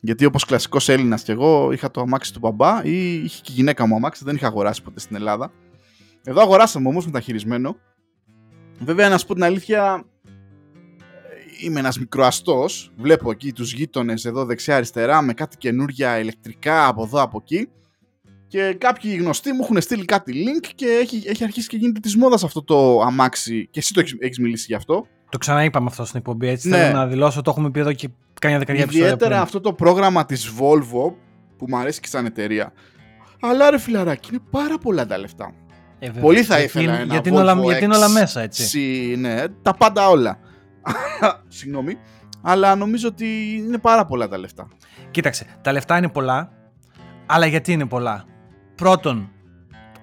γιατί 0.00 0.24
όπως 0.24 0.44
κλασικός 0.44 0.88
Έλληνας 0.88 1.22
και 1.22 1.32
εγώ 1.32 1.72
είχα 1.72 1.90
το 1.90 2.00
αμάξι 2.00 2.32
του 2.32 2.38
μπαμπά 2.38 2.84
ή 2.84 3.14
είχε 3.14 3.40
και 3.42 3.52
η 3.52 3.54
γυναίκα 3.54 3.86
μου 3.86 3.94
αμάξι, 3.94 4.24
δεν 4.24 4.34
είχα 4.34 4.46
αγοράσει 4.46 4.82
ποτέ 4.82 5.00
στην 5.00 5.16
Ελλάδα. 5.16 5.52
Εδώ 6.24 6.40
αγοράσαμε 6.40 6.88
όμως 6.88 7.06
μεταχειρισμένο. 7.06 7.76
Βέβαια 8.78 9.08
να 9.08 9.18
σου 9.18 9.26
πω 9.26 9.34
την 9.34 9.44
αλήθεια, 9.44 10.04
είμαι 11.60 11.80
ένας 11.80 11.98
μικροαστός, 11.98 12.92
βλέπω 12.96 13.30
εκεί 13.30 13.52
τους 13.52 13.72
γείτονες 13.72 14.24
εδώ 14.24 14.44
δεξιά-αριστερά 14.44 15.22
με 15.22 15.32
κάτι 15.32 15.56
καινούρια 15.56 16.18
ηλεκτρικά 16.18 16.86
από 16.86 17.02
εδώ 17.02 17.22
από 17.22 17.38
εκεί 17.42 17.68
και 18.50 18.74
κάποιοι 18.78 19.16
γνωστοί 19.20 19.52
μου 19.52 19.60
έχουν 19.62 19.80
στείλει 19.80 20.04
κάτι 20.04 20.32
link 20.36 20.70
και 20.74 20.86
έχει, 20.86 21.22
έχει 21.26 21.44
αρχίσει 21.44 21.68
και 21.68 21.76
γίνεται 21.76 22.00
της 22.00 22.16
μόδας 22.16 22.44
αυτό 22.44 22.62
το 22.62 23.00
αμάξι 23.00 23.68
και 23.70 23.78
εσύ 23.78 23.92
το 23.92 24.00
έχεις, 24.00 24.16
έχεις 24.18 24.38
μιλήσει 24.38 24.64
γι' 24.68 24.74
αυτό. 24.74 25.06
Το 25.28 25.38
ξαναείπαμε 25.38 25.86
αυτό 25.88 26.04
στην 26.04 26.18
εκπομπή, 26.18 26.48
έτσι 26.48 26.68
ναι. 26.68 26.76
θέλω 26.76 26.96
να 26.96 27.06
δηλώσω, 27.06 27.42
το 27.42 27.50
έχουμε 27.50 27.70
πει 27.70 27.80
εδώ 27.80 27.92
και 27.92 28.08
κάνει 28.40 28.56
δεκαετία 28.56 28.84
Ιδιαίτερα 28.84 29.40
αυτό 29.40 29.60
το 29.60 29.72
πρόγραμμα 29.72 30.24
της 30.24 30.52
Volvo 30.58 31.12
που 31.56 31.64
μου 31.68 31.76
αρέσει 31.76 32.00
και 32.00 32.08
σαν 32.08 32.26
εταιρεία. 32.26 32.72
Αλλά 33.40 33.70
ρε 33.70 33.78
φιλαράκι, 33.78 34.28
είναι 34.30 34.42
πάρα 34.50 34.78
πολλά 34.78 35.06
τα 35.06 35.18
λεφτά. 35.18 35.54
Ε, 35.98 36.10
Πολύ 36.20 36.42
θα 36.42 36.60
ήθελα 36.60 36.98
ένα 36.98 37.12
γιατί, 37.12 37.30
Volvo 37.32 37.36
όλα, 37.36 37.60
γιατί 37.62 37.84
είναι 37.84 37.96
όλα 37.96 38.08
μέσα, 38.08 38.40
έτσι. 38.40 39.14
Ναι, 39.18 39.48
τα 39.62 39.74
πάντα 39.74 40.08
όλα. 40.08 40.38
Συγγνώμη. 41.48 41.98
Αλλά 42.42 42.74
νομίζω 42.74 43.08
ότι 43.08 43.54
είναι 43.56 43.78
πάρα 43.78 44.04
πολλά 44.04 44.28
τα 44.28 44.38
λεφτά. 44.38 44.68
Κοίταξε, 45.10 45.46
τα 45.62 45.72
λεφτά 45.72 45.96
είναι 45.96 46.08
πολλά, 46.08 46.52
αλλά 47.26 47.46
γιατί 47.46 47.72
είναι 47.72 47.86
πολλά; 47.86 48.24
Πρώτον, 48.80 49.30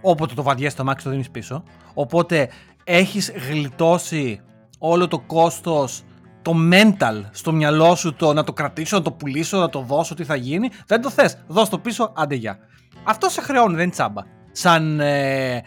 όποτε 0.02 0.34
το 0.34 0.44
βαδιές 0.44 0.74
το 0.74 0.84
μάξι 0.84 1.06
το 1.06 1.12
δίνεις 1.12 1.30
πίσω. 1.30 1.64
Οπότε 1.94 2.50
έχεις 2.84 3.32
γλιτώσει 3.50 4.42
όλο 4.80 5.08
το 5.08 5.20
κόστος 5.20 6.04
το 6.42 6.54
mental 6.72 7.24
στο 7.32 7.52
μυαλό 7.52 7.96
σου 7.96 8.14
το 8.14 8.34
να 8.34 8.44
το 8.44 8.54
κρατήσω, 8.54 8.98
να 8.98 9.04
το 9.04 9.12
πουλήσω, 9.12 9.58
να 9.58 9.70
το 9.70 9.82
δώσω, 9.82 10.16
τι 10.16 10.24
θα 10.24 10.36
γίνει. 10.36 10.70
Δεν 10.88 11.02
το 11.02 11.10
θες, 11.10 11.44
δώσ' 11.48 11.70
το 11.70 11.80
πίσω, 11.80 12.14
άντε 12.16 12.36
γεια. 12.36 12.60
Αυτό 13.04 13.30
σε 13.30 13.42
χρεώνει, 13.42 13.74
δεν 13.74 13.84
είναι 13.84 13.92
τσάμπα. 13.92 14.22
Σαν 14.52 15.00
ε, 15.00 15.62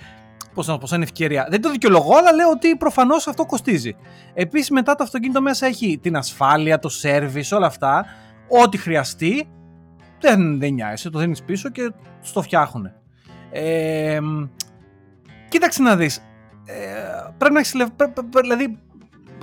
πώς 0.55 0.67
να 0.67 0.79
πω, 0.79 0.87
σαν 0.87 1.03
ευκαιρία. 1.03 1.47
Δεν 1.51 1.61
το 1.61 1.71
δικαιολογώ, 1.71 2.17
αλλά 2.17 2.33
λέω 2.33 2.51
ότι 2.51 2.77
προφανώς 2.77 3.27
αυτό 3.27 3.47
κοστίζει. 3.47 3.97
Επίσης, 4.35 4.71
μετά 4.71 4.95
το 4.95 5.05
αυτοκίνητο 5.05 5.43
μέσα 5.43 5.67
έχει 5.67 5.99
την 6.03 6.17
ασφάλεια, 6.17 6.79
το 6.79 6.91
service, 7.03 7.57
όλα 7.57 7.67
αυτά. 7.67 8.07
Ό,τι 8.63 8.77
χρειαστεί, 8.77 9.49
δεν, 10.21 10.59
δεν 10.59 10.73
νοιάζεσαι, 10.73 11.11
το 11.11 11.19
δίνεις 11.19 11.43
πίσω 11.43 11.71
και 11.71 11.93
στο 12.21 12.43
φτιάχνουν. 12.43 12.91
Ε, 13.53 14.19
κοίταξε 15.49 15.83
να 15.83 15.97
δεις. 15.97 16.17
Ε, 16.65 17.33
πρέπει 17.39 17.55
να 17.55 17.61
έχεις 17.61 17.75
λεφτά. 17.75 18.13
Δηλαδή, 18.41 18.79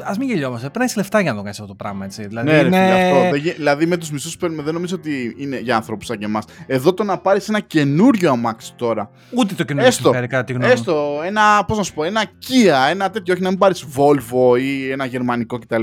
Α 0.04 0.14
μην 0.20 0.28
γελιόμαστε. 0.28 0.62
Πρέπει 0.62 0.78
να 0.78 0.84
έχεις 0.84 0.96
λεφτά 0.96 1.20
για 1.20 1.32
να 1.32 1.38
το 1.38 1.44
κάνεις 1.44 1.60
αυτό 1.60 1.72
το 1.72 1.78
πράγμα. 1.78 2.06
Έτσι. 2.06 2.28
Δηλαδή, 2.28 2.52
ναι, 2.52 2.58
είναι... 2.58 2.90
ρε, 2.90 3.10
αυτό. 3.10 3.52
Δηλαδή 3.56 3.86
με 3.86 3.98
τους 3.98 4.12
μισθού 4.12 4.32
που 4.32 4.38
παίρνουμε 4.38 4.64
δεν 4.64 4.74
νομίζω 4.74 4.96
ότι 4.96 5.36
είναι 5.38 5.60
για 5.60 5.76
άνθρωπους 5.76 6.06
σαν 6.06 6.18
και 6.18 6.26
εμάς. 6.26 6.46
Εδώ 6.68 6.94
το 6.94 7.04
να 7.04 7.18
πάρεις 7.18 7.50
ένα 7.50 7.60
καινούριο 7.60 8.32
αμάξι 8.32 8.74
τώρα. 8.76 9.10
Ούτε 9.32 9.54
το 9.54 9.64
καινούριο 9.64 9.88
έστω, 9.88 10.04
συμφέρει 10.04 10.28
κάτι 10.28 10.54
γνώμη. 10.54 10.72
Έστω 10.72 11.22
ένα, 11.26 11.66
πώς 11.68 11.78
να 11.78 11.84
σου 11.84 11.94
πω, 11.94 12.04
ένα 12.04 12.24
Kia, 12.24 12.90
ένα 12.90 13.10
τέτοιο, 13.10 13.34
όχι 13.34 13.44
να 13.44 13.50
μην 13.50 13.58
πάρεις 13.58 13.86
Volvo 13.96 14.60
ή 14.60 14.92
ένα 14.92 15.06
γερμανικό 15.06 15.60
κτλ. 15.60 15.82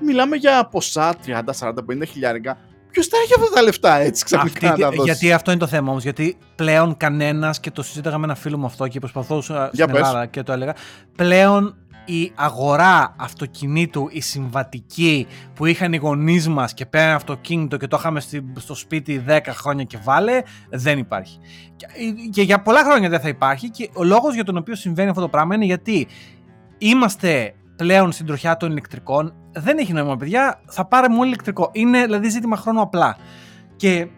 Μιλάμε 0.00 0.36
για 0.36 0.68
ποσά 0.70 1.14
30, 1.26 1.40
40, 1.58 1.72
50 1.74 2.02
χιλιάρικα. 2.06 2.58
Ποιος 2.90 3.06
θα 3.06 3.16
έχει 3.24 3.34
αυτά 3.36 3.54
τα 3.54 3.62
λεφτά 3.62 3.96
έτσι 3.96 4.24
ξαφνικά 4.24 4.68
Αυτή, 4.68 4.80
να 4.80 4.88
τα 4.88 4.96
δώσεις. 4.96 5.04
Γιατί 5.04 5.32
αυτό 5.32 5.50
είναι 5.50 5.60
το 5.60 5.66
θέμα 5.66 5.90
όμως. 5.90 6.02
Γιατί 6.02 6.36
πλέον 6.54 6.96
κανένας, 6.96 7.60
και 7.60 7.70
το 7.70 7.82
συζήταγα 7.82 8.18
με 8.18 8.24
ένα 8.24 8.34
φίλο 8.34 8.58
μου 8.58 8.66
αυτό 8.66 8.88
και 8.88 8.98
προσπαθούσα 8.98 9.70
στην 9.72 9.94
Ελλάδα 9.94 10.26
και 10.26 10.42
το 10.42 10.52
έλεγα. 10.52 10.74
Πλέον 11.16 11.74
η 12.04 12.32
αγορά 12.34 13.14
αυτοκινήτου, 13.18 14.08
η 14.10 14.20
συμβατική 14.20 15.26
που 15.54 15.66
είχαν 15.66 15.92
οι 15.92 15.96
γονείς 15.96 16.48
μας 16.48 16.74
και 16.74 16.86
πέραν 16.86 17.14
αυτοκίνητο 17.14 17.76
και 17.76 17.86
το 17.86 17.96
είχαμε 17.98 18.20
στο 18.56 18.74
σπίτι 18.74 19.24
10 19.28 19.40
χρόνια 19.48 19.84
και 19.84 19.98
βάλε, 20.02 20.42
δεν 20.70 20.98
υπάρχει. 20.98 21.38
Και 22.30 22.42
για 22.42 22.62
πολλά 22.62 22.84
χρόνια 22.84 23.08
δεν 23.08 23.20
θα 23.20 23.28
υπάρχει 23.28 23.70
και 23.70 23.90
ο 23.94 24.04
λόγος 24.04 24.34
για 24.34 24.44
τον 24.44 24.56
οποίο 24.56 24.74
συμβαίνει 24.74 25.08
αυτό 25.08 25.20
το 25.20 25.28
πράγμα 25.28 25.54
είναι 25.54 25.64
γιατί 25.64 26.06
είμαστε 26.78 27.54
πλέον 27.76 28.12
στην 28.12 28.26
τροχιά 28.26 28.56
των 28.56 28.70
ηλεκτρικών. 28.70 29.34
Δεν 29.52 29.78
έχει 29.78 29.92
νόημα, 29.92 30.16
παιδιά. 30.16 30.60
Θα 30.66 30.84
πάρουμε 30.84 31.18
όλοι 31.18 31.26
ηλεκτρικό. 31.26 31.70
Είναι 31.72 32.04
δηλαδή 32.04 32.28
ζήτημα 32.28 32.56
χρόνου 32.56 32.80
απλά. 32.80 33.16
Και 33.76 34.08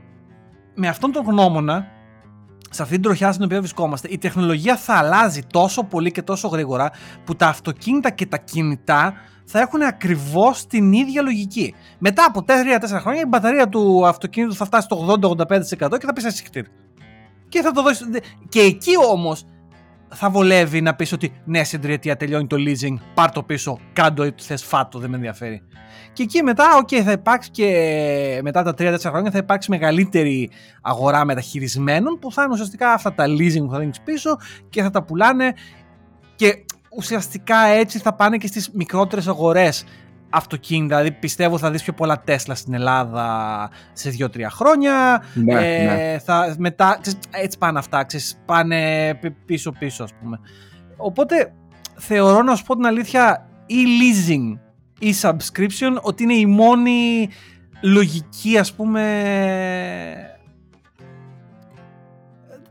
με 0.75 0.89
αυτόν 0.89 1.13
τον 1.13 1.25
γνώμονα 1.25 1.87
σε 2.71 2.83
αυτή 2.83 2.95
την 2.95 3.03
τροχιά 3.03 3.33
στην 3.33 3.45
οποία 3.45 3.59
βρισκόμαστε, 3.59 4.09
η 4.11 4.19
τεχνολογία 4.19 4.77
θα 4.77 4.95
αλλάζει 4.95 5.43
τόσο 5.53 5.85
πολύ 5.85 6.11
και 6.11 6.23
τόσο 6.23 6.49
γρήγορα 6.49 6.91
που 7.25 7.37
τα 7.37 7.47
αυτοκίνητα 7.47 8.11
και 8.11 8.27
τα 8.27 8.37
κινητά 8.39 9.15
θα 9.45 9.61
έχουν 9.61 9.83
ακριβώς 9.83 10.67
την 10.67 10.93
ίδια 10.93 11.23
λογική. 11.23 11.75
Μετά 11.99 12.25
από 12.25 12.45
3-4 12.47 12.53
χρόνια 13.01 13.21
η 13.21 13.27
μπαταρία 13.29 13.69
του 13.69 14.07
αυτοκίνητου 14.07 14.55
θα 14.55 14.65
φτάσει 14.65 14.87
στο 14.91 15.17
80-85% 15.21 15.99
και 15.99 16.07
θα 16.07 16.13
πεις 16.13 16.25
εσύ 16.25 16.45
Και 17.49 17.63
θα 17.63 17.71
το 17.71 17.83
δώσει. 17.83 18.05
Και 18.49 18.61
εκεί 18.61 18.93
όμως 19.11 19.45
θα 20.15 20.31
βολεύει 20.31 20.81
να 20.81 20.95
πεις 20.95 21.13
ότι 21.13 21.33
ναι, 21.45 21.65
στην 21.65 21.81
τριετία 21.81 22.17
τελειώνει 22.17 22.47
το 22.47 22.57
leasing, 22.59 22.95
πάρ 23.15 23.33
το 23.33 23.43
πίσω, 23.43 23.79
κάντο 23.93 24.25
ή 24.25 24.33
θες 24.37 24.65
φάτο, 24.65 24.99
δεν 24.99 25.11
με 25.11 25.17
ενδιαφέρει. 25.17 25.63
Και 26.13 26.23
εκεί 26.23 26.43
μετά, 26.43 26.65
ok, 26.83 26.95
θα 26.95 27.13
υπάρξει 27.13 27.51
και 27.51 28.41
μετά 28.43 28.63
τα 28.63 28.75
3-4 28.79 28.99
χρόνια 29.01 29.31
θα 29.31 29.39
υπάρξει 29.39 29.71
μεγαλύτερη 29.71 30.51
αγορά 30.83 31.25
μεταχειρισμένων 31.25 32.19
που 32.19 32.33
θα 32.33 32.43
είναι 32.43 32.53
ουσιαστικά 32.53 32.93
αυτά 32.93 33.15
τα 33.15 33.25
leasing 33.25 33.65
που 33.65 33.71
θα 33.71 33.79
δίνεις 33.79 34.01
πίσω 34.01 34.37
και 34.69 34.83
θα 34.83 34.91
τα 34.91 35.03
πουλάνε 35.03 35.53
και 36.35 36.65
ουσιαστικά 36.97 37.57
έτσι 37.59 37.99
θα 37.99 38.15
πάνε 38.15 38.37
και 38.37 38.47
στις 38.47 38.71
μικρότερες 38.73 39.29
αγορές 39.29 39.85
αυτοκίνητα. 40.33 40.97
Δηλαδή 40.97 41.17
πιστεύω 41.19 41.59
θα 41.59 41.71
δεις 41.71 41.83
πιο 41.83 41.93
πολλά 41.93 42.21
Τέσλα 42.21 42.55
στην 42.55 42.75
Ελλάδα 42.75 43.71
σε 43.93 44.15
2-3 44.19 44.41
χρόνια. 44.51 45.25
Ναι, 45.35 45.53
ε, 45.53 45.85
ναι. 45.85 46.19
Θα, 46.19 46.55
μετά, 46.59 47.01
έτσι 47.31 47.59
πάνε 47.59 47.79
αυτά, 47.79 48.05
ξέρεις, 48.05 48.43
πάνε 48.45 49.15
πίσω-πίσω 49.47 50.05
ας 50.05 50.11
πούμε. 50.21 50.41
Οπότε 50.97 51.53
θεωρώ 51.97 52.43
να 52.43 52.55
σου 52.55 52.65
πω 52.65 52.75
την 52.75 52.87
αλήθεια 52.87 53.49
ή 53.67 53.77
leasing 53.77 54.59
ή 54.99 55.15
subscription 55.21 56.01
ότι 56.01 56.23
είναι 56.23 56.35
η 56.35 56.47
μόνη 56.47 57.29
λογική 57.83 58.59
ας 58.59 58.73
πούμε 58.73 59.03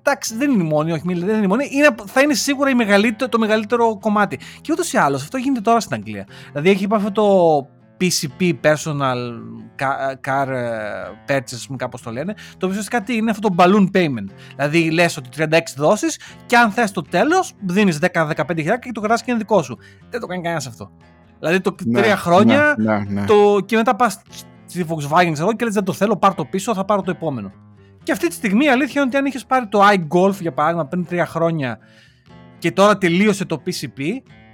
εντάξει 0.03 0.35
δεν 0.35 0.51
είναι 0.51 0.63
η 0.63 0.67
μόνη, 0.67 0.91
όχι 0.91 1.03
δεν 1.05 1.35
είναι 1.35 1.43
η 1.43 1.47
μόνη, 1.47 1.69
είναι, 1.71 1.95
θα 2.05 2.21
είναι 2.21 2.33
σίγουρα 2.33 2.69
η 2.69 2.73
μεγαλύτερο, 2.73 3.29
το 3.29 3.39
μεγαλύτερο 3.39 3.97
κομμάτι. 3.97 4.39
Και 4.61 4.71
ούτως 4.71 4.93
ή 4.93 4.97
άλλως 4.97 5.21
αυτό 5.21 5.37
γίνεται 5.37 5.61
τώρα 5.61 5.79
στην 5.79 5.95
Αγγλία. 5.95 6.27
Δηλαδή 6.51 6.69
έχει 6.69 6.83
υπάρχει 6.83 7.05
αυτό 7.07 7.21
το 7.21 7.67
PCP, 8.01 8.53
Personal 8.63 9.17
Car 10.25 10.47
ε, 10.47 11.37
Purchase, 11.37 11.75
κάπως 11.75 12.01
το 12.01 12.11
λένε, 12.11 12.33
το 12.33 12.55
οποίο 12.55 12.69
ουσιαστικά 12.69 13.01
τι 13.01 13.15
είναι 13.15 13.31
αυτό 13.31 13.49
το 13.49 13.55
balloon 13.57 13.85
payment. 13.93 14.29
Δηλαδή 14.55 14.91
λες 14.91 15.17
ότι 15.17 15.29
36 15.37 15.59
δόσεις 15.75 16.19
και 16.45 16.57
αν 16.57 16.71
θες 16.71 16.91
το 16.91 17.01
τέλος 17.01 17.53
δίνεις 17.65 17.99
10-15 18.01 18.33
χιλιάρικα 18.47 18.77
και 18.77 18.91
το 18.91 18.99
κρατάς 18.99 19.23
και 19.23 19.31
είναι 19.31 19.39
δικό 19.39 19.61
σου. 19.61 19.77
Δεν 20.09 20.19
το 20.19 20.27
κάνει 20.27 20.41
κανένας 20.41 20.67
αυτό. 20.67 20.91
Δηλαδή 21.39 21.59
το 21.59 21.75
ναι, 21.85 22.01
τρία 22.01 22.17
χρόνια 22.17 22.75
ναι, 22.77 23.03
ναι, 23.07 23.25
το, 23.25 23.59
και 23.65 23.75
μετά 23.75 23.95
πας 23.95 24.21
στη 24.65 24.85
Volkswagen 24.89 25.31
ξέρω, 25.33 25.53
και 25.53 25.65
λες 25.65 25.73
δεν 25.73 25.83
το 25.83 25.93
θέλω, 25.93 26.17
πάρω 26.17 26.33
το 26.33 26.45
πίσω, 26.45 26.73
θα 26.73 26.85
πάρω 26.85 27.01
το 27.01 27.11
επόμενο. 27.11 27.51
Και 28.03 28.11
αυτή 28.11 28.27
τη 28.27 28.33
στιγμή 28.33 28.65
η 28.65 28.69
αλήθεια 28.69 29.01
είναι 29.01 29.09
ότι 29.09 29.17
αν 29.17 29.25
είχες 29.25 29.45
πάρει 29.45 29.67
το 29.67 29.81
iGolf 29.87 30.39
για 30.39 30.53
παράδειγμα 30.53 30.85
πριν 30.85 31.05
τρία 31.05 31.25
χρόνια 31.25 31.79
και 32.59 32.71
τώρα 32.71 32.97
τελείωσε 32.97 33.45
το 33.45 33.61
PCP, 33.65 34.01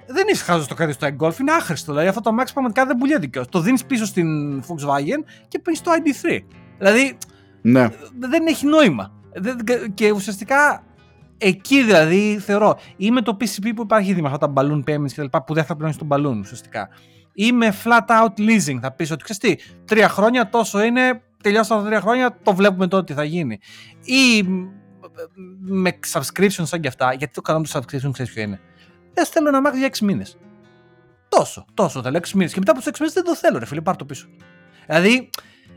δεν 0.07 0.27
είσαι 0.31 0.43
χάζο 0.43 0.67
το 0.67 0.75
κάτι 0.75 0.91
στο 0.91 1.07
iGolf, 1.07 1.39
είναι 1.39 1.51
άχρηστο. 1.51 1.91
Δηλαδή 1.91 2.07
αυτό 2.07 2.21
το 2.21 2.31
Max 2.39 2.45
πραγματικά 2.53 2.85
δεν 2.85 2.97
πουλιέται 2.97 3.27
κιόλα. 3.27 3.47
Το 3.51 3.59
δίνεις 3.59 3.85
πίσω 3.85 4.05
στην 4.05 4.59
Volkswagen 4.61 5.23
και 5.47 5.59
παίρνεις 5.59 5.81
το 5.81 5.91
ID3. 5.91 6.39
Δηλαδή 6.77 7.17
ναι. 7.61 7.89
δεν 8.19 8.47
έχει 8.47 8.65
νόημα. 8.65 9.11
Και 9.93 10.11
ουσιαστικά 10.11 10.81
Εκεί 11.37 11.83
δηλαδή 11.83 12.39
θεωρώ 12.39 12.79
ή 12.97 13.11
με 13.11 13.21
το 13.21 13.37
PCP 13.39 13.71
που 13.75 13.81
υπάρχει 13.81 14.09
ήδη 14.09 14.21
με 14.21 14.29
αυτά 14.31 14.53
τα 14.53 14.53
balloon 14.55 14.83
payments 14.83 15.07
και 15.07 15.15
τα 15.15 15.23
λοιπά 15.23 15.43
που 15.43 15.53
δεν 15.53 15.63
θα 15.63 15.73
πληρώνεις 15.73 15.97
τον 15.97 16.07
balloon 16.11 16.39
ουσιαστικά. 16.39 16.89
Ή 17.33 17.51
με 17.51 17.73
flat 17.83 18.07
out 18.07 18.39
leasing. 18.39 18.79
Θα 18.81 18.91
πεις 18.91 19.11
ότι 19.11 19.23
ξέρεις 19.23 19.57
τι, 19.57 19.73
τρία 19.85 20.09
χρόνια 20.09 20.49
τόσο 20.49 20.83
είναι, 20.83 21.21
τελειώσαν 21.43 21.77
τα 21.77 21.85
τρία 21.85 22.01
χρόνια, 22.01 22.37
το 22.43 22.55
βλέπουμε 22.55 22.87
τότε 22.87 23.03
τι 23.03 23.13
θα 23.13 23.23
γίνει. 23.23 23.59
Ή 24.03 24.43
με 25.59 25.99
subscription 26.11 26.63
σαν 26.63 26.79
και 26.79 26.87
αυτά, 26.87 27.13
γιατί 27.13 27.33
το 27.33 27.41
κανόνα 27.41 27.65
του 27.65 27.71
subscription 27.71 28.09
ξέρεις 28.11 28.33
ποιο 28.33 28.41
είναι. 28.41 28.59
Δεν 29.13 29.25
θέλω 29.25 29.51
να 29.51 29.61
μάθει 29.61 29.77
για 29.77 29.87
6 29.87 29.99
μήνες. 29.99 30.37
Τόσο, 31.29 31.65
τόσο 31.73 32.01
θέλω 32.01 32.17
6 32.17 32.29
μήνες. 32.33 32.53
Και 32.53 32.59
μετά 32.59 32.71
από 32.71 32.79
τους 32.79 32.89
6 32.89 32.99
μήνες 32.99 33.13
δεν 33.13 33.23
το 33.23 33.35
θέλω, 33.35 33.57
ρε 33.57 33.65
φίλε, 33.65 33.81
πάρ 33.81 33.95
το 33.95 34.05
πίσω. 34.05 34.27
Δηλαδή 34.85 35.29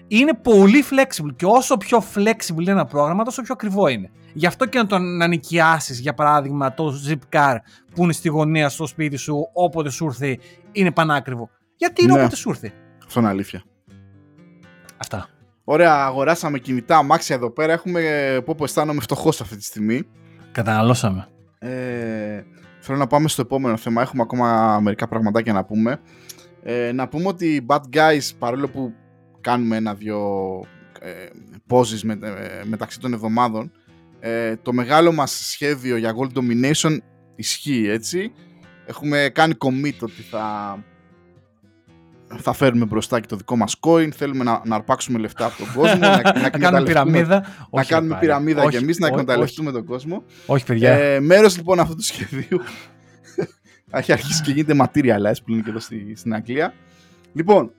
είναι 0.08 0.34
πολύ 0.34 0.84
flexible 0.90 1.34
και 1.36 1.46
όσο 1.46 1.76
πιο 1.76 2.04
flexible 2.14 2.60
είναι 2.60 2.70
ένα 2.70 2.84
πρόγραμμα, 2.84 3.24
τόσο 3.24 3.42
πιο 3.42 3.54
ακριβό 3.54 3.86
είναι. 3.86 4.10
Γι' 4.32 4.46
αυτό 4.46 4.66
και 4.66 4.78
να 4.78 4.86
τον 4.86 5.16
να 5.16 5.26
νοικιάσεις, 5.26 6.00
για 6.00 6.14
παράδειγμα, 6.14 6.74
το 6.74 6.94
zip 7.08 7.36
car 7.36 7.56
που 7.94 8.02
είναι 8.02 8.12
στη 8.12 8.28
γωνία 8.28 8.68
στο 8.68 8.86
σπίτι 8.86 9.16
σου, 9.16 9.50
όποτε 9.52 9.90
σου 9.90 10.04
έρθει, 10.04 10.38
είναι 10.72 10.92
πανάκριβο. 10.92 11.50
Γιατί 11.76 12.02
είναι 12.02 12.12
ναι. 12.12 12.20
όποτε 12.20 12.36
σου 12.36 12.50
έρθει. 12.50 12.72
Αυτό 13.06 13.20
είναι 13.20 13.28
αλήθεια. 13.28 13.62
Αυτά. 14.96 15.28
Ωραία, 15.72 16.04
αγοράσαμε 16.04 16.58
κινητά 16.58 16.96
αμάξια 16.96 17.36
εδώ 17.36 17.50
πέρα. 17.50 17.72
Έχουμε 17.72 18.02
πω 18.44 18.54
πω 18.54 18.64
αισθάνομαι 18.64 19.00
φτωχός 19.00 19.40
αυτή 19.40 19.56
τη 19.56 19.64
στιγμή. 19.64 20.02
Καταναλώσαμε. 20.52 21.28
Ε, 21.58 22.42
θέλω 22.80 22.98
να 22.98 23.06
πάμε 23.06 23.28
στο 23.28 23.42
επόμενο 23.42 23.76
θέμα. 23.76 24.02
Έχουμε 24.02 24.22
ακόμα 24.22 24.80
μερικά 24.80 25.08
πραγματάκια 25.08 25.52
να 25.52 25.64
πούμε. 25.64 26.00
Ε, 26.62 26.92
να 26.92 27.08
πούμε 27.08 27.26
ότι 27.26 27.54
οι 27.54 27.66
Bad 27.68 27.80
Guys, 27.92 28.30
παρόλο 28.38 28.68
που 28.68 28.92
κάνουμε 29.40 29.76
ένα-δυο 29.76 30.20
ε, 31.00 31.10
poses 31.68 32.00
με, 32.02 32.12
ε, 32.12 32.64
μεταξύ 32.64 33.00
των 33.00 33.12
εβδομάδων, 33.12 33.72
ε, 34.20 34.56
το 34.56 34.72
μεγάλο 34.72 35.12
μας 35.12 35.30
σχέδιο 35.30 35.96
για 35.96 36.14
Gold 36.16 36.38
Domination 36.38 36.96
ισχύει, 37.36 37.88
έτσι. 37.88 38.32
Έχουμε 38.86 39.30
κάνει 39.34 39.54
commit 39.58 39.98
ότι 40.00 40.22
θα, 40.30 40.76
θα 42.38 42.52
φέρουμε 42.52 42.84
μπροστά 42.84 43.20
και 43.20 43.26
το 43.26 43.36
δικό 43.36 43.56
μας 43.56 43.76
coin, 43.80 44.08
θέλουμε 44.10 44.44
να, 44.44 44.62
να 44.64 44.74
αρπάξουμε 44.74 45.18
λεφτά 45.18 45.44
από 45.44 45.56
τον 45.56 45.66
κόσμο, 45.74 45.98
να, 45.98 46.20
να, 46.22 46.40
να 46.40 46.50
κάνουμε 46.50 46.82
πυραμίδα. 46.82 47.44
Να 47.70 47.84
κάνουμε 47.84 48.16
πυραμίδα 48.20 48.68
και 48.68 48.76
εμείς, 48.76 48.98
να 48.98 49.06
εκμεταλλευτούμε 49.06 49.72
τον 49.72 49.84
κόσμο. 49.84 50.24
Όχι, 50.46 50.64
παιδιά. 50.64 50.92
Ε, 50.92 51.20
μέρος 51.20 51.56
λοιπόν 51.56 51.80
αυτού 51.80 51.94
του 51.94 52.02
σχεδίου 52.02 52.60
έχει 53.90 54.12
αρχίσει 54.12 54.42
και 54.42 54.50
γίνεται 54.50 54.74
materialize 54.78 55.42
που 55.44 55.52
είναι 55.52 55.62
και 55.62 55.70
εδώ 55.70 55.78
στη, 55.78 56.12
στην 56.16 56.34
Αγγλία. 56.34 56.74
Λοιπόν, 57.32 57.72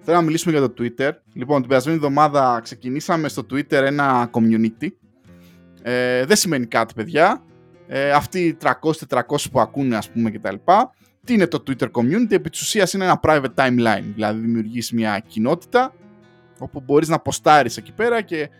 θέλω 0.00 0.16
να 0.16 0.22
μιλήσουμε 0.22 0.58
για 0.58 0.68
το 0.68 0.74
Twitter. 0.78 1.10
Λοιπόν, 1.32 1.58
την 1.60 1.68
περασμένη 1.68 1.96
εβδομάδα 1.96 2.60
ξεκινήσαμε 2.62 3.28
στο 3.28 3.46
Twitter 3.50 3.72
ένα 3.72 4.30
community. 4.32 4.88
Ε, 5.82 6.24
δεν 6.24 6.36
σημαίνει 6.36 6.66
κάτι, 6.66 6.94
παιδιά. 6.94 7.42
Ε, 7.86 8.10
αυτοί 8.10 8.40
οι 8.40 8.56
300-400 9.08 9.20
που 9.52 9.60
ακούνε, 9.60 9.96
ας 9.96 10.10
πούμε, 10.10 10.30
κτλ. 10.30 10.54
Τι 11.26 11.34
είναι 11.34 11.46
το 11.46 11.62
Twitter 11.66 11.90
community, 11.90 12.30
επί 12.30 12.50
της 12.50 12.60
ουσίας 12.60 12.92
είναι 12.92 13.04
ένα 13.04 13.20
private 13.22 13.54
timeline. 13.54 14.04
Δηλαδή, 14.14 14.40
δημιουργείς 14.40 14.92
μια 14.92 15.18
κοινότητα 15.26 15.94
όπου 16.58 16.80
μπορείς 16.80 17.08
να 17.08 17.18
ποστάρεις 17.18 17.76
εκεί 17.76 17.92
πέρα 17.92 18.22
και 18.22 18.50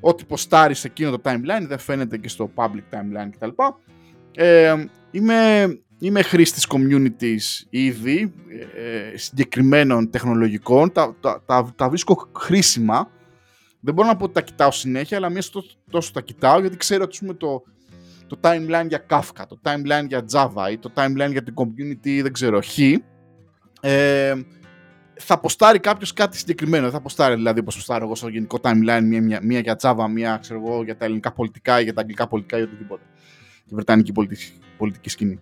ό,τι 0.00 0.24
ποστάρεις 0.24 0.78
σε 0.78 0.86
εκείνο 0.86 1.10
το 1.10 1.20
timeline 1.24 1.66
δεν 1.66 1.78
φαίνεται 1.78 2.18
και 2.18 2.28
στο 2.28 2.50
public 2.54 2.94
timeline 2.94 3.28
κτλ. 3.30 3.48
Ε, 4.34 4.84
είμαι, 5.10 5.68
είμαι 5.98 6.22
χρήστης 6.22 6.66
communities 6.68 7.66
ήδη 7.70 8.32
ε, 8.76 9.16
συγκεκριμένων 9.16 10.10
τεχνολογικών, 10.10 10.92
τα, 10.92 11.16
τα, 11.20 11.42
τα, 11.46 11.72
τα, 11.76 11.88
βρίσκω 11.88 12.30
χρήσιμα. 12.36 13.10
Δεν 13.80 13.94
μπορώ 13.94 14.08
να 14.08 14.16
πω 14.16 14.24
ότι 14.24 14.32
τα 14.32 14.42
κοιτάω 14.42 14.70
συνέχεια, 14.70 15.16
αλλά 15.16 15.28
μία 15.28 15.42
τόσο, 15.52 15.76
τόσο 15.90 16.12
τα 16.12 16.20
κοιτάω 16.20 16.60
γιατί 16.60 16.76
ξέρω 16.76 17.02
ότι 17.02 17.34
το, 17.34 17.62
το 18.30 18.38
timeline 18.40 18.86
για 18.88 19.06
Kafka, 19.08 19.44
το 19.48 19.60
timeline 19.62 20.06
για 20.08 20.24
Java 20.32 20.70
ή 20.70 20.78
το 20.78 20.92
timeline 20.94 21.30
για 21.30 21.42
την 21.42 21.54
community, 21.56 22.20
δεν 22.22 22.32
ξέρω, 22.32 22.60
Χ. 22.60 22.78
Ε, 23.80 24.34
θα 25.14 25.34
αποστάρει 25.34 25.78
κάποιος 25.78 26.12
κάτι 26.12 26.36
συγκεκριμένο. 26.36 26.82
Δεν 26.82 26.92
θα 26.92 26.98
αποστάρει 26.98 27.34
δηλαδή 27.34 27.60
όπως 27.60 27.74
αποστάρω 27.74 28.04
εγώ 28.04 28.14
στο 28.14 28.28
γενικό 28.28 28.58
timeline 28.62 29.02
μία, 29.02 29.22
μία, 29.22 29.40
μία 29.42 29.60
για 29.60 29.76
Java, 29.82 30.06
μία 30.10 30.38
ξέρω 30.40 30.62
εγώ, 30.66 30.82
για 30.82 30.96
τα 30.96 31.04
ελληνικά 31.04 31.32
πολιτικά 31.32 31.80
ή 31.80 31.82
για 31.82 31.94
τα 31.94 32.00
αγγλικά 32.00 32.28
πολιτικά 32.28 32.58
ή 32.58 32.62
οτιδήποτε. 32.62 33.02
Τη 33.68 33.74
βρετανική 33.74 34.12
πολιτική, 34.12 34.52
πολιτική 34.76 35.08
σκηνή. 35.08 35.40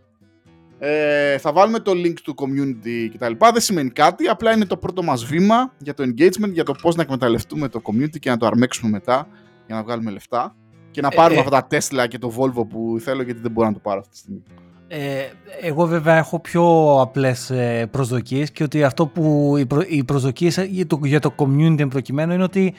Ε, 0.79 1.39
θα 1.39 1.53
βάλουμε 1.53 1.79
το 1.79 1.93
link 1.93 2.15
του 2.23 2.35
community 2.39 3.09
κτλ. 3.15 3.33
Δεν 3.53 3.61
σημαίνει 3.61 3.91
κάτι, 3.91 4.29
απλά 4.29 4.53
είναι 4.53 4.65
το 4.65 4.77
πρώτο 4.77 5.03
μας 5.03 5.25
βήμα 5.25 5.75
για 5.79 5.95
το 5.95 6.03
engagement, 6.03 6.53
για 6.53 6.65
το 6.65 6.73
πώς 6.83 6.97
να 6.97 7.03
εκμεταλλευτούμε 7.03 7.69
το 7.69 7.81
community 7.85 8.19
και 8.19 8.31
να 8.31 8.37
το 8.37 8.47
αρμέξουμε 8.47 8.91
μετά 8.91 9.29
για 9.67 9.77
να 9.77 9.83
βγάλουμε 9.83 10.11
λεφτά 10.11 10.57
και 10.99 11.05
να 11.05 11.11
πάρουμε 11.11 11.41
ε, 11.41 11.43
αυτά 11.43 11.67
τα 11.67 11.79
Tesla 11.79 12.09
και 12.09 12.19
το 12.19 12.33
Volvo 12.37 12.69
που 12.69 12.97
θέλω 13.01 13.23
γιατί 13.23 13.41
δεν 13.41 13.51
μπορώ 13.51 13.67
να 13.67 13.73
το 13.73 13.79
πάρω 13.79 13.99
αυτή 13.99 14.11
τη 14.11 14.17
στιγμή. 14.17 14.43
Ε, 14.89 15.23
εγώ 15.61 15.87
βέβαια 15.87 16.17
έχω 16.17 16.41
πιο 16.41 16.97
απλές 17.01 17.51
ε, 17.51 17.89
προσδοκίες 17.91 18.51
και 18.51 18.63
ότι 18.63 18.85
αυτό 18.85 19.07
που 19.07 19.55
οι, 19.59 19.67
προ, 19.67 19.83
οι 19.87 20.05
προσδοκίες 20.05 20.57
για 20.57 20.87
το, 20.87 21.01
για 21.03 21.21
το 21.21 21.35
community 21.37 21.89
προκειμένου 21.89 22.33
είναι 22.33 22.43
ότι 22.43 22.75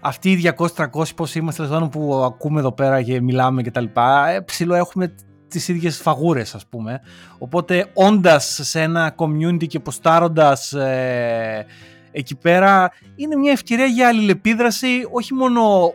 αυτοί 0.00 0.30
οι 0.30 0.52
200-300 0.76 1.14
πώς 1.16 1.34
είμαστε 1.34 1.88
που 1.90 2.14
ακούμε 2.14 2.60
εδώ 2.60 2.72
πέρα 2.72 3.02
και 3.02 3.20
μιλάμε 3.20 3.62
και 3.62 3.70
τα 3.70 3.80
λοιπά, 3.80 4.28
ε, 4.28 4.40
ψηλό 4.40 4.74
έχουμε 4.74 5.14
τις 5.48 5.68
ίδιες 5.68 5.96
φαγούρες 5.96 6.54
ας 6.54 6.66
πούμε. 6.66 7.00
Οπότε 7.38 7.86
όντας 7.94 8.60
σε 8.62 8.80
ένα 8.80 9.14
community 9.18 9.66
και 9.66 9.80
ποστάροντας 9.80 10.72
ε, 10.72 11.66
εκεί 12.10 12.36
πέρα 12.36 12.90
είναι 13.16 13.36
μια 13.36 13.52
ευκαιρία 13.52 13.86
για 13.86 14.08
αλληλεπίδραση 14.08 15.08
όχι 15.12 15.34
μόνο 15.34 15.92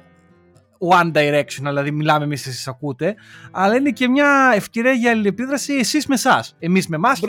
one 0.80 1.12
direction, 1.12 1.62
δηλαδή 1.62 1.92
μιλάμε 1.92 2.24
εμείς, 2.24 2.48
εσείς 2.48 2.68
ακούτε, 2.68 3.16
αλλά 3.52 3.76
είναι 3.76 3.90
και 3.90 4.08
μια 4.08 4.52
ευκαιρία 4.56 4.92
για 4.92 5.12
αλληλεπίδραση 5.12 5.74
εσείς 5.74 6.08
με 6.08 6.14
εσάς. 6.14 6.56
Εμείς 6.60 6.88
με 6.88 6.96
εμάς 6.96 7.20
και 7.20 7.28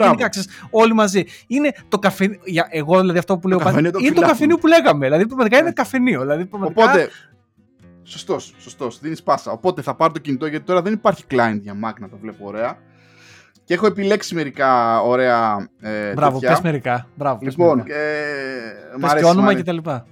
όλοι 0.69 0.93
μαζί. 0.93 1.23
Είναι 1.47 1.71
το 1.87 1.99
καφενείο. 1.99 2.39
Εγώ 2.69 2.99
δηλαδή 2.99 3.17
αυτό 3.17 3.37
που 3.37 3.47
λέω 3.47 3.57
πάντα. 3.57 3.79
Είναι 3.79 4.13
το 4.13 4.21
καφενείο 4.21 4.57
που 4.57 4.67
λέγαμε. 4.67 5.05
Δηλαδή 5.05 5.25
πραγματικά 5.25 5.57
είναι 5.57 5.71
καφενείο. 5.71 6.21
Δηλαδή, 6.21 6.45
πραγματικά... 6.45 6.83
Οπότε. 6.83 7.09
Σωστός, 8.03 8.53
σωστός. 8.57 8.99
Δίνεις 8.99 9.23
πάσα. 9.23 9.51
Οπότε 9.51 9.81
θα 9.81 9.95
πάρω 9.95 10.11
το 10.11 10.19
κινητό 10.19 10.45
γιατί 10.45 10.65
τώρα 10.65 10.81
δεν 10.81 10.93
υπάρχει 10.93 11.23
client 11.29 11.59
για 11.61 11.73
Mac 11.73 11.93
να 11.99 12.09
το 12.09 12.17
βλέπω 12.21 12.45
ωραία. 12.47 12.77
Και 13.63 13.73
έχω 13.73 13.85
επιλέξει 13.85 14.35
μερικά 14.35 15.01
ωραία. 15.01 15.69
Ε, 15.79 16.13
Μπράβο, 16.13 16.39
πες 16.39 16.61
μερικά. 16.61 17.07
Μπράβο, 17.15 17.39
λοιπόν, 17.41 17.83
πες 17.83 19.13
ε, 19.13 19.19
και 19.19 19.25
όνομα 19.25 19.53
και 19.53 19.63
τα 19.63 19.73
λοιπά. 19.73 20.05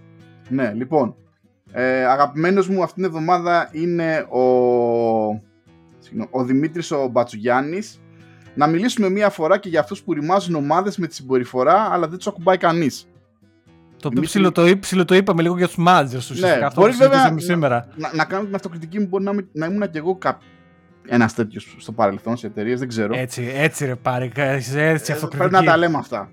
Ναι, 0.50 0.72
λοιπόν. 0.74 1.16
Ε, 1.72 2.06
αγαπημένος 2.06 2.68
μου 2.70 2.84
αυτήν 2.84 2.96
την 2.96 3.04
εβδομάδα 3.04 3.70
είναι 3.72 4.26
ο, 4.30 4.42
ο 6.30 6.44
Δημήτρης 6.44 6.92
ο 6.92 7.08
Μπατσουγιάννης. 7.08 8.02
Να 8.56 8.68
μιλήσουμε 8.68 9.10
μία 9.10 9.30
φορά 9.30 9.58
και 9.58 9.70
για 9.70 9.80
αυτούς 9.80 10.02
που 10.04 10.14
ρημάζουν 10.14 10.56
ομάδες 10.56 10.98
με 10.98 11.08
τη 11.08 11.16
συμπεριφορά, 11.16 11.90
αλλά 11.92 12.08
δεν 12.08 12.18
τους 12.18 12.28
ακουμπάει 12.28 12.58
κανείς. 12.58 13.08
Το 14.02 14.08
οποίο 14.08 14.22
ψηλο, 14.22 14.52
το, 14.52 14.78
ψηλο, 14.80 15.06
το 15.06 15.16
είπαμε 15.16 15.42
λίγο 15.42 15.58
για 15.58 15.68
τους 15.68 15.76
μάτζερς 15.76 16.30
ουσιαστικά. 16.30 16.60
Ναι, 16.60 16.66
αυτό 16.66 16.82
μπορείς 16.82 16.98
βέβαια 16.98 17.36
σήμερα. 17.38 17.88
Να, 17.96 18.12
να, 18.14 18.26
κάνω 18.26 18.46
την 18.46 18.56
αυτοκριτική 18.56 19.00
μου, 19.00 19.08
μπορεί 19.08 19.24
να, 19.24 19.32
να 19.52 19.66
ήμουν 19.66 19.92
και 19.92 19.98
εγώ 19.98 20.16
κά, 20.16 20.38
ένας 21.08 21.34
τέτοιος 21.34 21.76
στο 21.78 21.92
παρελθόν 21.92 22.38
σε 22.38 22.48
εταιρείες, 22.48 22.80
δεν 22.80 22.88
ξέρω. 22.88 23.14
Έτσι, 23.18 23.52
έτσι 23.56 23.86
ρε 23.86 23.96
πάρει, 23.96 24.32
έτσι 24.36 24.78
ε, 24.78 24.92
αυτοκριτική. 24.92 25.38
Πρέπει 25.38 25.54
να 25.54 25.64
τα 25.64 25.78
λέμε 25.78 25.98
αυτά. 25.98 26.32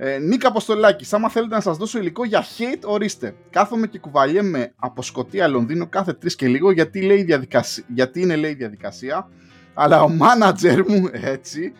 Ε, 0.00 0.18
Νίκα 0.18 0.48
Αποστολάκη, 0.48 1.14
άμα 1.14 1.28
θέλετε 1.28 1.54
να 1.54 1.60
σας 1.60 1.76
δώσω 1.76 1.98
υλικό 1.98 2.24
για 2.24 2.44
hate, 2.44 2.82
ορίστε. 2.84 3.34
Κάθομαι 3.50 3.86
και 3.86 3.98
κουβαλιέμαι 3.98 4.72
από 4.76 5.02
Σκωτία 5.02 5.48
Λονδίνο 5.48 5.86
κάθε 5.86 6.12
τρεις 6.12 6.36
και 6.36 6.48
λίγο 6.48 6.70
γιατί, 6.70 7.02
λέει 7.02 7.22
διαδικασία, 7.22 7.84
γιατί 7.94 8.20
είναι 8.20 8.36
λέει 8.36 8.54
διαδικασία. 8.54 9.28
Αλλά 9.74 10.02
ο 10.02 10.08
μάνατζερ 10.08 10.88
μου 10.88 11.08
έτσι 11.12 11.72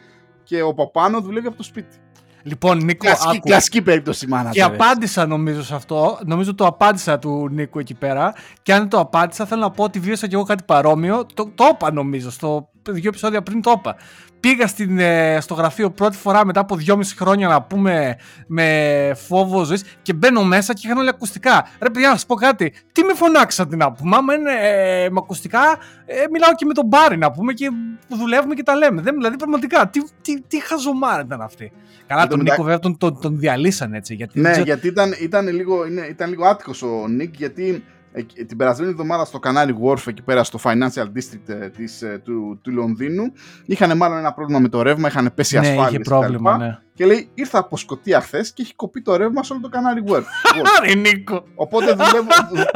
και 0.42 0.62
ο 0.62 0.74
Παπάνο 0.74 1.20
δουλεύει 1.20 1.46
από 1.46 1.56
το 1.56 1.62
σπίτι. 1.62 1.96
Λοιπόν, 2.42 2.84
Νίκο. 2.84 3.06
Κλασική, 3.06 3.36
άκου. 3.36 3.48
κλασική 3.48 3.82
περίπτωση 3.82 4.26
μάνατζερ. 4.26 4.52
Και 4.52 4.74
απάντησα 4.74 5.26
νομίζω 5.26 5.62
σε 5.62 5.74
αυτό. 5.74 6.18
Νομίζω 6.24 6.54
το 6.54 6.66
απάντησα 6.66 7.18
του 7.18 7.48
Νίκου 7.50 7.78
εκεί 7.78 7.94
πέρα. 7.94 8.34
Και 8.62 8.72
αν 8.72 8.78
δεν 8.78 8.88
το 8.88 8.98
απάντησα, 8.98 9.46
θέλω 9.46 9.60
να 9.60 9.70
πω 9.70 9.84
ότι 9.84 9.98
βίωσα 9.98 10.26
και 10.26 10.34
εγώ 10.34 10.44
κάτι 10.44 10.62
παρόμοιο. 10.66 11.26
Το, 11.34 11.50
το 11.54 11.68
είπα 11.72 11.92
νομίζω. 11.92 12.30
Στο 12.30 12.68
δύο 12.88 13.08
επεισόδια 13.08 13.42
πριν 13.42 13.62
το 13.62 13.74
είπα. 13.76 13.96
Πήγα 14.40 14.66
στην, 14.66 14.98
ε, 14.98 15.40
στο 15.40 15.54
γραφείο 15.54 15.90
πρώτη 15.90 16.16
φορά 16.16 16.44
μετά 16.44 16.60
από 16.60 16.76
δυόμιση 16.76 17.16
χρόνια 17.16 17.48
να 17.48 17.62
πούμε 17.62 18.16
με 18.46 19.12
φόβο 19.26 19.64
ζωής 19.64 19.84
και 20.02 20.12
μπαίνω 20.12 20.44
μέσα 20.44 20.74
και 20.74 20.80
είχαν 20.84 20.98
όλοι 20.98 21.08
ακουστικά. 21.08 21.66
Ρε 21.80 21.90
παιδιά, 21.90 22.08
να 22.08 22.14
σας 22.14 22.26
πω 22.26 22.34
κάτι. 22.34 22.72
Τι 22.92 23.02
με 23.02 23.14
φωνάξατε 23.14 23.76
να 23.76 23.92
πούμε; 23.92 24.16
Άμα 24.16 24.34
είναι 24.34 24.52
ε, 24.60 25.10
με 25.10 25.16
ακουστικά, 25.22 25.78
ε, 26.06 26.14
μιλάω 26.32 26.54
και 26.54 26.64
με 26.64 26.74
τον 26.74 26.86
Μπάρι 26.86 27.16
να 27.16 27.30
πούμε 27.30 27.52
και 27.52 27.68
δουλεύουμε 28.08 28.54
και 28.54 28.62
τα 28.62 28.74
λέμε. 28.74 29.02
Δεν, 29.02 29.14
δηλαδή, 29.14 29.36
πραγματικά, 29.36 29.88
τι, 29.88 30.00
τι, 30.22 30.40
τι 30.40 30.62
χαζομάρα 30.62 31.22
ήταν 31.26 31.40
αυτή. 31.40 31.72
Καλά, 32.06 32.26
τον 32.26 32.40
Νίκο 32.40 32.62
βέβαια 32.62 32.78
τον, 32.78 32.98
τον, 32.98 33.20
τον 33.20 33.38
διαλύσαν 33.38 33.94
έτσι. 33.94 34.14
Γιατί 34.14 34.40
ναι, 34.40 34.60
γιατί 34.64 34.86
ήταν, 34.86 35.14
ήταν, 35.20 35.48
λίγο, 35.48 35.84
ήταν 36.10 36.28
λίγο 36.28 36.46
άτυχος 36.46 36.82
ο 36.82 37.08
Νίκ, 37.08 37.36
γιατί 37.36 37.84
την 38.22 38.56
περασμένη 38.56 38.90
εβδομάδα 38.90 39.24
στο 39.24 39.38
κανάλι 39.38 39.76
Wharf 39.82 40.06
εκεί 40.06 40.22
πέρα 40.22 40.44
στο 40.44 40.58
Financial 40.62 41.04
District 41.04 41.48
ε, 41.48 41.68
της, 41.68 42.02
ε, 42.02 42.20
του, 42.24 42.58
του 42.62 42.72
Λονδίνου 42.72 43.32
είχαν 43.66 43.96
μάλλον 43.96 44.18
ένα 44.18 44.32
πρόβλημα 44.32 44.60
με 44.60 44.68
το 44.68 44.82
ρεύμα, 44.82 45.08
είχαν 45.08 45.30
πέσει 45.34 45.58
ναι, 45.58 45.68
ασφάλειες 45.68 46.02
πρόβλημα, 46.02 46.56
και, 46.56 46.64
ναι. 46.64 46.78
και 46.94 47.06
λέει 47.06 47.30
ήρθα 47.34 47.58
από 47.58 47.76
Σκωτία 47.76 48.20
χθες 48.20 48.52
και 48.52 48.62
έχει 48.62 48.74
κοπεί 48.74 49.02
το 49.02 49.16
ρεύμα 49.16 49.42
σε 49.42 49.52
όλο 49.52 49.62
το 49.62 49.68
κανάλι 49.68 50.02
Wharf. 50.06 50.22
Άρη 50.78 50.96
Νίκο! 50.96 51.44
Οπότε 51.54 51.86
δουλεύω, 51.86 52.28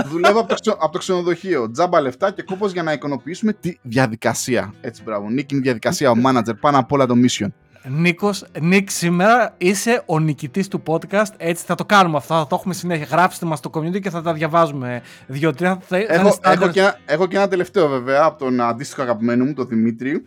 δουλεύω 0.04 0.40
από, 0.40 0.54
το, 0.62 0.76
από 0.80 0.92
το 0.92 0.98
ξενοδοχείο. 0.98 1.70
Τζάμπα 1.70 2.00
λεφτά 2.00 2.30
και 2.30 2.42
κόπος 2.42 2.72
για 2.72 2.82
να 2.82 2.92
οικονοποιήσουμε 2.92 3.52
τη 3.52 3.78
διαδικασία. 3.82 4.74
Έτσι 4.80 5.02
μπράβο. 5.02 5.30
Νίκη 5.30 5.54
είναι 5.54 5.62
διαδικασία, 5.62 6.10
ο 6.10 6.14
manager 6.24 6.54
πάνω 6.60 6.78
απ' 6.78 6.92
όλα 6.92 7.06
το 7.06 7.14
mission. 7.24 7.48
Νίκος, 7.88 8.44
Νίκ, 8.60 8.90
σήμερα 8.90 9.54
είσαι 9.58 10.02
ο 10.06 10.18
νικητής 10.18 10.68
του 10.68 10.82
podcast. 10.86 11.32
Έτσι 11.36 11.64
θα 11.66 11.74
το 11.74 11.84
κάνουμε 11.84 12.16
αυτό, 12.16 12.34
θα 12.34 12.46
το 12.46 12.56
έχουμε 12.58 12.74
συνέχεια. 12.74 13.06
Γράψτε 13.10 13.46
μας 13.46 13.58
στο 13.58 13.70
community 13.74 14.00
και 14.00 14.10
θα 14.10 14.22
τα 14.22 14.32
διαβάζουμε 14.32 15.02
δύο-τρία. 15.26 15.80
Έχω, 15.88 16.38
έχω, 16.42 16.68
και 16.68 16.80
ένα, 16.80 16.98
έχω 17.06 17.26
και 17.26 17.36
ένα 17.36 17.48
τελευταίο 17.48 17.88
βέβαια 17.88 18.24
από 18.24 18.44
τον 18.44 18.60
αντίστοιχο 18.60 19.02
αγαπημένο 19.02 19.44
μου, 19.44 19.54
τον 19.54 19.68
Δημήτρη. 19.68 20.26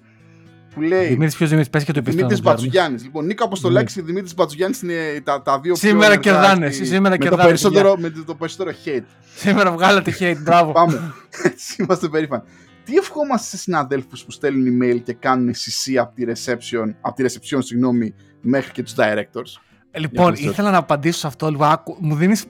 Που 0.74 0.82
λέει. 0.82 1.08
Δημήτρης, 1.08 1.36
ποιος 1.36 1.50
Δημήτρης, 1.50 1.72
πες 1.72 1.84
και 1.84 1.92
το 1.92 2.00
επιστήμη. 2.00 2.28
Δημήτρης 2.28 2.42
Μπατσουγιάννη. 2.42 3.02
Λοιπόν, 3.02 3.26
Νίκο 3.26 3.44
Αποστολάκης 3.44 3.94
και 3.94 4.02
Δημήτρης 4.02 4.36
Μπατσουγιάννη 4.36 4.78
είναι 4.84 5.22
τα, 5.24 5.42
τα 5.42 5.60
δύο 5.60 5.76
Σήμερα 5.76 6.18
κερδάνε. 6.18 6.70
Σήμερα 6.70 7.10
με, 7.10 7.18
κερδάνε. 7.18 7.42
Το 7.42 7.48
περισσότερο, 7.48 7.96
με 7.98 8.10
το 8.10 8.36
περισσότερο 8.36 8.72
hate. 8.86 9.04
Σήμερα 9.36 9.72
βγάλατε 9.72 10.16
hate, 10.20 10.38
μπράβο. 10.44 10.72
Πάμε. 10.72 11.14
Έτσι 11.44 11.76
είμαστε 11.84 12.08
περήφανοι. 12.08 12.44
Τι 12.86 12.96
ευχόμαστε 12.96 13.48
σε 13.48 13.58
συναδέλφους 13.58 14.26
που 14.26 14.32
στέλνουν 14.32 14.80
email 14.82 15.02
και 15.04 15.14
κάνουν 15.14 15.54
CC 15.54 15.96
από 15.96 16.16
τη 16.16 16.24
reception, 16.28 16.94
από 17.02 17.16
τη 17.16 17.24
reception 17.24 17.58
συγγνώμη, 17.60 18.14
μέχρι 18.42 18.72
και 18.72 18.84
τους 18.84 18.94
directors; 18.98 19.60
Λοιπόν, 19.98 20.34
Για 20.34 20.44
πες, 20.44 20.52
ήθελα 20.52 20.72
να 20.72 20.78
απαντήσω 20.78 21.20
σε 21.20 21.28
αυτό. 21.28 21.50
Λοιπόν, 21.50 21.68
άκου, 21.68 21.98
μου 22.00 22.16
δίνεις. 22.16 22.46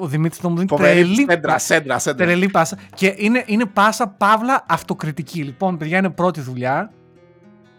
ο 0.00 0.06
Δημήτρης 0.06 0.40
μου 0.40 0.56
δίνει 0.56 0.68
Φοβερή 0.68 1.00
τρελή, 1.00 1.24
σέντρα, 1.28 1.58
σέντρα, 1.58 1.98
σέντρα. 1.98 2.26
τρελή 2.26 2.48
πάσα. 2.48 2.78
Και 2.94 3.14
είναι, 3.16 3.42
είναι 3.46 3.66
πάσα 3.66 4.08
παύλα 4.08 4.64
αυτοκριτική. 4.68 5.42
Λοιπόν, 5.42 5.76
παιδιά, 5.76 5.98
είναι 5.98 6.10
πρώτη 6.10 6.40
δουλειά. 6.40 6.92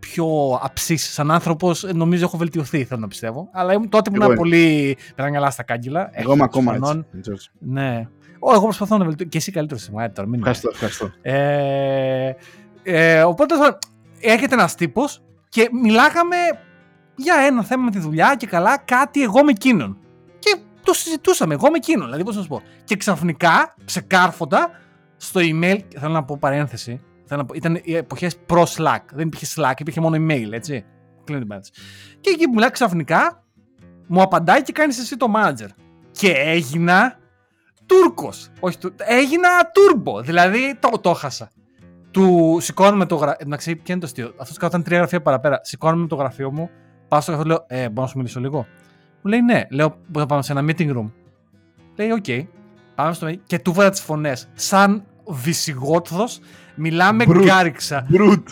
πιο 0.00 0.58
αψή 0.62 0.96
σαν 0.96 1.30
άνθρωπος. 1.30 1.82
Νομίζω 1.94 2.24
έχω 2.24 2.36
βελτιωθεί, 2.36 2.84
θέλω 2.84 3.00
να 3.00 3.08
πιστεύω. 3.08 3.48
Αλλά 3.52 3.72
ήμουν 3.72 3.88
τότε 3.88 4.10
που 4.10 4.16
Εγώ 4.16 4.24
ήμουν 4.32 4.46
είμαι. 4.46 4.56
πολύ 4.58 4.96
πετραγγαλά 5.16 5.50
στα 5.50 5.62
κάγκελα. 5.62 6.10
Εγώ 6.12 6.32
είμαι 6.32 6.44
ακόμα 6.44 6.72
Προφανώς. 6.72 7.04
έτσι. 7.16 7.30
George. 7.34 7.52
Ναι. 7.58 8.08
Ω, 8.38 8.52
εγώ 8.52 8.62
προσπαθώ 8.62 8.96
να 8.98 9.04
βελτιώσω. 9.04 9.30
Και 9.30 9.38
εσύ 9.38 9.52
καλύτερος 9.52 9.82
σε 9.82 9.90
τώρα. 10.14 10.28
Μην 10.28 10.38
Ευχαριστώ, 10.38 10.70
ευχαριστώ. 10.72 11.10
ε, 11.22 12.32
ε, 12.82 13.22
οπότε 13.22 13.56
θα- 13.56 13.78
έρχεται 14.20 14.54
ένας 14.54 14.74
τύπος 14.74 15.22
και 15.48 15.68
μιλάγαμε 15.82 16.36
για 17.16 17.34
ένα 17.46 17.64
θέμα 17.64 17.84
με 17.84 17.90
τη 17.90 17.98
δουλειά 17.98 18.34
και 18.38 18.46
καλά 18.46 18.78
κάτι 18.78 19.22
εγώ 19.22 19.44
με 19.44 19.50
εκείνον. 19.50 19.96
Και 20.38 20.56
το 20.82 20.92
συζητούσαμε 20.92 21.54
εγώ 21.54 21.70
με 21.70 21.76
εκείνον, 21.76 22.04
δηλαδή 22.04 22.24
πώς 22.24 22.36
να 22.36 22.42
σου 22.42 22.48
πω. 22.48 22.62
Και 22.84 22.96
ξαφνικά, 22.96 23.74
ξεκάρφοντα, 23.84 24.70
στο 25.16 25.40
email, 25.42 25.78
θέλω 25.98 26.12
να 26.12 26.24
πω 26.24 26.36
παρένθεση, 26.40 27.00
θέλω 27.30 27.40
να 27.40 27.46
πω, 27.46 27.54
ήταν 27.54 27.80
οι 27.82 27.94
εποχές 27.96 28.36
προ 28.46 28.62
Slack, 28.76 28.98
δεν 29.12 29.26
υπήρχε 29.26 29.46
Slack, 29.56 29.72
υπήρχε 29.78 30.00
μόνο 30.00 30.16
email, 30.26 30.48
έτσι. 30.52 30.84
Κλείνω 31.24 31.40
την 31.40 31.48
παρένθεση. 31.48 31.80
Και 32.20 32.30
εκεί 32.30 32.44
που 32.44 32.54
μιλάει 32.54 32.70
ξαφνικά, 32.70 33.44
μου 34.06 34.22
απαντάει 34.22 34.62
και 34.62 34.72
κάνεις 34.72 34.98
εσύ 34.98 35.16
το 35.16 35.26
manager. 35.36 35.68
Και 36.10 36.32
έγινα 36.32 37.18
Τούρκος. 37.86 38.50
Όχι, 38.60 38.78
του- 38.78 38.94
έγινα 38.98 39.48
τούρμπο. 39.72 40.20
Δηλαδή 40.20 40.76
το, 40.80 40.98
το 41.00 41.12
'χασα. 41.12 41.50
Του 42.10 42.56
σηκώνομαι 42.60 43.06
το 43.06 43.14
γραφείο. 43.16 43.46
Εντάξει, 43.46 43.76
ποιο 43.76 43.84
είναι 43.94 44.00
το 44.00 44.06
αστείο. 44.06 44.32
Αυτός 44.36 44.56
καθόταν 44.56 44.82
τρία 44.82 44.98
γραφεία 44.98 45.22
παραπέρα. 45.22 45.60
Σηκώνομαι 45.62 46.06
το 46.06 46.14
γραφείο 46.16 46.52
μου. 46.52 46.70
Πάω 47.08 47.20
στο 47.20 47.30
γραφείο, 47.32 47.48
λέω, 47.50 47.64
Ε, 47.68 47.88
μπορώ 47.88 48.02
να 48.02 48.06
σου 48.06 48.16
μιλήσω 48.16 48.40
λίγο. 48.40 48.66
Μου 49.22 49.30
λέει 49.30 49.40
ναι. 49.40 49.66
Λέω, 49.70 49.88
Μπορούμε 49.88 50.20
να 50.20 50.26
πάμε 50.26 50.42
σε 50.42 50.52
ένα 50.52 50.60
meeting 50.64 50.96
room. 50.96 51.10
Λέει, 51.96 52.10
οκ. 52.10 52.24
Πάμε 52.94 53.12
στο 53.12 53.26
meeting 53.26 53.38
και 53.46 53.58
του 53.58 53.72
'βαλα 53.72 53.90
τις 53.90 54.00
φωνές. 54.00 54.48
Σαν 54.54 55.04
Βησιγότθο, 55.26 56.24
μιλάμε 56.74 57.24
Brute. 57.28 57.42
γκάριξα. 57.44 58.06
Brute. 58.12 58.42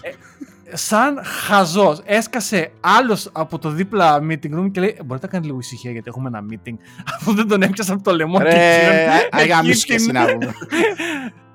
Σαν 0.73 1.19
χαζός. 1.25 2.01
Έσκασε 2.05 2.71
άλλος 2.81 3.31
από 3.33 3.59
το 3.59 3.71
δίπλα 3.71 4.19
meeting 4.23 4.59
room 4.59 4.71
και 4.71 4.81
λέει: 4.81 4.97
«Ε, 4.99 5.03
Μπορείτε 5.05 5.27
να 5.27 5.33
κάνετε 5.33 5.47
λίγο 5.47 5.59
ησυχία 5.59 5.91
γιατί 5.91 6.09
έχουμε 6.09 6.29
ένα 6.29 6.41
meeting. 6.51 6.75
Αφού 7.15 7.35
δεν 7.35 7.49
τον 7.49 7.63
έπιασα 7.63 7.93
από 7.93 8.03
το 8.03 8.15
λαιμό 8.15 8.37
και 8.39 8.43
Ρε, 8.43 8.51
εκείνον, 8.51 9.29
αγάμισου 9.31 9.71
εκεί 9.71 9.85
και 9.85 9.95
εσύ 9.95 10.05
την- 10.05 10.15
να 10.15 10.25
πούμε. 10.33 10.53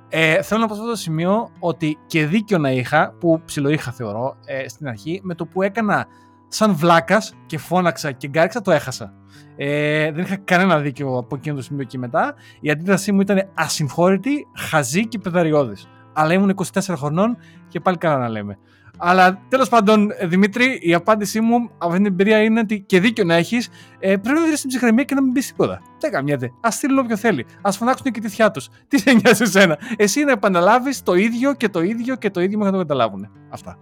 ε, 0.09 0.41
θέλω 0.41 0.61
να 0.61 0.67
πω 0.67 0.73
σε 0.73 0.79
αυτό 0.79 0.91
το 0.91 0.97
σημείο 0.97 1.49
ότι 1.59 1.97
και 2.07 2.25
δίκιο 2.25 2.57
να 2.57 2.71
είχα, 2.71 3.13
που 3.19 3.41
ψιλοείχα 3.45 3.91
θεωρώ 3.91 4.35
ε, 4.45 4.67
στην 4.67 4.87
αρχή, 4.87 5.19
με 5.23 5.35
το 5.35 5.45
που 5.45 5.61
έκανα 5.61 6.05
σαν 6.47 6.73
βλάκας 6.75 7.33
και 7.45 7.57
φώναξα 7.57 8.11
και 8.11 8.27
γκάριξα, 8.27 8.61
το 8.61 8.71
έχασα. 8.71 9.13
Ε, 9.57 10.11
δεν 10.11 10.23
είχα 10.23 10.35
κανένα 10.35 10.79
δίκιο 10.79 11.17
από 11.17 11.35
εκείνο 11.35 11.55
το 11.55 11.61
σημείο 11.61 11.83
και 11.85 11.97
μετά. 11.97 12.33
Η 12.59 12.69
αντίδρασή 12.71 13.11
μου 13.11 13.21
ήταν 13.21 13.49
ασυμφόρητη, 13.53 14.47
χαζή 14.57 15.07
και 15.07 15.19
πεδαριώδης. 15.19 15.87
Αλλά 16.13 16.33
ήμουν 16.33 16.55
24 16.73 16.93
χρονών 16.95 17.37
και 17.67 17.79
πάλι 17.79 17.97
καλά 17.97 18.17
να 18.17 18.29
λέμε. 18.29 18.57
Αλλά 18.97 19.41
τέλος 19.49 19.69
πάντων, 19.69 20.11
ε, 20.17 20.27
Δημήτρη, 20.27 20.79
η 20.81 20.93
απάντησή 20.93 21.41
μου 21.41 21.55
από 21.55 21.85
αυτή 21.85 21.97
την 21.97 22.05
εμπειρία 22.05 22.41
είναι 22.41 22.59
ότι 22.59 22.79
και 22.79 22.99
δίκιο 22.99 23.23
να 23.23 23.35
έχεις, 23.35 23.69
ε, 23.99 24.17
πρέπει 24.17 24.39
να 24.39 24.45
δεις 24.45 24.59
την 24.59 24.69
ψυχραιμία 24.69 25.03
και 25.03 25.15
να 25.15 25.21
μην 25.21 25.31
πεις 25.31 25.47
τίποτα. 25.47 25.81
Δεν 25.99 26.11
καμιέται. 26.11 26.51
Α 26.67 26.71
στείλει 26.71 26.99
όποιο 26.99 27.17
θέλει. 27.17 27.45
Α 27.61 27.71
φωνάξουν 27.71 28.11
και 28.11 28.19
τη 28.19 28.29
θιά 28.29 28.51
τους. 28.51 28.69
Τι 28.87 28.99
σε 28.99 29.13
νοιάζει 29.13 29.43
εσένα. 29.43 29.77
Εσύ 29.95 30.23
να 30.23 30.31
επαναλάβεις 30.31 31.03
το 31.03 31.13
ίδιο 31.13 31.53
και 31.53 31.69
το 31.69 31.81
ίδιο 31.81 32.15
και 32.15 32.29
το 32.29 32.41
ίδιο 32.41 32.57
μέχρι 32.57 32.73
να 32.73 32.79
το 32.79 32.87
καταλάβουν. 32.87 33.29
Αυτά. 33.49 33.77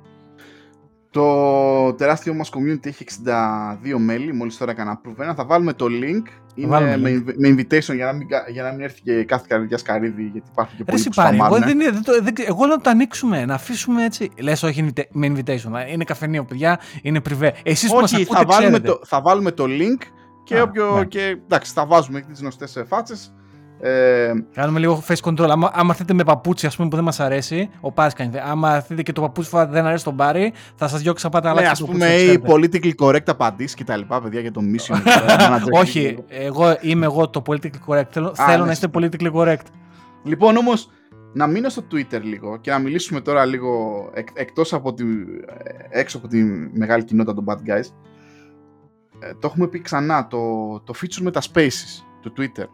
Το 1.10 1.94
τεράστιο 1.94 2.34
μας 2.34 2.50
community 2.54 2.86
έχει 2.86 3.06
62 3.26 3.98
μέλη, 3.98 4.34
μόλις 4.34 4.58
τώρα 4.58 4.72
έκανα 4.72 5.02
approve 5.02 5.20
ένα. 5.20 5.36
Θα 5.36 5.46
βάλουμε 5.46 5.74
το 5.74 5.86
link. 5.90 6.41
Είναι 6.56 6.68
βάλουμε 6.68 6.97
με, 6.97 7.10
link. 7.10 7.30
inv- 7.30 7.34
με 7.38 7.49
invitation 7.49 7.95
για 7.95 8.06
να, 8.06 8.14
μην, 8.14 8.28
κα- 8.28 8.45
για 8.49 8.64
να 8.64 8.72
μην 8.72 8.82
έρθει 8.82 9.02
και 9.02 9.24
κάθε 9.24 9.45
καρδιά 9.47 9.78
σκαρίδι, 9.78 10.22
γιατί 10.24 10.47
υπάρχουν 10.52 10.78
και 10.78 10.84
Ρε 10.88 10.91
πολλοί 10.91 11.04
που 11.04 11.12
Σιπάρη, 11.14 11.36
εγώ, 11.36 11.45
σπαμάρουν. 11.45 11.68
δεν, 11.68 11.80
είναι- 11.80 11.91
δεν, 11.91 12.04
το- 12.04 12.24
δεν, 12.24 12.34
ξέρω. 12.34 12.54
εγώ 12.54 12.66
λέω 12.66 12.76
να 12.76 12.82
το 12.82 12.89
ανοίξουμε, 12.89 13.45
να 13.45 13.54
αφήσουμε 13.54 14.06
έτσι. 14.06 14.32
Λες, 14.39 14.64
όχι 14.64 14.86
invita- 14.88 15.08
με 15.12 15.28
invitation. 15.36 15.72
ε, 15.88 15.91
Είναι 15.91 16.04
καφενείο, 16.04 16.43
παιδιά, 16.45 16.80
είναι 17.02 17.22
πριβέ. 17.22 17.54
Εσείς 17.64 17.89
που 17.89 17.99
μας 17.99 18.14
Όχι, 18.14 18.22
ακούτε, 18.24 18.39
θα 18.39 18.45
βάλουμε, 18.45 18.72
ξέρετε. 18.80 18.88
το, 18.99 19.06
θα 19.06 19.22
βάλουμε 19.22 19.52
το 19.52 19.64
link 19.68 20.02
και, 20.43 20.58
Α, 20.58 20.62
όποιο, 20.62 20.97
ναι. 20.97 21.06
και 21.06 21.22
εντάξει, 21.43 21.72
θα 21.74 21.86
βάζουμε 21.86 22.22
τις 22.22 22.39
γνωστές 22.39 22.84
φάτσες. 22.88 23.34
Ε, 23.84 24.32
Κάνουμε 24.54 24.80
λίγο 24.80 25.04
face 25.08 25.30
control. 25.30 25.50
Άμα, 25.50 25.72
άμα 25.74 25.90
έρθετε 25.90 26.14
με 26.14 26.24
παπούτσι, 26.24 26.66
ας 26.66 26.76
πούμε, 26.76 26.90
που 26.90 26.96
δεν 26.96 27.04
μας 27.04 27.20
αρέσει, 27.20 27.70
ο 27.82 27.92
Πάρης 27.92 28.14
κάνει. 28.14 28.32
Άμα 28.40 28.76
έρθετε 28.76 29.02
και 29.02 29.12
το 29.12 29.22
παπούτσι 29.22 29.50
που 29.50 29.58
δεν 29.70 29.86
αρέσει 29.86 30.04
τον 30.04 30.16
Πάρη, 30.16 30.54
θα 30.76 30.88
σας 30.88 31.02
διώξει 31.02 31.26
απάτα 31.26 31.54
ναι, 31.54 31.60
αλλάξει 31.60 31.72
ας 31.72 31.80
το 31.80 31.86
πούμε, 31.86 32.06
παπούτσι, 32.06 32.24
ή 32.24 32.42
ξέρετε. 32.42 32.90
politically 33.00 33.06
correct 33.06 33.24
απαντήσεις 33.26 33.76
και 33.76 33.84
τα 33.84 33.98
λοιπά, 33.98 34.22
παιδιά, 34.22 34.40
για 34.40 34.52
το 34.52 34.62
mission. 34.74 34.96
manager. 34.96 35.80
Όχι, 35.82 36.18
εγώ 36.28 36.78
είμαι 36.82 37.06
εγώ 37.06 37.30
το 37.30 37.42
politically 37.46 37.88
correct. 37.88 38.08
Θέλω, 38.10 38.36
θέλω 38.36 38.58
ναι, 38.58 38.66
να 38.66 38.72
είστε 38.72 38.88
politically 38.94 39.32
correct. 39.34 39.66
Λοιπόν, 40.24 40.58
όμως, 40.58 40.90
να 41.34 41.48
μείνω 41.48 41.70
στο 41.70 41.84
Twitter 41.92 42.22
λίγο 42.22 42.58
και 42.58 42.72
να 42.72 42.80
μιλήσουμε 42.80 43.22
τώρα 43.22 43.46
λίγο 43.46 44.10
εκ, 44.14 44.28
εκτός 44.34 44.74
από 44.74 44.94
τη, 44.94 45.04
έξω 45.90 46.18
από 46.18 46.28
τη 46.28 46.44
μεγάλη 46.74 47.04
κοινότητα 47.04 47.34
των 47.34 47.46
bad 47.48 47.70
guys. 47.70 47.86
Ε, 49.20 49.34
το 49.40 49.48
έχουμε 49.48 49.68
πει 49.68 49.82
ξανά, 49.82 50.28
το, 50.28 50.38
το 50.80 50.94
feature 51.02 51.22
με 51.22 51.32
τα 51.32 51.42
spaces 51.42 52.04
του 52.22 52.34
Twitter. 52.38 52.66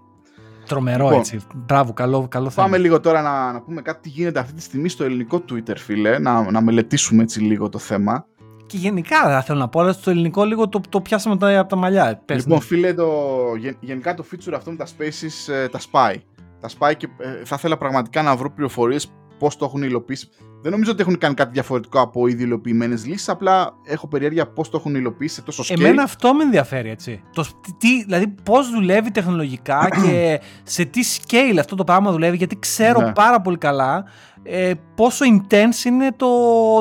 Τρομερό 0.68 1.04
Λοιπόν. 1.04 1.20
έτσι. 1.20 1.40
Μπράβο, 1.56 1.94
καλό, 1.94 2.28
καλό 2.30 2.50
θέμα. 2.50 2.66
Πάμε 2.68 2.78
λίγο 2.78 3.00
τώρα 3.00 3.22
να, 3.22 3.52
να 3.52 3.62
πούμε 3.62 3.82
κάτι 3.82 4.00
τι 4.02 4.10
γίνεται 4.10 4.40
αυτή 4.40 4.54
τη 4.54 4.62
στιγμή 4.62 4.90
στο 4.90 5.04
ελληνικό 5.04 5.44
Twitter, 5.52 5.76
φίλε, 5.78 6.20
να, 6.20 6.52
να 6.52 6.62
μελετήσουμε 6.62 7.24
έτσι 7.24 7.40
λίγο 7.40 7.70
το 7.70 7.78
θέμα. 7.78 8.26
Και 8.66 8.78
γενικά 8.78 9.28
δεν 9.28 9.42
θέλω 9.42 9.60
να 9.60 9.68
πω, 9.68 9.80
αλλά 9.80 9.92
στο 9.92 10.10
ελληνικό 10.10 10.44
λίγο 10.44 10.70
το, 10.70 10.82
το 10.90 11.02
πιάσαμε 11.02 11.38
τα, 11.38 11.60
από 11.60 11.70
τα 11.70 11.76
μαλλιά. 11.76 12.22
Πες, 12.26 12.38
λοιπόν, 12.38 12.58
ναι. 12.58 12.64
φίλε, 12.64 12.94
το, 12.94 13.10
γεν- 13.58 13.78
γενικά 13.80 14.14
το 14.14 14.26
feature 14.32 14.54
αυτό 14.56 14.72
με 14.72 14.78
τα 14.78 14.86
spaces 14.86 15.54
ε, 15.54 15.68
τα 15.68 15.80
spy. 15.80 16.16
Τα 16.60 16.70
spy 16.70 16.94
και 16.98 17.08
ε, 17.18 17.46
θα 17.46 17.56
ήθελα 17.58 17.78
πραγματικά 17.78 18.22
να 18.22 18.36
βρω 18.36 18.52
πληροφορίες 18.52 19.12
πώς 19.40 19.58
το 19.58 19.66
έχουν 19.66 19.84
υλοποιήσει. 19.84 20.28
Δεν 20.62 20.72
νομίζω 20.72 20.92
ότι 20.92 21.02
έχουν 21.02 21.18
κάνει 21.18 21.34
κάτι 21.34 21.52
διαφορετικό 21.54 22.00
από 22.02 22.28
ήδη 22.28 22.44
υλοποιημένες 22.44 23.06
λύσεις, 23.06 23.30
απλά 23.30 23.74
έχω 23.84 24.08
περιέργεια 24.08 24.48
πώς 24.48 24.70
το 24.70 24.78
έχουν 24.80 24.96
υλοποιήσει 24.96 25.36
σε 25.36 25.42
τόσο 25.42 25.64
scale. 25.64 25.80
Εμένα 25.80 26.04
αυτό 26.04 26.34
με 26.34 26.44
ενδιαφέρει, 26.44 26.90
έτσι. 26.90 27.22
Το, 27.34 27.44
σ- 27.44 27.56
τι, 27.78 28.04
δηλαδή, 28.04 28.28
πώς 28.44 28.70
δουλεύει 28.70 29.12
τεχνολογικά 29.12 29.88
και 30.04 30.42
σε 30.64 30.86
τι 30.86 31.02
scale 31.18 31.58
αυτό 31.60 31.76
το 31.76 31.84
πράγμα 31.84 32.12
δουλεύει, 32.12 32.38
γιατί 32.38 32.60
ξέρω 32.60 33.02
Ναι. 33.02 33.12
πάρα 33.12 33.42
πολύ 33.42 33.58
καλά 33.58 34.06
ε, 34.44 34.72
πόσο 34.96 35.26
intense 35.26 35.86
είναι 35.86 36.12
το, 36.16 36.28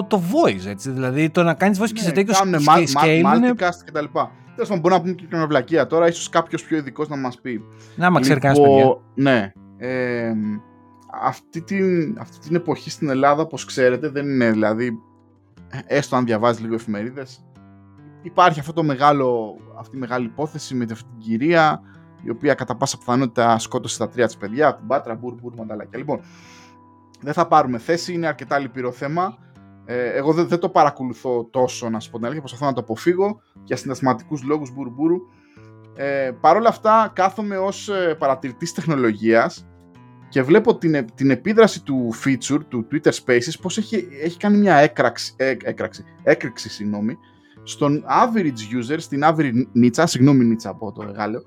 το 0.09 0.23
voice, 0.33 0.67
έτσι. 0.67 0.91
Δηλαδή, 0.91 1.31
το 1.31 1.43
να 1.43 1.55
κάνεις 1.55 1.81
voice 1.81 1.91
και 1.93 2.01
σε 2.01 2.13
τέτοιο 2.13 2.35
κάνουν 2.35 2.61
sc- 2.61 2.65
μα- 2.65 3.03
scale 3.03 3.21
μα- 3.23 3.35
είναι. 3.35 3.51
multicast 3.53 3.83
και 3.85 3.91
τα 3.93 4.01
λοιπά. 4.01 4.31
Τέλος 4.55 4.69
πάντων, 4.69 4.83
μπορούμε 4.83 5.01
να 5.11 5.15
πούμε 5.17 5.29
και 5.29 5.37
μια 5.37 5.47
βλακεία 5.47 5.87
τώρα, 5.87 6.09
ίσως 6.09 6.29
κάποιος 6.29 6.65
πιο 6.65 6.77
ειδικός 6.77 7.09
να 7.09 7.17
μας 7.17 7.41
πει. 7.41 7.63
Να, 7.97 8.11
μα 8.11 8.21
ξέρει 8.21 8.41
κανένας 8.41 8.67
Λοιπόν, 8.69 8.99
παιδιά. 9.15 9.31
Ναι. 9.33 9.53
Ε, 9.79 10.33
αυτή, 11.23 11.63
την, 11.63 12.17
αυτή 12.19 12.39
την 12.39 12.57
εποχή 12.57 12.91
στην 12.91 13.09
Ελλάδα, 13.09 13.43
όπως 13.43 13.65
ξέρετε, 13.65 14.09
δεν 14.09 14.29
είναι 14.29 14.51
δηλαδή, 14.51 14.99
έστω 15.87 16.17
αν 16.17 16.25
διαβάζεις 16.25 16.63
λίγο 16.63 16.75
εφημερίδες, 16.75 17.45
υπάρχει 18.23 18.61
αυτό 18.61 18.73
το 18.73 18.83
μεγάλο, 18.83 19.57
αυτή 19.79 19.97
η 19.97 19.99
μεγάλη 19.99 20.27
υπόθεση 20.27 20.75
με 20.75 20.87
αυτή 20.91 21.09
την 21.11 21.19
κυρία, 21.19 21.81
η 22.23 22.31
οποία 22.31 22.55
κατά 22.55 22.77
πάσα 22.77 22.99
πιθανότητα 22.99 23.59
σκότωσε 23.59 23.99
τα 23.99 24.09
τρία 24.09 24.27
της 24.27 24.37
παιδιά, 24.37 24.69
από 24.69 24.79
την 24.79 24.87
Πάτρα, 24.87 25.15
μπουρ, 25.15 25.35
μπουρ, 25.35 25.55
μανταλάκια. 25.55 25.99
Λοιπόν, 25.99 26.21
δεν 27.21 27.33
θα 27.33 27.47
πάρουμε 27.47 27.79
θέση, 27.79 28.13
είναι 28.13 28.27
αρκετά 28.27 28.59
λυπηρό 28.59 28.93
θέμα. 28.93 29.39
Ε, 29.85 30.13
εγώ 30.13 30.33
δεν, 30.33 30.49
δεν 30.49 30.59
το 30.59 30.69
παρακολουθώ 30.69 31.45
τόσο, 31.45 31.89
να 31.89 32.01
σου 32.01 32.11
πω 32.11 32.17
την 32.17 32.25
αλήθεια, 32.25 32.43
προσπαθώ 32.43 32.67
να 32.67 32.73
το 32.73 32.81
αποφύγω 32.81 33.41
για 33.65 33.77
συναισθηματικούς 33.77 34.43
λόγους 34.43 34.73
μπουρ, 34.73 34.91
μπούρου. 34.91 35.17
Ε, 35.95 36.31
Παρ' 36.41 36.57
όλα 36.57 36.69
αυτά 36.69 37.11
κάθομαι 37.15 37.57
ως 37.57 37.89
ε, 37.89 38.15
παρατηρητής 38.15 38.73
τεχνολογίας 38.73 39.67
και 40.29 40.43
βλέπω 40.43 40.77
την, 40.77 40.95
ε- 40.95 41.05
την 41.15 41.31
επίδραση 41.31 41.83
του 41.83 42.15
feature, 42.25 42.61
του 42.69 42.87
Twitter 42.93 43.11
Spaces, 43.25 43.53
πως 43.61 43.79
έχει, 43.79 44.09
έχει 44.23 44.37
κάνει 44.39 44.57
μια 44.59 44.75
έκραξη, 44.77 45.33
ε, 45.37 45.55
έκραξη, 45.65 46.05
έκρηξη 46.23 46.69
συγγνώμη, 46.69 47.17
στον 47.63 48.05
average 48.09 48.93
user, 48.93 48.97
στην 48.99 49.21
average 49.25 49.67
νίτσα, 49.73 50.07
συγγνώμη 50.07 50.45
νίτσα 50.45 50.69
από 50.71 50.93
το 50.93 51.13
Γάλλιο, 51.17 51.43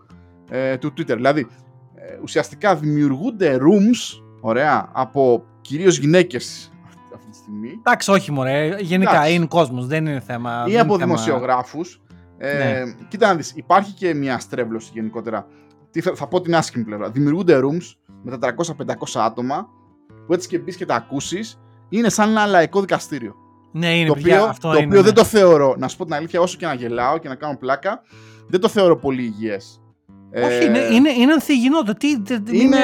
ε, 0.49 0.77
του 0.77 0.93
Twitter. 0.97 1.15
Δηλαδή, 1.15 1.47
ε, 1.95 2.17
ουσιαστικά 2.23 2.75
δημιουργούνται 2.75 3.57
rooms, 3.57 4.21
ωραία, 4.41 4.89
από 4.93 5.43
κυρίως 5.61 5.97
γυναίκες 5.97 6.71
αυτή, 6.85 6.99
αυτή 7.15 7.29
τη 7.29 7.35
στιγμή, 7.37 7.69
Εντάξει, 7.77 8.11
όχι 8.11 8.31
μωρέ. 8.31 8.75
Γενικά 8.79 9.11
Εντάξει. 9.11 9.33
είναι 9.33 9.45
κόσμος, 9.45 9.87
δεν 9.87 10.05
είναι 10.05 10.19
θέμα. 10.19 10.63
ή 10.67 10.71
δεν 10.71 10.79
από 10.81 10.93
είναι 10.93 11.03
θέμα- 11.03 11.15
δημοσιογράφους. 11.15 12.01
Ε, 12.37 12.53
Ναι. 12.53 12.93
Κοίτα 13.07 13.27
να 13.27 13.35
δεις, 13.35 13.51
υπάρχει 13.55 13.93
και 13.93 14.13
μια 14.13 14.39
στρέβλωση 14.39 14.89
γενικότερα. 14.93 15.47
Τι 15.91 16.01
θα, 16.01 16.15
θα 16.15 16.27
πω 16.27 16.41
την 16.41 16.55
άσχημη 16.55 16.83
πλευρά. 16.83 17.09
Δημιουργούνται 17.09 17.59
rooms 17.63 18.13
με 18.23 18.37
400-500 18.41 18.51
άτομα 19.13 19.69
που 20.25 20.33
έτσι 20.33 20.47
και 20.47 20.59
μπεις 20.59 20.75
και 20.75 20.85
τα 20.85 20.95
ακούσεις, 20.95 21.59
είναι 21.89 22.09
σαν 22.09 22.29
ένα 22.29 22.45
λαϊκό 22.45 22.79
δικαστήριο. 22.79 23.35
Ναι, 23.71 23.97
είναι 23.97 24.07
το 24.07 24.13
παιδιά, 24.13 24.37
οποίο, 24.37 24.49
αυτό 24.49 24.69
το 24.69 24.77
είναι, 24.77 24.85
οποίο 24.85 24.99
ναι. 24.99 25.05
δεν 25.05 25.13
το 25.13 25.23
θεωρώ, 25.23 25.75
να 25.77 25.87
σου 25.87 25.97
πω 25.97 26.05
την 26.05 26.13
αλήθεια, 26.13 26.41
όσο 26.41 26.57
και 26.57 26.65
να 26.65 26.73
γελάω 26.73 27.17
και 27.17 27.27
να 27.27 27.35
κάνω 27.35 27.57
πλάκα, 27.57 28.01
δεν 28.47 28.59
το 28.59 28.67
θεωρώ 28.67 28.97
πολύ 28.97 29.23
υγιές. 29.23 29.81
Όχι, 30.35 30.65
είναι, 30.65 30.79
είναι, 30.79 31.09
είναι 31.09 31.33
ανθυγινότητα. 31.33 31.93
Τι, 31.93 32.09
είναι, 32.09 32.51
είναι, 32.51 32.77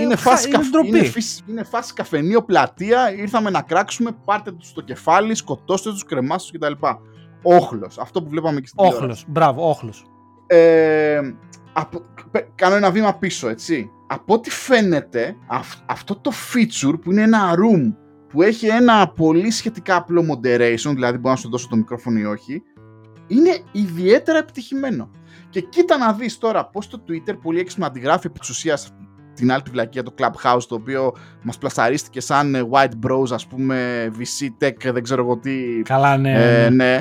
είναι, 0.00 0.16
φάση, 0.16 0.48
είναι, 0.48 0.56
καφ, 0.56 0.86
είναι, 0.86 1.12
είναι 1.48 1.64
φάση 1.64 1.92
καφενείο 1.92 2.42
πλατεία. 2.42 3.14
Ήρθαμε 3.16 3.50
να 3.50 3.62
κράξουμε, 3.62 4.16
πάρτε 4.24 4.52
τους 4.52 4.68
στο 4.68 4.80
κεφάλι, 4.80 5.34
σκοτώστε 5.34 5.90
τους, 5.90 6.04
κρεμάστε 6.04 6.58
τους 6.58 6.68
κτλ. 6.68 6.86
Όχλος. 7.42 7.98
Αυτό 7.98 8.22
που 8.22 8.28
βλέπαμε 8.28 8.60
και 8.60 8.66
στην 8.66 8.86
Όχλος. 8.86 9.24
Μπράβο, 9.28 9.68
όχλος. 9.68 10.04
Ε, 10.46 11.20
από, 11.72 12.02
κάνω 12.54 12.74
ένα 12.74 12.90
βήμα 12.90 13.14
πίσω, 13.14 13.48
έτσι. 13.48 13.90
Από 14.06 14.34
ό,τι 14.34 14.50
φαίνεται, 14.50 15.36
αυτό 15.86 16.16
το 16.16 16.30
feature 16.54 17.00
που 17.00 17.12
είναι 17.12 17.22
ένα 17.22 17.54
room 17.54 17.94
που 18.28 18.42
έχει 18.42 18.66
ένα 18.66 19.08
πολύ 19.08 19.50
σχετικά 19.50 19.96
απλό 19.96 20.22
moderation, 20.22 20.92
δηλαδή 20.94 21.18
μπορώ 21.18 21.34
να 21.34 21.36
σου 21.36 21.50
δώσω 21.50 21.68
το 21.68 21.76
μικρόφωνο 21.76 22.18
ή 22.18 22.24
όχι, 22.24 22.62
είναι 23.26 23.58
ιδιαίτερα 23.72 24.38
επιτυχημένο. 24.38 25.10
Και 25.50 25.60
κοίτα 25.60 25.96
να 25.96 26.12
δεις 26.12 26.38
τώρα 26.38 26.66
πώς 26.66 26.88
το 26.88 27.02
Twitter 27.08 27.38
πολύ 27.42 27.60
έξυπνα 27.60 27.86
αντιγράφει 27.86 28.26
επί 28.26 28.38
της 28.38 28.48
ουσίας 28.48 28.94
την 29.34 29.52
άλλη 29.52 29.62
βλακία, 29.70 30.02
το 30.02 30.14
Clubhouse, 30.18 30.62
το 30.68 30.74
οποίο 30.74 31.14
μας 31.42 31.58
πλασαρίστηκε 31.58 32.20
σαν 32.20 32.54
ε, 32.54 32.68
white 32.70 33.06
bros, 33.06 33.30
ας 33.30 33.46
πούμε, 33.46 34.10
VC 34.18 34.64
tech, 34.64 34.92
δεν 34.92 35.02
ξέρω 35.02 35.22
εγώ 35.22 35.36
τι. 35.36 35.82
Καλά, 35.82 36.16
ναι. 36.16 36.32
Ε, 36.32 36.70
ναι. 36.70 36.84
ναι. 36.84 36.94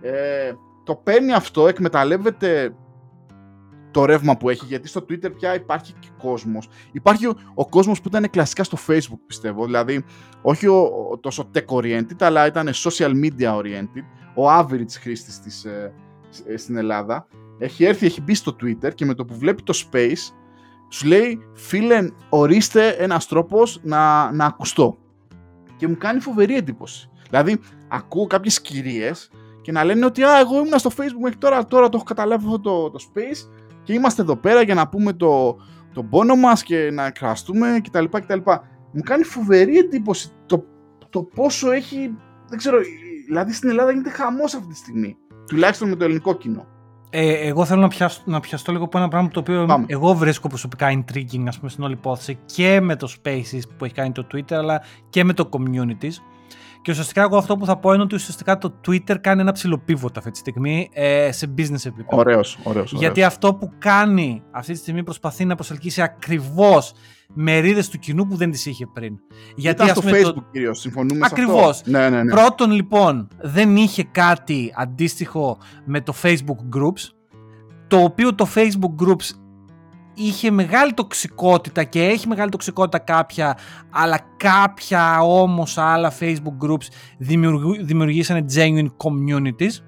Ε, 0.00 0.52
το 0.84 0.94
παίρνει 0.94 1.32
αυτό, 1.32 1.68
εκμεταλλεύεται 1.68 2.74
το 3.90 4.04
ρεύμα 4.04 4.36
που 4.36 4.48
έχει, 4.48 4.64
γιατί 4.66 4.88
στο 4.88 5.00
Twitter 5.08 5.34
πια 5.36 5.54
υπάρχει 5.54 5.92
και 5.92 6.08
κόσμος. 6.18 6.68
Υπάρχει 6.92 7.26
ο, 7.26 7.34
ο 7.54 7.68
κόσμος 7.68 8.00
που 8.00 8.08
ήταν 8.08 8.30
κλασικά 8.30 8.64
στο 8.64 8.78
Facebook, 8.86 9.18
πιστεύω, 9.26 9.64
δηλαδή 9.64 10.04
όχι 10.42 10.66
ο, 10.66 11.08
ο, 11.10 11.18
τόσο 11.18 11.50
tech-oriented, 11.54 12.16
αλλά 12.20 12.46
ήταν 12.46 12.70
social 12.74 13.12
media-oriented, 13.24 14.04
ο 14.34 14.50
average 14.58 14.92
χρήστης 15.00 15.40
της, 15.40 15.64
ε, 15.64 15.92
ε, 16.46 16.56
στην 16.56 16.76
Ελλάδα. 16.76 17.26
Έχει 17.58 17.84
έρθει, 17.84 18.06
έχει 18.06 18.20
μπει 18.20 18.34
στο 18.34 18.56
Twitter 18.62 18.94
και 18.94 19.04
με 19.04 19.14
το 19.14 19.24
που 19.24 19.34
βλέπει 19.38 19.62
το 19.62 19.88
space, 19.90 20.32
σου 20.88 21.06
λέει, 21.06 21.40
φίλε, 21.54 22.08
ορίστε 22.28 22.88
ένας 22.88 23.26
τρόπος 23.26 23.80
να, 23.82 24.32
να 24.32 24.44
ακουστώ. 24.44 24.98
Και 25.76 25.88
μου 25.88 25.96
κάνει 25.96 26.20
φοβερή 26.20 26.56
εντύπωση. 26.56 27.10
Δηλαδή, 27.30 27.60
ακούω 27.88 28.26
κάποιες 28.26 28.60
κυρίες 28.60 29.30
και 29.62 29.72
να 29.72 29.84
λένε 29.84 30.04
ότι 30.04 30.22
«Α, 30.22 30.38
εγώ 30.38 30.56
ήμουν 30.56 30.78
στο 30.78 30.90
facebook 30.96 31.20
μέχρι 31.22 31.38
τώρα, 31.38 31.66
τώρα 31.66 31.88
το 31.88 31.96
έχω 31.96 32.04
καταλάβει 32.04 32.44
αυτό 32.44 32.60
το, 32.60 32.90
το 32.90 32.98
space 33.08 33.48
και 33.90 33.96
είμαστε 33.96 34.22
εδώ 34.22 34.36
πέρα 34.36 34.62
για 34.62 34.74
να 34.74 34.88
πούμε 34.88 35.12
το, 35.12 35.56
το 35.92 36.02
πόνο 36.02 36.36
μας 36.36 36.62
και 36.62 36.90
να 36.92 37.06
εκφραστούμε 37.06 37.80
κτλ. 37.84 38.04
κτλ. 38.04 38.38
Μου 38.92 39.02
κάνει 39.02 39.24
φοβερή 39.24 39.76
εντύπωση 39.76 40.28
το, 40.46 40.64
το 41.08 41.22
πόσο 41.22 41.70
έχει, 41.70 42.14
δεν 42.48 42.58
ξέρω, 42.58 42.78
δηλαδή 43.26 43.52
στην 43.52 43.68
Ελλάδα 43.68 43.90
γίνεται 43.90 44.10
χαμός 44.10 44.54
αυτή 44.54 44.68
τη 44.68 44.76
στιγμή, 44.76 45.16
τουλάχιστον 45.46 45.88
με 45.88 45.96
το 45.96 46.04
ελληνικό 46.04 46.34
κοινό. 46.34 46.66
Ε, 47.10 47.48
εγώ 47.48 47.64
θέλω 47.64 47.80
να, 47.80 47.88
πιάσω, 47.88 48.22
να 48.24 48.40
πιαστώ 48.40 48.72
λίγο 48.72 48.84
από 48.84 48.98
ένα 48.98 49.08
πράγμα 49.08 49.28
το 49.28 49.40
οποίο 49.40 49.84
εγώ 49.86 50.14
βρίσκω 50.14 50.48
προσωπικά 50.48 50.88
intriguing 50.92 51.44
ας 51.46 51.58
πούμε, 51.58 51.70
στην 51.70 51.84
όλη 51.84 51.92
υπόθεση 51.92 52.38
και 52.44 52.80
με 52.80 52.96
το 52.96 53.12
Spaces 53.16 53.60
που 53.78 53.84
έχει 53.84 53.94
κάνει 53.94 54.12
το 54.12 54.26
Twitter 54.32 54.52
αλλά 54.54 54.82
και 55.10 55.24
με 55.24 55.32
το 55.32 55.48
Communities 55.52 56.14
και 56.82 56.90
ουσιαστικά 56.90 57.22
εγώ 57.22 57.36
αυτό 57.36 57.56
που 57.56 57.66
θα 57.66 57.76
πω 57.76 57.92
είναι 57.92 58.02
ότι 58.02 58.14
ουσιαστικά 58.14 58.58
το 58.58 58.74
Twitter 58.86 59.16
κάνει 59.20 59.40
ένα 59.40 59.52
ψηλοπίβοτα 59.52 60.18
αυτή 60.18 60.30
τη 60.30 60.38
στιγμή 60.38 60.90
ε, 60.92 61.32
σε 61.32 61.54
business 61.58 61.86
επίπεδο. 61.86 62.06
Ωραίος, 62.08 62.58
ωραίος, 62.62 62.92
Γιατί 62.92 63.22
αυτό 63.22 63.54
που 63.54 63.72
κάνει 63.78 64.42
αυτή 64.50 64.72
τη 64.72 64.78
στιγμή 64.78 65.02
προσπαθεί 65.02 65.44
να 65.44 65.54
προσελκύσει 65.54 66.02
ακριβώς 66.02 66.92
μερίδες 67.34 67.88
του 67.88 67.98
κοινού 67.98 68.26
που 68.26 68.36
δεν 68.36 68.50
τις 68.50 68.66
είχε 68.66 68.86
πριν. 68.86 69.18
Γιατί 69.56 69.82
Ήταν 69.82 69.96
στο 69.96 70.08
Facebook 70.08 70.34
το... 70.34 70.44
κυρίως, 70.52 70.80
συμφωνούμε 70.80 71.26
Ακριβώς. 71.30 71.76
σε 71.76 71.82
αυτό. 71.86 71.90
Ναι, 71.90 72.08
ναι, 72.08 72.22
ναι. 72.22 72.30
Πρώτον 72.30 72.70
λοιπόν 72.70 73.28
δεν 73.40 73.76
είχε 73.76 74.04
κάτι 74.04 74.72
αντίστοιχο 74.76 75.58
με 75.84 76.00
το 76.00 76.14
Facebook 76.22 76.76
Groups 76.76 77.10
το 77.90 77.96
οποίο 77.96 78.34
το 78.34 78.48
Facebook 78.54 79.04
Groups 79.04 79.30
είχε 80.20 80.50
μεγάλη 80.50 80.92
τοξικότητα 80.92 81.84
και 81.84 82.04
έχει 82.04 82.28
μεγάλη 82.28 82.50
τοξικότητα 82.50 82.98
κάποια, 82.98 83.58
αλλά 83.90 84.18
κάποια 84.36 85.20
όμως 85.20 85.78
άλλα 85.78 86.12
Facebook 86.20 86.66
groups 86.66 86.86
δημιουργήσανε 87.80 88.44
genuine 88.54 88.88
communities. 88.96 89.84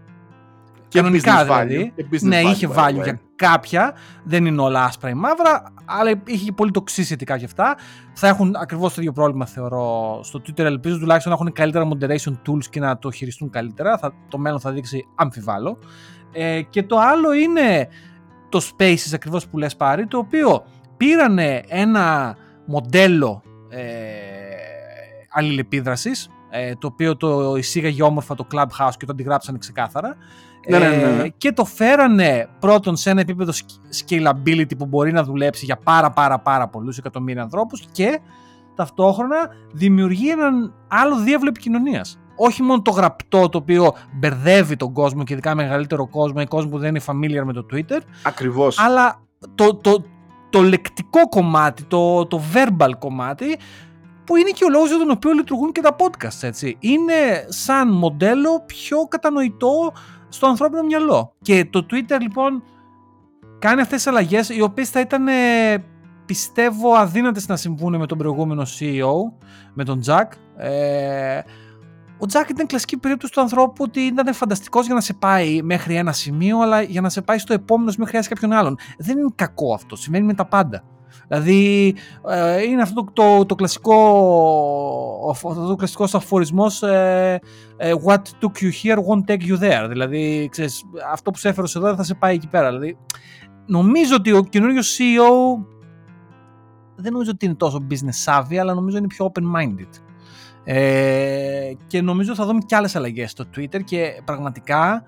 Και 0.89 0.99
Κανονικά 1.01 1.45
δηλαδή. 1.45 1.95
ναι, 2.21 2.41
είχε 2.41 2.69
value 2.77 3.03
για 3.03 3.21
κάποια. 3.37 3.95
Δεν 4.25 4.47
είναι 4.47 4.61
όλα 4.61 4.85
άσπρα 4.85 5.11
ή 5.11 5.15
μαύρα, 5.15 5.63
αλλά 5.85 6.23
είχε 6.27 6.53
πολύ 6.53 6.71
toxicity 6.75 7.25
κάποια 7.25 7.47
αυτά. 7.47 7.77
Θα 8.15 8.29
έχουν 8.29 8.55
ακριβώς 8.57 8.95
το 8.95 9.01
ίδιο 9.01 9.13
πρόβλημα, 9.13 9.47
θεωρώ, 9.47 10.21
στο 10.23 10.41
Twitter. 10.47 10.59
Ελπίζω 10.59 10.99
τουλάχιστον 10.99 11.33
να 11.33 11.39
έχουν 11.41 11.53
καλύτερα 11.53 11.89
moderation 11.89 12.33
tools 12.49 12.65
και 12.71 12.81
να 12.81 12.99
το 12.99 13.11
χειριστούν 13.11 13.51
καλύτερα. 13.51 13.99
Θα, 13.99 14.13
το 14.29 14.39
μέλλον 14.39 14.61
θα 14.61 14.73
δείξει 14.73 15.07
αμφιβάλλω. 15.15 15.79
Ε, 16.33 16.63
και 16.63 16.83
το 16.83 16.99
άλλο 16.99 17.33
είναι 17.33 17.89
το 18.53 18.71
Spaces 18.71 19.11
ακριβώς 19.15 19.47
που 19.47 19.59
λες 19.59 19.77
πάρει, 19.77 20.07
το 20.07 20.19
οποίο 20.19 20.65
πήρανε 20.97 21.63
ένα 21.69 22.37
μοντέλο 22.67 23.43
ε, 23.69 23.81
αλληλεπίδρασης, 25.31 26.29
ε, 26.51 26.75
το 26.75 26.87
οποίο 26.87 27.17
το 27.17 27.57
εισήγαγε 27.57 28.03
όμορφα 28.03 28.35
το 28.35 28.47
Clubhouse 28.53 28.93
και 28.97 29.07
το 29.07 29.13
αντιγράψανε 29.13 29.59
ξεκάθαρα. 29.59 30.17
Ναι, 30.69 30.79
ναι, 30.79 30.89
ναι, 30.89 31.23
ε, 31.23 31.29
και 31.29 31.53
το 31.53 31.65
φέρανε 31.65 32.49
πρώτον 32.59 32.97
σε 32.97 33.11
ένα 33.11 33.21
επίπεδο 33.21 33.53
scalability 34.07 34.77
που 34.79 34.87
μπορεί 34.87 35.13
να 35.13 35.25
δουλέψει 35.25 35.65
για 35.65 35.77
πάρα 35.77 36.11
πάρα 36.11 36.39
πάρα 36.39 36.69
πολλούς 36.69 36.99
εκατομμύρια 36.99 37.43
ανθρώπους 37.43 37.85
και 37.93 38.21
ταυτόχρονα 38.75 39.37
δημιουργεί 39.73 40.31
έναν 40.31 40.75
άλλο 40.89 41.17
διάβλο 41.17 41.49
επικοινωνίας 41.49 42.19
όχι 42.45 42.63
μόνο 42.63 42.83
το 42.83 42.91
γραπτό 42.91 43.49
το 43.49 43.59
οποίο 43.59 43.95
μπερδεύει 44.13 44.77
τον 44.77 44.93
κόσμο 44.93 45.25
και 45.25 45.33
ειδικά 45.33 45.55
μεγαλύτερο 45.55 46.07
κόσμο 46.07 46.39
ή 46.41 46.47
κόσμο 46.47 46.71
που 46.71 46.79
δεν 46.79 46.89
είναι 46.89 47.05
familiar 47.07 47.45
με 47.45 47.53
το 47.53 47.67
Twitter. 47.73 47.99
Ακριβώς. 48.23 48.79
Αλλά 48.79 49.21
το, 49.55 49.75
το, 49.75 50.05
το 50.51 50.61
λεκτικό 50.61 51.29
κομμάτι, 51.29 51.83
το, 51.83 52.27
το 52.27 52.41
verbal 52.55 52.91
κομμάτι 52.99 53.59
που 54.25 54.37
είναι 54.37 54.51
και 54.51 54.65
ο 54.65 54.69
λόγος 54.69 54.89
για 54.89 54.99
τον 54.99 55.11
οποίο 55.11 55.33
λειτουργούν 55.33 55.73
και 55.73 55.81
τα 55.81 55.97
podcast, 55.99 56.43
έτσι. 56.43 56.77
Είναι 56.81 57.47
σαν 57.49 57.89
μοντέλο 57.93 58.63
πιο 58.67 58.99
κατανοητό 59.09 59.93
στο 60.29 60.47
ανθρώπινο 60.47 60.83
μυαλό. 60.83 61.35
Και 61.43 61.67
το 61.71 61.87
Twitter 61.91 62.21
λοιπόν 62.21 62.63
κάνει 63.59 63.81
αυτές 63.81 63.97
τις 63.97 64.07
αλλαγές 64.07 64.49
οι 64.49 64.63
οποίες 64.63 64.91
θα 64.91 65.01
ήταν 65.01 65.27
πιστεύω 66.27 66.95
αδύνατες 66.95 67.49
να 67.49 67.57
συμβούν 67.57 67.97
με 67.97 68.07
τον 68.07 68.19
προηγούμενο 68.19 68.63
CEO, 68.63 69.13
με 69.75 69.85
τον 69.85 70.01
Jack. 70.07 70.27
Ε, 70.57 71.41
ο 72.23 72.27
Τζακ 72.27 72.49
ήταν 72.49 72.67
κλασική 72.67 72.97
περίπτωση 72.97 73.33
του 73.33 73.41
ανθρώπου 73.41 73.85
ότι 73.85 74.01
ήταν 74.01 74.35
φανταστικός 74.35 74.87
για 74.87 74.95
να 74.95 75.01
σε 75.01 75.15
πάει 75.15 75.63
μέχρι 75.63 75.95
ένα 75.95 76.13
σημείο, 76.13 76.61
αλλά 76.61 76.83
για 76.83 77.01
να 77.01 77.09
σε 77.09 77.23
πάει 77.23 77.39
στο 77.39 77.53
επόμενο 77.53 77.91
σημείο 77.91 78.07
χρειάζεται 78.07 78.35
κάποιον 78.35 78.53
άλλον. 78.53 78.79
Δεν 78.99 79.19
είναι 79.19 79.33
κακό 79.35 79.75
αυτό. 79.75 79.97
Σημαίνει 79.97 80.27
με 80.27 80.35
τα 80.35 80.47
πάντα. 80.47 80.85
Δηλαδή 81.29 81.95
ε, 82.29 82.63
είναι 82.63 82.83
αυτό 82.83 83.05
το, 83.05 83.13
το, 83.13 83.47
το 83.47 83.55
κλασικό 83.55 83.97
αυτό 85.31 85.67
το 85.67 85.75
κλασικός 85.75 86.15
αφορισμός 86.15 86.83
ε, 86.83 87.41
ε, 87.77 87.93
what 88.05 88.17
took 88.17 88.63
you 88.63 88.71
here 88.83 88.97
won't 88.97 89.25
take 89.27 89.43
you 89.49 89.59
there 89.61 89.87
δηλαδή 89.89 90.49
ξέρεις, 90.51 90.85
αυτό 91.13 91.31
που 91.31 91.39
σε 91.39 91.49
έφερε 91.49 91.67
εδώ 91.77 91.87
δεν 91.87 91.97
θα 91.97 92.03
σε 92.03 92.15
πάει 92.15 92.35
εκεί 92.35 92.49
πέρα 92.49 92.69
δηλαδή, 92.69 92.97
νομίζω 93.67 94.15
ότι 94.15 94.33
ο 94.33 94.43
καινούριο 94.43 94.81
CEO 94.81 95.65
δεν 96.97 97.13
νομίζω 97.13 97.31
ότι 97.31 97.47
είναι 97.47 97.55
τόσο 97.55 97.87
business 97.91 98.25
savvy 98.25 98.57
αλλά 98.57 98.75
νομίζω 98.75 98.97
είναι 98.97 99.07
πιο 99.07 99.33
open 99.35 99.43
minded 99.43 100.12
ε, 100.65 101.73
και 101.87 102.03
νομίζω 102.03 102.35
θα 102.35 102.47
δούμε 102.47 102.61
και 102.67 102.77
άλλες 102.77 102.97
αλλαγές 102.97 103.31
στο 103.31 103.45
Twitter 103.57 103.85
και 103.85 104.23
πραγματικά 104.25 105.05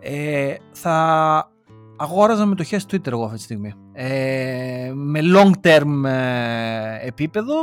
ε, 0.00 0.54
θα 0.72 1.50
αγόραζα 1.96 2.46
μετοχές 2.46 2.86
Twitter 2.90 3.12
εγώ 3.12 3.24
αυτή 3.24 3.36
τη 3.36 3.42
στιγμή. 3.42 3.74
Ε, 3.92 4.90
με 4.94 5.20
long 5.22 5.50
term 5.66 6.04
ε, 6.04 7.06
επίπεδο 7.06 7.54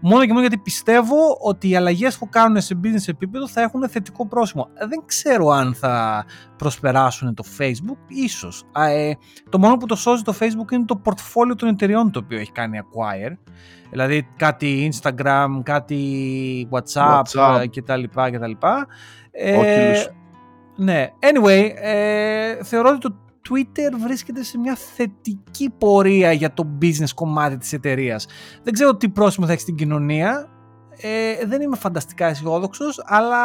μόνο 0.00 0.20
και 0.20 0.28
μόνο 0.28 0.40
γιατί 0.40 0.58
πιστεύω 0.58 1.16
ότι 1.40 1.68
οι 1.68 1.76
αλλαγές 1.76 2.18
που 2.18 2.28
κάνουν 2.28 2.60
σε 2.60 2.80
business 2.82 3.08
επίπεδο 3.08 3.48
θα 3.48 3.60
έχουν 3.60 3.88
θετικό 3.88 4.26
πρόσημο. 4.26 4.68
Δεν 4.88 5.02
ξέρω 5.06 5.48
αν 5.48 5.74
θα 5.74 6.24
προσπεράσουν 6.56 7.34
το 7.34 7.44
Facebook, 7.58 7.98
ίσως. 8.08 8.64
Ε, 8.76 9.12
το 9.48 9.58
μόνο 9.58 9.76
που 9.76 9.86
το 9.86 9.96
σώζει 9.96 10.22
το 10.22 10.34
Facebook 10.40 10.72
είναι 10.72 10.84
το 10.84 11.02
portfolio 11.04 11.56
των 11.56 11.68
εταιριών 11.68 12.10
το 12.10 12.20
οποίο 12.24 12.38
έχει 12.38 12.52
κάνει 12.52 12.80
acquire. 12.82 13.36
Δηλαδή 13.90 14.28
κάτι 14.36 14.92
Instagram, 14.92 15.46
κάτι 15.62 16.68
WhatsApp, 16.70 17.22
WhatsApp. 17.34 17.64
κτλ. 17.70 18.02
κτλ. 18.32 18.52
Ε, 19.30 20.04
ναι. 20.76 21.12
Anyway, 21.20 21.70
ε, 21.74 22.64
θεωρώ 22.64 22.88
ότι 22.88 22.98
το 22.98 23.16
Twitter 23.48 23.98
βρίσκεται 24.02 24.42
σε 24.42 24.58
μια 24.58 24.74
θετική 24.74 25.70
πορεία 25.78 26.32
για 26.32 26.54
το 26.54 26.66
business 26.82 27.10
κομμάτι 27.14 27.56
της 27.56 27.72
εταιρείας. 27.72 28.26
Δεν 28.62 28.72
ξέρω 28.72 28.96
τι 28.96 29.08
πρόσημο 29.08 29.46
θα 29.46 29.52
έχει 29.52 29.60
στην 29.60 29.74
κοινωνία. 29.74 30.48
Ε, 31.00 31.46
δεν 31.46 31.60
είμαι 31.60 31.76
φανταστικά 31.76 32.26
αισιόδοξος, 32.26 33.02
αλλά 33.04 33.38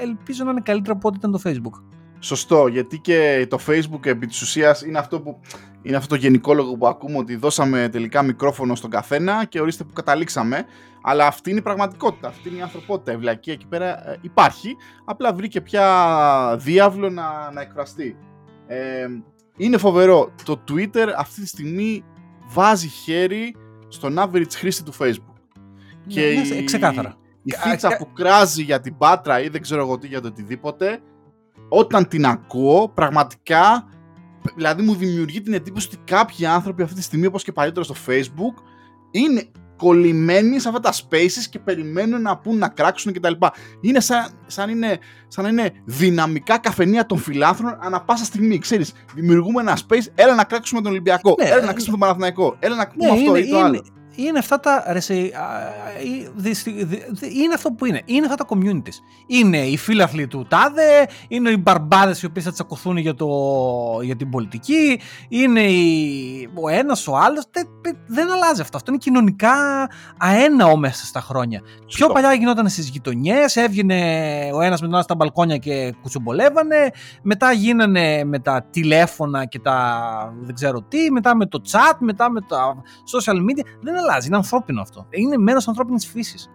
ελπίζω 0.00 0.44
να 0.44 0.50
είναι 0.50 0.60
καλύτερο 0.64 0.94
από 0.96 1.08
ό,τι 1.08 1.16
ήταν 1.16 1.32
το 1.32 1.40
Facebook. 1.44 1.82
Σωστό, 2.18 2.66
γιατί 2.66 2.98
και 2.98 3.46
το 3.50 3.58
Facebook 3.66 4.06
επί 4.06 4.26
της 4.26 4.42
ουσίας 4.42 4.82
είναι 4.82 4.98
αυτό, 4.98 5.20
που, 5.20 5.40
είναι 5.82 5.96
αυτό 5.96 6.08
το 6.08 6.20
γενικόλογο 6.20 6.76
που 6.76 6.86
ακούμε 6.86 7.18
ότι 7.18 7.36
δώσαμε 7.36 7.88
τελικά 7.88 8.22
μικρόφωνο 8.22 8.74
στον 8.74 8.90
καθένα 8.90 9.44
και 9.44 9.60
ορίστε 9.60 9.84
που 9.84 9.92
καταλήξαμε. 9.92 10.64
Αλλά 11.02 11.26
αυτή 11.26 11.50
είναι 11.50 11.58
η 11.58 11.62
πραγματικότητα, 11.62 12.28
αυτή 12.28 12.48
είναι 12.48 12.58
η 12.58 12.62
ανθρωπότητα. 12.62 13.12
Η 13.12 13.16
βλακία 13.16 13.52
εκεί 13.52 13.66
πέρα 13.66 14.10
ε, 14.10 14.18
υπάρχει, 14.20 14.76
απλά 15.04 15.32
βρήκε 15.32 15.60
πια 15.60 16.56
διάβλο 16.60 17.10
να, 17.10 17.50
να 17.52 17.60
εκφραστεί. 17.60 18.16
Ε, 18.66 19.06
είναι 19.56 19.76
φοβερό. 19.76 20.34
Το 20.44 20.60
Twitter 20.68 21.08
αυτή 21.16 21.40
τη 21.40 21.46
στιγμή 21.46 22.04
βάζει 22.46 22.88
χέρι 22.88 23.56
στον 23.88 24.16
average 24.18 24.52
χρήστη 24.52 24.82
του 24.82 24.94
Facebook. 24.98 25.34
και 26.06 26.20
ναι, 26.20 26.56
η, 26.56 26.64
ξεκάθαρα. 26.64 27.16
Η 27.42 27.52
φίτσα 27.52 27.96
που 27.96 28.12
κράζει 28.12 28.62
για 28.62 28.80
την 28.80 28.96
Πάτρα 28.96 29.40
ή 29.40 29.48
δεν 29.48 29.60
ξέρω 29.62 29.80
εγώ 29.80 29.98
τι 29.98 30.06
για 30.06 30.20
το 30.20 30.28
οτιδήποτε, 30.28 31.00
όταν 31.68 32.08
την 32.08 32.26
ακούω, 32.26 32.88
πραγματικά, 32.88 33.88
δηλαδή 34.56 34.82
μου 34.82 34.94
δημιουργεί 34.94 35.40
την 35.40 35.52
εντύπωση 35.52 35.86
ότι 35.86 35.98
κάποιοι 36.04 36.46
άνθρωποι 36.46 36.82
αυτή 36.82 36.94
τη 36.94 37.02
στιγμή, 37.02 37.26
όπως 37.26 37.44
και 37.44 37.52
παλιότερα 37.52 37.84
στο 37.84 37.94
Facebook, 38.06 38.62
είναι 39.10 39.50
κολλημένοι 39.76 40.58
σε 40.58 40.68
αυτά 40.68 40.80
τα 40.80 40.92
spaces 40.92 41.44
και 41.50 41.58
περιμένουν 41.58 42.22
να 42.22 42.36
πούν 42.38 42.58
να 42.58 42.68
κράξουν 42.68 43.12
κτλ. 43.12 43.32
Είναι 43.80 44.00
σαν, 44.00 44.26
σαν, 44.46 44.70
είναι, 44.70 44.98
σαν 45.28 45.44
να 45.44 45.50
είναι 45.50 45.70
δυναμικά 45.84 46.58
καφενεία 46.58 47.06
των 47.06 47.18
φιλάθρων 47.18 47.78
ανά 47.80 48.00
πάσα 48.00 48.24
στιγμή. 48.24 48.58
Ξέρεις, 48.58 48.92
δημιουργούμε 49.14 49.60
ένα 49.60 49.78
space, 49.88 50.06
έλα 50.14 50.34
να 50.34 50.44
κράξουμε 50.44 50.80
τον 50.80 50.90
Ολυμπιακό, 50.90 51.34
ναι, 51.38 51.48
έλα 51.48 51.56
να 51.56 51.62
κράξουμε 51.62 51.90
τον 51.90 51.98
Παναθηναϊκό, 51.98 52.56
έλα 52.58 52.76
να 52.76 52.86
πούμε 52.88 53.06
ναι, 53.06 53.12
αυτό 53.12 53.36
ή 53.36 53.48
το 53.48 53.58
άλλο 53.58 53.84
είναι 54.14 54.38
αυτά 54.38 54.60
τα. 54.60 54.84
Ρε, 54.88 54.98
είναι 57.20 57.54
αυτό 57.54 57.70
που 57.72 57.84
είναι. 57.84 58.02
Είναι 58.04 58.26
αυτά 58.26 58.44
τα 58.44 58.46
communities. 58.48 58.98
Είναι 59.26 59.58
οι 59.58 59.76
φίλαθλοι 59.76 60.26
του 60.26 60.46
τάδε, 60.48 61.08
είναι 61.28 61.50
οι 61.50 61.56
μπαρμπάδες 61.60 62.22
οι 62.22 62.26
οποίες 62.26 62.44
θα 62.44 62.52
τσακωθούν 62.52 62.96
για, 62.96 63.14
το, 63.14 63.28
για 64.02 64.16
την 64.16 64.30
πολιτική, 64.30 65.00
είναι 65.28 65.60
οι, 65.60 66.48
ο 66.54 66.68
ένας, 66.68 67.06
ο 67.06 67.16
άλλος. 67.16 67.44
Δεν, 68.06 68.32
αλλάζει 68.32 68.60
αυτό. 68.60 68.76
Αυτό 68.76 68.90
είναι 68.90 69.00
κοινωνικά 69.00 69.52
αέναο 70.18 70.76
μέσα 70.76 71.06
στα 71.06 71.20
χρόνια. 71.20 71.60
Πιο 71.86 72.08
παλιά 72.08 72.32
γινόταν 72.32 72.68
στις 72.68 72.88
γειτονιές, 72.88 73.56
έβγαινε 73.56 74.00
ο 74.54 74.60
ένας 74.60 74.80
με 74.80 74.86
τον 74.86 74.94
άλλο 74.94 75.02
στα 75.02 75.14
μπαλκόνια 75.14 75.56
και 75.56 75.94
κουτσομπολεύανε. 76.02 76.90
Μετά 77.22 77.52
γίνανε 77.52 78.24
με 78.24 78.38
τα 78.38 78.66
τηλέφωνα 78.70 79.44
και 79.44 79.58
τα 79.58 80.02
δεν 80.40 80.54
ξέρω 80.54 80.82
τι, 80.82 81.10
μετά 81.10 81.36
με 81.36 81.46
το 81.46 81.60
chat, 81.70 81.96
μετά 81.98 82.30
με 82.30 82.40
τα 82.40 82.82
social 83.14 83.36
media. 83.36 83.64
Δεν 83.80 83.94
αλλάζει. 84.08 84.26
Είναι 84.26 84.36
ανθρώπινο 84.36 84.80
αυτό. 84.80 85.06
Είναι 85.10 85.36
μέρος 85.36 85.68
ανθρώπινης 85.68 86.06
φύσης. 86.06 86.50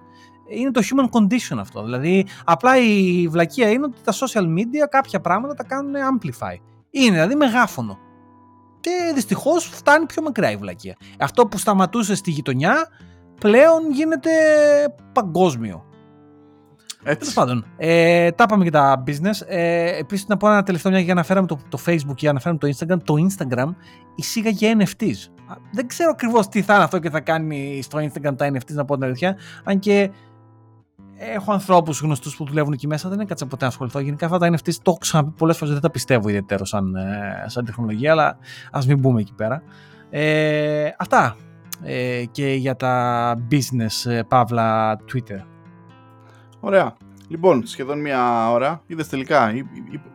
Είναι 0.47 0.72
το 0.72 0.82
human 0.84 1.20
condition 1.20 1.58
αυτό. 1.60 1.84
Δηλαδή, 1.84 2.26
απλά 2.45 2.78
η 2.78 3.28
βλακεία 3.28 3.70
είναι 3.70 3.86
ότι 3.86 3.97
τα 4.04 4.14
social 4.14 4.43
media 4.43 4.88
κάποια 4.89 5.20
πράγματα 5.22 5.54
τα 5.54 5.64
κάνουν 5.64 5.93
amplify. 5.95 6.56
Είναι 6.89 7.12
δηλαδή 7.12 7.36
μεγάφωνο. 7.36 7.97
Και 8.80 9.12
δυστυχώς 9.14 9.66
φτάνει 9.66 10.06
πιο 10.06 10.22
μακριά 10.22 10.52
η 10.52 10.56
βλακεία. 10.56 10.95
Αυτό 11.20 11.47
που 11.47 11.58
σταματούσε 11.58 12.16
στη 12.16 12.32
γειτονιά 12.32 12.88
πλέον 13.39 13.91
γίνεται 13.91 14.30
παγκόσμιο. 15.14 15.84
Τέλος 17.04 17.34
πάντων, 17.34 17.66
ε, 17.78 18.32
τα 18.32 18.43
είπαμε 18.47 18.64
και 18.64 18.70
τα 18.70 19.04
business. 19.08 19.47
Ε, 19.47 19.97
Επίσης, 19.97 20.28
να 20.28 20.38
πω 20.38 20.47
ένα 20.47 20.64
τελευταίο 20.64 20.91
μια 20.91 21.02
για 21.02 21.14
να 21.14 21.20
αναφέραμε 21.20 21.47
το, 21.47 21.60
το 21.70 21.80
Facebook 21.86 22.16
και 22.16 22.30
αναφέραμε 22.30 22.60
το 22.60 22.68
Instagram. 22.68 22.97
Το 23.04 23.14
Instagram 23.18 23.76
εισήγαγε 24.16 24.76
NFTs. 24.78 25.39
Δεν 25.72 25.88
ξέρω 25.88 26.10
ακριβώς 26.10 26.47
τι 26.47 26.62
θα 26.62 26.74
είναι 26.74 26.84
αυτό 26.84 27.00
και 27.00 27.10
θα 27.10 27.20
κάνει 27.20 27.80
στο 27.84 28.00
Instagram 28.00 28.34
τα 28.38 28.52
NFTs, 28.52 28.74
να 28.74 28.86
πω 28.86 28.95
την 28.95 29.04
αλήθεια. 29.04 29.38
Αν 29.64 29.80
και 29.80 30.12
έχω 31.20 31.52
ανθρώπους 31.52 32.02
γνωστούς 32.02 32.36
που 32.36 32.45
δουλεύουν 32.45 32.74
εκεί 32.74 32.88
μέσα, 32.88 33.10
δεν 33.10 33.20
έκατσα 33.20 33.45
ποτέ 33.45 33.64
να 33.64 33.70
ασχοληθώ. 33.70 34.00
Γενικά 34.00 34.26
αυτά 34.26 34.38
τα 34.38 34.52
NFTs 34.52 34.74
το 34.74 34.82
έχω 34.86 34.97
ξαναπεί 34.97 35.32
πολλές 35.38 35.58
φορές, 35.58 35.74
δεν 35.74 35.82
τα 35.82 35.89
πιστεύω 35.89 36.28
ιδιαίτερο 36.28 36.66
σαν, 36.66 36.95
ε, 36.95 37.43
σαν 37.45 37.66
τεχνολογία, 37.66 38.12
αλλά 38.12 38.38
ας 38.72 38.88
μην 38.88 39.00
μπούμε 39.00 39.22
εκεί 39.22 39.34
πέρα. 39.34 39.64
Ε, 40.10 40.89
αυτά 40.97 41.36
ε, 41.84 42.24
και 42.32 42.54
για 42.54 42.76
τα 42.76 43.36
business, 43.52 44.12
ε, 44.12 44.22
παύλα, 44.28 45.00
Twitter. 45.14 45.43
Ωραία. 46.60 46.95
Λοιπόν, 47.28 47.66
σχεδόν 47.66 48.00
μία 48.00 48.52
ώρα. 48.52 48.82
Είδες 48.88 49.08
τελικά, 49.08 49.52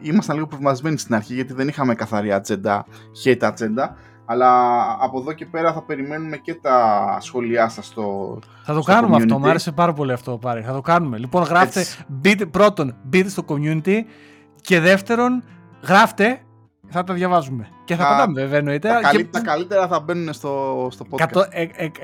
ήμασταν 0.01 0.35
λίγο 0.35 0.47
προβληματισμένοι 0.47 0.99
στην 0.99 1.14
αρχή 1.14 1.35
γιατί 1.35 1.53
δεν 1.53 1.68
είχαμε 1.68 1.95
καθαρή 1.95 2.32
ατζέντα, 2.32 2.87
hate 3.24 3.39
ατζέντα. 3.41 3.97
Αλλά 4.27 4.81
από 5.01 5.20
εδώ 5.20 5.33
και 5.33 5.47
πέρα 5.47 5.72
θα 5.72 5.83
περιμένουμε 5.83 6.37
και 6.37 6.55
τα 6.55 7.18
σχόλιά 7.20 7.68
σας 7.68 7.87
στο. 7.87 8.39
Θα 8.62 8.75
το 8.75 8.81
κάνουμε 8.81 9.16
αυτό. 9.16 9.39
Μου 9.39 9.49
άρεσε 9.49 9.72
πάρα 9.72 9.93
πολύ 9.93 10.12
αυτό 10.12 10.39
πάρει. 10.39 10.62
Θα 10.62 10.72
το 10.72 10.81
κάνουμε. 10.81 11.18
Λοιπόν, 11.18 11.43
γράφτε. 11.43 11.85
Μπείτε, 12.09 12.47
πρώτον, 12.47 12.97
μπείτε 13.03 13.29
στο 13.29 13.45
community. 13.49 14.01
Και 14.61 14.81
δεύτερον, 14.81 15.43
γράφτε. 15.83 16.39
Θα 16.89 17.05
τα 17.05 17.14
διαβάζουμε. 17.14 17.68
Και 17.85 17.95
θα 17.97 18.09
πατάμε 18.09 18.41
βέβαια 18.41 18.59
εννοείται. 18.59 18.89
Τα, 18.89 19.11
και... 19.11 19.25
τα 19.25 19.41
καλύτερα 19.41 19.89
θα 19.89 20.01
μπαίνουν 20.01 20.33
στο, 20.33 20.89
στο 20.91 21.07
podcast. 21.11 21.27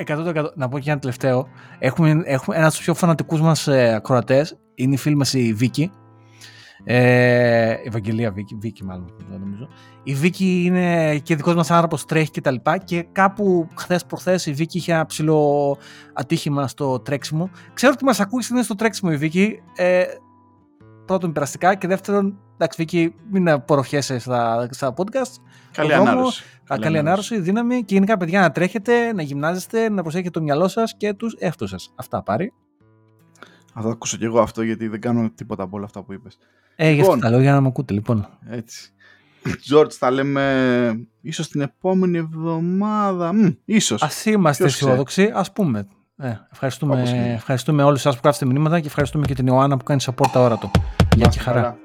100%, 0.07 0.35
100%, 0.37 0.45
να 0.55 0.68
πω 0.68 0.79
και 0.79 0.91
ένα 0.91 0.99
τελευταίο. 0.99 1.49
Έχουμε, 1.79 2.23
έχουμε 2.25 2.57
ένας 2.57 2.66
από 2.66 2.77
τους 2.77 2.85
πιο 2.85 2.95
φανατικούς 2.95 3.41
μας 3.41 3.66
ε, 3.66 3.95
ακροατές. 3.95 4.59
Είναι 4.75 4.95
η 4.95 4.97
φίλη 4.97 5.14
μας 5.16 5.35
η 5.35 5.53
Βίκη. 5.53 5.91
Ε, 6.85 7.74
Ευαγγελία 7.85 8.31
Βίκη, 8.33 8.57
Βίκη 8.61 8.85
μάλλον 8.85 9.12
νομίζω. 9.41 9.68
Η 10.03 10.14
Βίκη 10.14 10.62
είναι 10.64 11.18
και 11.18 11.37
δικός 11.37 11.55
μας 11.55 11.70
άνθρωπος, 11.70 12.05
τρέχει 12.05 12.31
και 12.31 12.41
τα 12.41 12.51
λοιπά 12.51 12.78
και 12.78 13.07
κάπου 13.12 13.68
χθες 13.74 14.05
προχθές 14.05 14.47
η 14.47 14.53
Βίκη 14.53 14.78
είχε 14.78 14.93
ένα 14.93 15.07
ψηλό 15.07 15.76
ατύχημα 16.12 16.68
στο 16.68 17.01
τρέξιμο. 17.01 17.51
Ξέρω 17.74 17.93
ότι 17.95 18.05
μας 18.05 18.20
ακούει 18.20 18.43
συνήθως 18.43 18.66
στο 18.66 18.74
τρέξιμο 18.74 19.11
η 19.14 19.16
Βίκη. 19.16 19.62
Ε, 19.74 20.05
πρώτον 21.07 21.33
περαστικά 21.33 21.74
και 21.74 21.87
δεύτερον, 21.87 22.39
εντάξει 22.55 22.78
Βίκη, 22.78 23.14
μην 23.31 23.49
απορροφιέσαι 23.49 24.18
στα, 24.18 24.68
στα 24.70 24.95
podcast. 24.97 25.35
Καλή 25.72 25.95
ανάρρωση. 25.95 26.45
Καλή, 26.64 26.83
καλή 26.83 26.99
ανάρρωση, 26.99 27.41
δύναμη 27.41 27.85
και 27.85 27.95
γενικά 27.95 28.16
παιδιά 28.16 28.41
να 28.41 28.51
τρέχετε, 28.51 29.12
να 29.12 29.22
γυμνάζεστε, 29.22 29.89
να 29.89 30.03
προσέχετε 30.03 30.31
το 30.31 30.43
μυαλό 30.43 30.68
σας 30.68 30.97
και 30.97 31.14
τους 31.14 31.35
εαυτούς 31.39 31.70
σας. 31.70 31.93
Αυτά 31.97 32.22
πάρει. 32.22 32.53
Θα 33.74 33.83
το 33.83 33.89
ακούσω 33.89 34.16
κι 34.16 34.24
εγώ 34.24 34.41
αυτό 34.41 34.62
γιατί 34.62 34.89
δεν 34.89 35.01
κάνω 35.01 35.31
τίποτα 35.35 35.62
από 35.62 35.76
όλα 35.76 35.85
αυτά 35.85 36.03
που 36.03 36.12
είπες. 36.12 36.39
Ε, 36.83 36.91
λοιπόν, 36.91 37.18
γι' 37.18 37.24
αυτό 37.24 37.37
τα 37.37 37.43
για 37.43 37.53
να 37.53 37.61
με 37.61 37.66
ακούτε, 37.66 37.95
λοιπόν. 37.95 38.28
Έτσι. 38.51 38.91
George, 39.72 39.91
θα 39.91 40.11
λέμε 40.11 41.07
ίσως 41.20 41.49
την 41.49 41.61
επόμενη 41.61 42.18
εβδομάδα. 42.18 43.33
Μ, 43.33 43.49
ίσως. 43.64 44.03
Ας 44.03 44.24
είμαστε 44.24 44.64
αισιόδοξοι, 44.64 45.31
ας 45.35 45.53
πούμε. 45.53 45.87
Ε, 46.16 46.33
ευχαριστούμε, 46.53 47.03
ευχαριστούμε 47.35 47.83
όλους 47.83 48.01
σας 48.01 48.14
που 48.14 48.20
κάθεστε 48.20 48.47
μηνύματα 48.47 48.81
και 48.81 48.87
ευχαριστούμε 48.87 49.26
και 49.26 49.35
την 49.35 49.47
Ιωάννα 49.47 49.76
που 49.76 49.85
κάνει 49.85 50.01
support 50.05 50.28
τα 50.33 50.41
ώρα 50.41 50.57
του. 50.57 50.70
Γεια 51.16 51.26
και 51.26 51.39
χαρά. 51.39 51.61
χαρά. 51.61 51.78